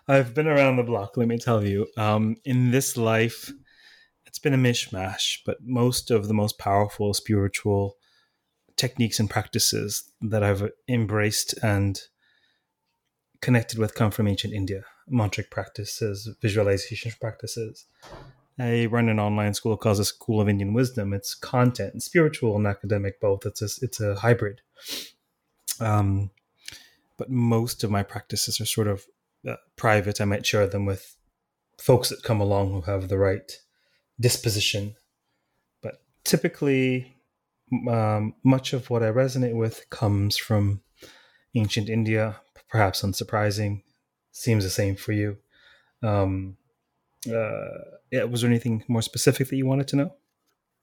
I've 0.07 0.34
been 0.34 0.47
around 0.47 0.78
the 0.78 0.84
block, 0.84 1.17
let 1.17 1.28
me 1.28 1.38
tell 1.38 1.63
you. 1.63 1.88
Um, 1.97 2.36
in 2.45 2.71
this 2.71 2.97
life, 2.97 3.51
it's 4.26 4.39
been 4.39 4.53
a 4.53 4.57
mishmash, 4.57 5.39
but 5.45 5.57
most 5.61 6.11
of 6.11 6.28
the 6.28 6.34
most 6.34 6.57
powerful 6.57 7.13
spiritual 7.13 7.95
techniques 8.76 9.19
and 9.19 9.30
practices 9.30 10.11
that 10.21 10.43
I've 10.43 10.69
embraced 10.88 11.53
and 11.63 11.99
connected 13.41 13.78
with 13.78 13.95
come 13.95 14.11
from 14.11 14.28
ancient 14.28 14.53
India. 14.53 14.84
Mantric 15.11 15.51
practices, 15.51 16.30
visualization 16.41 17.11
practices, 17.19 17.86
I 18.60 18.86
run 18.86 19.10
an 19.10 19.20
online 19.20 19.54
school 19.54 19.78
called 19.78 19.97
the 19.97 20.06
School 20.06 20.39
of 20.39 20.49
Indian 20.49 20.74
Wisdom. 20.74 21.14
It's 21.14 21.34
content, 21.34 22.04
spiritual 22.04 22.56
and 22.56 22.68
academic 22.68 23.20
both. 23.20 23.45
It's 23.45 23.62
a, 23.62 23.86
it's 23.86 23.99
a 23.99 24.16
hybrid. 24.16 24.62
Um, 25.80 26.30
but 27.18 27.30
most 27.30 27.84
of 27.84 27.91
my 27.91 28.04
practices 28.04 28.62
are 28.62 28.66
sort 28.66 28.88
of 28.88 29.06
uh, 29.47 29.56
private. 29.76 30.22
I 30.22 30.26
might 30.26 30.45
share 30.45 30.68
them 30.68 30.86
with 30.86 31.16
folks 31.80 32.10
that 32.10 32.24
come 32.24 32.41
along 32.41 32.72
who 32.72 32.82
have 32.82 33.10
the 33.10 33.18
right 33.18 33.51
disposition. 34.20 34.95
But 35.82 36.01
typically, 36.24 37.16
um, 37.89 38.36
much 38.43 38.74
of 38.74 38.89
what 38.89 39.04
I 39.04 39.08
resonate 39.08 39.56
with 39.56 39.89
comes 39.89 40.38
from 40.38 40.82
ancient 41.56 41.89
India, 41.89 42.38
perhaps 42.70 43.01
unsurprising. 43.01 43.82
Seems 44.32 44.64
the 44.64 44.70
same 44.70 44.95
for 44.95 45.12
you. 45.12 45.38
Um, 46.01 46.58
uh, 47.28 47.68
yeah, 48.14 48.26
was 48.26 48.41
there 48.41 48.49
anything 48.49 48.84
more 48.88 49.01
specific 49.01 49.49
that 49.49 49.55
you 49.55 49.66
wanted 49.66 49.88
to 49.88 49.95
know? 49.95 50.14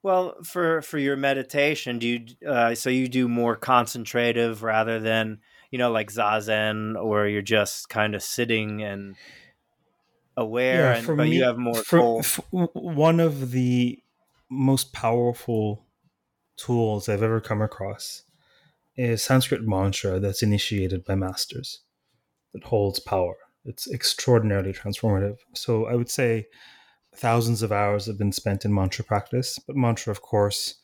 Well, 0.02 0.34
for 0.42 0.82
for 0.82 0.98
your 0.98 1.16
meditation, 1.16 2.00
do 2.00 2.08
you 2.08 2.48
uh, 2.48 2.74
so 2.74 2.90
you 2.90 3.06
do 3.06 3.28
more 3.28 3.54
concentrative 3.54 4.64
rather 4.64 4.98
than 4.98 5.38
you 5.70 5.78
know 5.78 5.92
like 5.92 6.10
zazen, 6.10 7.00
or 7.00 7.28
you're 7.28 7.40
just 7.40 7.88
kind 7.88 8.16
of 8.16 8.22
sitting 8.24 8.82
and 8.82 9.14
aware, 10.36 10.92
and, 10.92 11.06
but 11.06 11.28
me, 11.28 11.36
you 11.36 11.44
have 11.44 11.56
more. 11.56 11.74
For, 11.74 12.20
for, 12.24 12.42
one 12.72 13.20
of 13.20 13.52
the 13.52 14.02
most 14.50 14.92
powerful 14.92 15.86
tools 16.56 17.08
I've 17.08 17.22
ever 17.22 17.40
come 17.40 17.62
across 17.62 18.24
is 18.96 19.22
Sanskrit 19.22 19.62
mantra 19.62 20.18
that's 20.18 20.42
initiated 20.42 21.04
by 21.04 21.14
masters 21.14 21.82
that 22.54 22.64
holds 22.64 22.98
power. 22.98 23.36
It's 23.64 23.88
extraordinarily 23.88 24.72
transformative. 24.72 25.36
So 25.54 25.86
I 25.86 25.94
would 25.94 26.10
say 26.10 26.46
thousands 27.14 27.62
of 27.62 27.72
hours 27.72 28.06
have 28.06 28.18
been 28.18 28.32
spent 28.32 28.64
in 28.64 28.74
mantra 28.74 29.04
practice, 29.04 29.58
but 29.66 29.76
mantra, 29.76 30.10
of 30.10 30.22
course, 30.22 30.76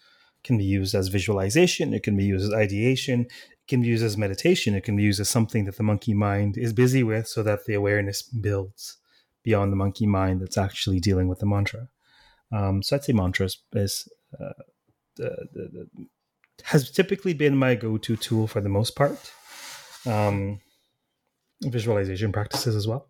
can 0.45 0.59
be 0.59 0.64
used 0.64 0.95
as 0.95 1.09
visualization, 1.09 1.93
it 1.93 2.03
can 2.03 2.16
be 2.16 2.24
used 2.24 2.47
as 2.47 2.53
ideation, 2.53 3.22
it 3.22 3.68
can 3.68 3.83
be 3.83 3.89
used 3.89 4.05
as 4.05 4.16
meditation, 4.16 4.74
it 4.74 4.85
can 4.85 4.97
be 4.97 5.03
used 5.03 5.20
as 5.20 5.29
something 5.29 5.64
that 5.64 5.77
the 5.77 5.83
monkey 5.83 6.14
mind 6.14 6.57
is 6.57 6.72
busy 6.72 7.03
with 7.03 7.27
so 7.27 7.43
that 7.43 7.64
the 7.66 7.74
awareness 7.74 8.22
builds 8.22 8.99
beyond 9.43 9.72
the 9.72 9.77
monkey 9.77 10.07
mind 10.07 10.41
that's 10.41 10.59
actually 10.59 11.01
dealing 11.01 11.29
with 11.29 11.41
the 11.41 11.47
mantra. 11.47 11.89
Um, 12.53 12.83
so 12.83 12.97
I'd 12.97 13.05
say 13.05 13.12
mantra 13.12 13.47
is, 13.47 14.09
uh, 14.41 14.53
the, 15.16 15.47
the, 15.53 15.68
the, 15.72 16.07
has 16.64 16.91
typically 16.91 17.35
been 17.35 17.57
my 17.57 17.74
go-to 17.74 18.16
tool 18.16 18.47
for 18.47 18.61
the 18.61 18.68
most 18.68 18.95
part. 18.97 19.33
Um, 20.07 20.61
visualization 21.62 22.33
practices 22.33 22.77
as 22.77 22.87
well. 22.87 23.09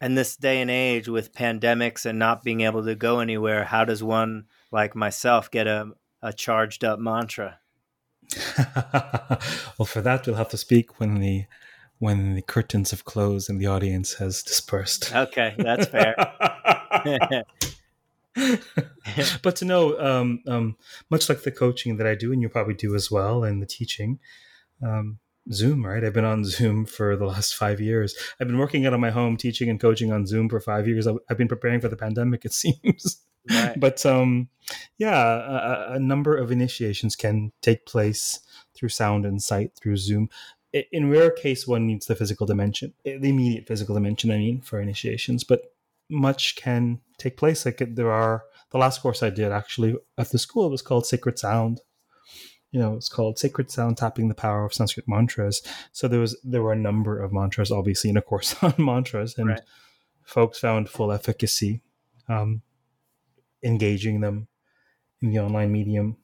And 0.00 0.16
this 0.16 0.36
day 0.36 0.60
and 0.60 0.70
age 0.70 1.08
with 1.08 1.34
pandemics 1.34 2.06
and 2.06 2.18
not 2.18 2.44
being 2.44 2.60
able 2.60 2.84
to 2.84 2.94
go 2.94 3.18
anywhere, 3.18 3.64
how 3.64 3.84
does 3.84 4.02
one 4.02 4.44
like 4.70 4.94
myself 4.94 5.50
get 5.50 5.66
a, 5.66 5.90
a 6.22 6.32
charged 6.32 6.84
up 6.84 7.00
mantra? 7.00 7.58
well, 9.78 9.86
for 9.86 10.02
that 10.02 10.26
we'll 10.26 10.36
have 10.36 10.50
to 10.50 10.58
speak 10.58 11.00
when 11.00 11.20
the 11.20 11.46
when 11.98 12.34
the 12.34 12.42
curtains 12.42 12.92
have 12.92 13.04
closed 13.04 13.50
and 13.50 13.60
the 13.60 13.66
audience 13.66 14.14
has 14.14 14.42
dispersed. 14.42 15.14
Okay, 15.14 15.54
that's 15.58 15.86
fair. 15.86 16.14
but 19.42 19.56
to 19.56 19.64
know, 19.64 19.98
um, 19.98 20.40
um, 20.46 20.76
much 21.10 21.28
like 21.28 21.42
the 21.42 21.50
coaching 21.50 21.96
that 21.96 22.06
I 22.06 22.14
do, 22.14 22.32
and 22.32 22.40
you 22.40 22.48
probably 22.48 22.74
do 22.74 22.94
as 22.94 23.10
well, 23.10 23.42
and 23.42 23.60
the 23.60 23.66
teaching, 23.66 24.20
um, 24.80 25.18
Zoom, 25.52 25.84
right? 25.84 26.04
I've 26.04 26.12
been 26.12 26.24
on 26.24 26.44
Zoom 26.44 26.84
for 26.84 27.16
the 27.16 27.26
last 27.26 27.54
five 27.54 27.80
years. 27.80 28.14
I've 28.40 28.46
been 28.46 28.58
working 28.58 28.86
out 28.86 28.94
of 28.94 29.00
my 29.00 29.10
home, 29.10 29.36
teaching 29.36 29.68
and 29.68 29.80
coaching 29.80 30.12
on 30.12 30.26
Zoom 30.26 30.48
for 30.48 30.60
five 30.60 30.86
years. 30.86 31.06
I've 31.06 31.38
been 31.38 31.48
preparing 31.48 31.80
for 31.80 31.88
the 31.88 31.96
pandemic, 31.96 32.44
it 32.44 32.52
seems. 32.64 33.22
Right. 33.50 33.80
but 33.80 34.04
um, 34.04 34.48
yeah, 34.98 35.14
a, 35.14 35.94
a, 35.94 35.98
number 35.98 36.36
of 36.36 36.52
initiations 36.52 37.16
can 37.16 37.50
take 37.62 37.86
place 37.86 38.40
through 38.74 38.90
sound 38.90 39.24
and 39.24 39.42
sight 39.42 39.72
through 39.74 39.96
Zoom. 39.96 40.28
In 40.92 41.10
rare 41.10 41.30
case, 41.30 41.66
one 41.66 41.86
needs 41.86 42.04
the 42.04 42.14
physical 42.14 42.46
dimension, 42.46 42.92
the 43.04 43.28
immediate 43.30 43.66
physical 43.66 43.94
dimension. 43.94 44.30
I 44.30 44.36
mean, 44.36 44.60
for 44.60 44.82
initiations, 44.82 45.44
but 45.44 45.72
much 46.10 46.56
can 46.56 47.00
take 47.16 47.38
place. 47.38 47.64
Like 47.64 47.82
there 47.94 48.12
are 48.12 48.44
the 48.70 48.78
last 48.78 49.00
course 49.00 49.22
I 49.22 49.30
did 49.30 49.50
actually 49.50 49.96
at 50.18 50.30
the 50.30 50.38
school 50.38 50.68
was 50.68 50.82
called 50.82 51.06
Sacred 51.06 51.38
Sound, 51.38 51.80
you 52.70 52.78
know 52.78 52.94
it's 52.94 53.08
called 53.08 53.38
sacred 53.38 53.70
sound 53.70 53.96
tapping 53.96 54.28
the 54.28 54.34
power 54.34 54.64
of 54.64 54.74
sanskrit 54.74 55.08
mantras. 55.08 55.62
So 55.92 56.08
there 56.08 56.20
was 56.20 56.38
there 56.44 56.62
were 56.62 56.72
a 56.72 56.76
number 56.76 57.22
of 57.22 57.32
mantras 57.32 57.70
obviously 57.70 58.10
in 58.10 58.16
a 58.16 58.22
course 58.22 58.54
on 58.62 58.74
mantras 58.78 59.36
and 59.38 59.48
right. 59.48 59.60
folks 60.22 60.60
found 60.60 60.88
full 60.88 61.12
efficacy 61.12 61.82
um, 62.28 62.62
engaging 63.62 64.20
them 64.20 64.48
in 65.22 65.30
the 65.32 65.40
online 65.40 65.72
medium. 65.72 66.16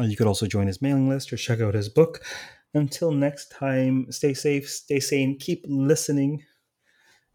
You 0.00 0.16
could 0.16 0.26
also 0.26 0.46
join 0.46 0.68
his 0.68 0.80
mailing 0.80 1.10
list 1.10 1.34
or 1.34 1.36
check 1.36 1.60
out 1.60 1.74
his 1.74 1.90
book. 1.90 2.24
Until 2.72 3.12
next 3.12 3.50
time, 3.50 4.10
stay 4.10 4.32
safe, 4.32 4.70
stay 4.70 5.00
sane, 5.00 5.36
keep 5.38 5.66
listening, 5.68 6.44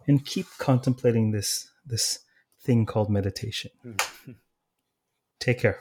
and 0.07 0.25
keep 0.25 0.47
contemplating 0.57 1.29
this 1.31 1.69
this 1.85 2.17
thing 2.61 2.87
called 2.87 3.11
meditation. 3.11 3.69
Hmm. 3.83 3.97
Take 5.39 5.59
care. 5.59 5.77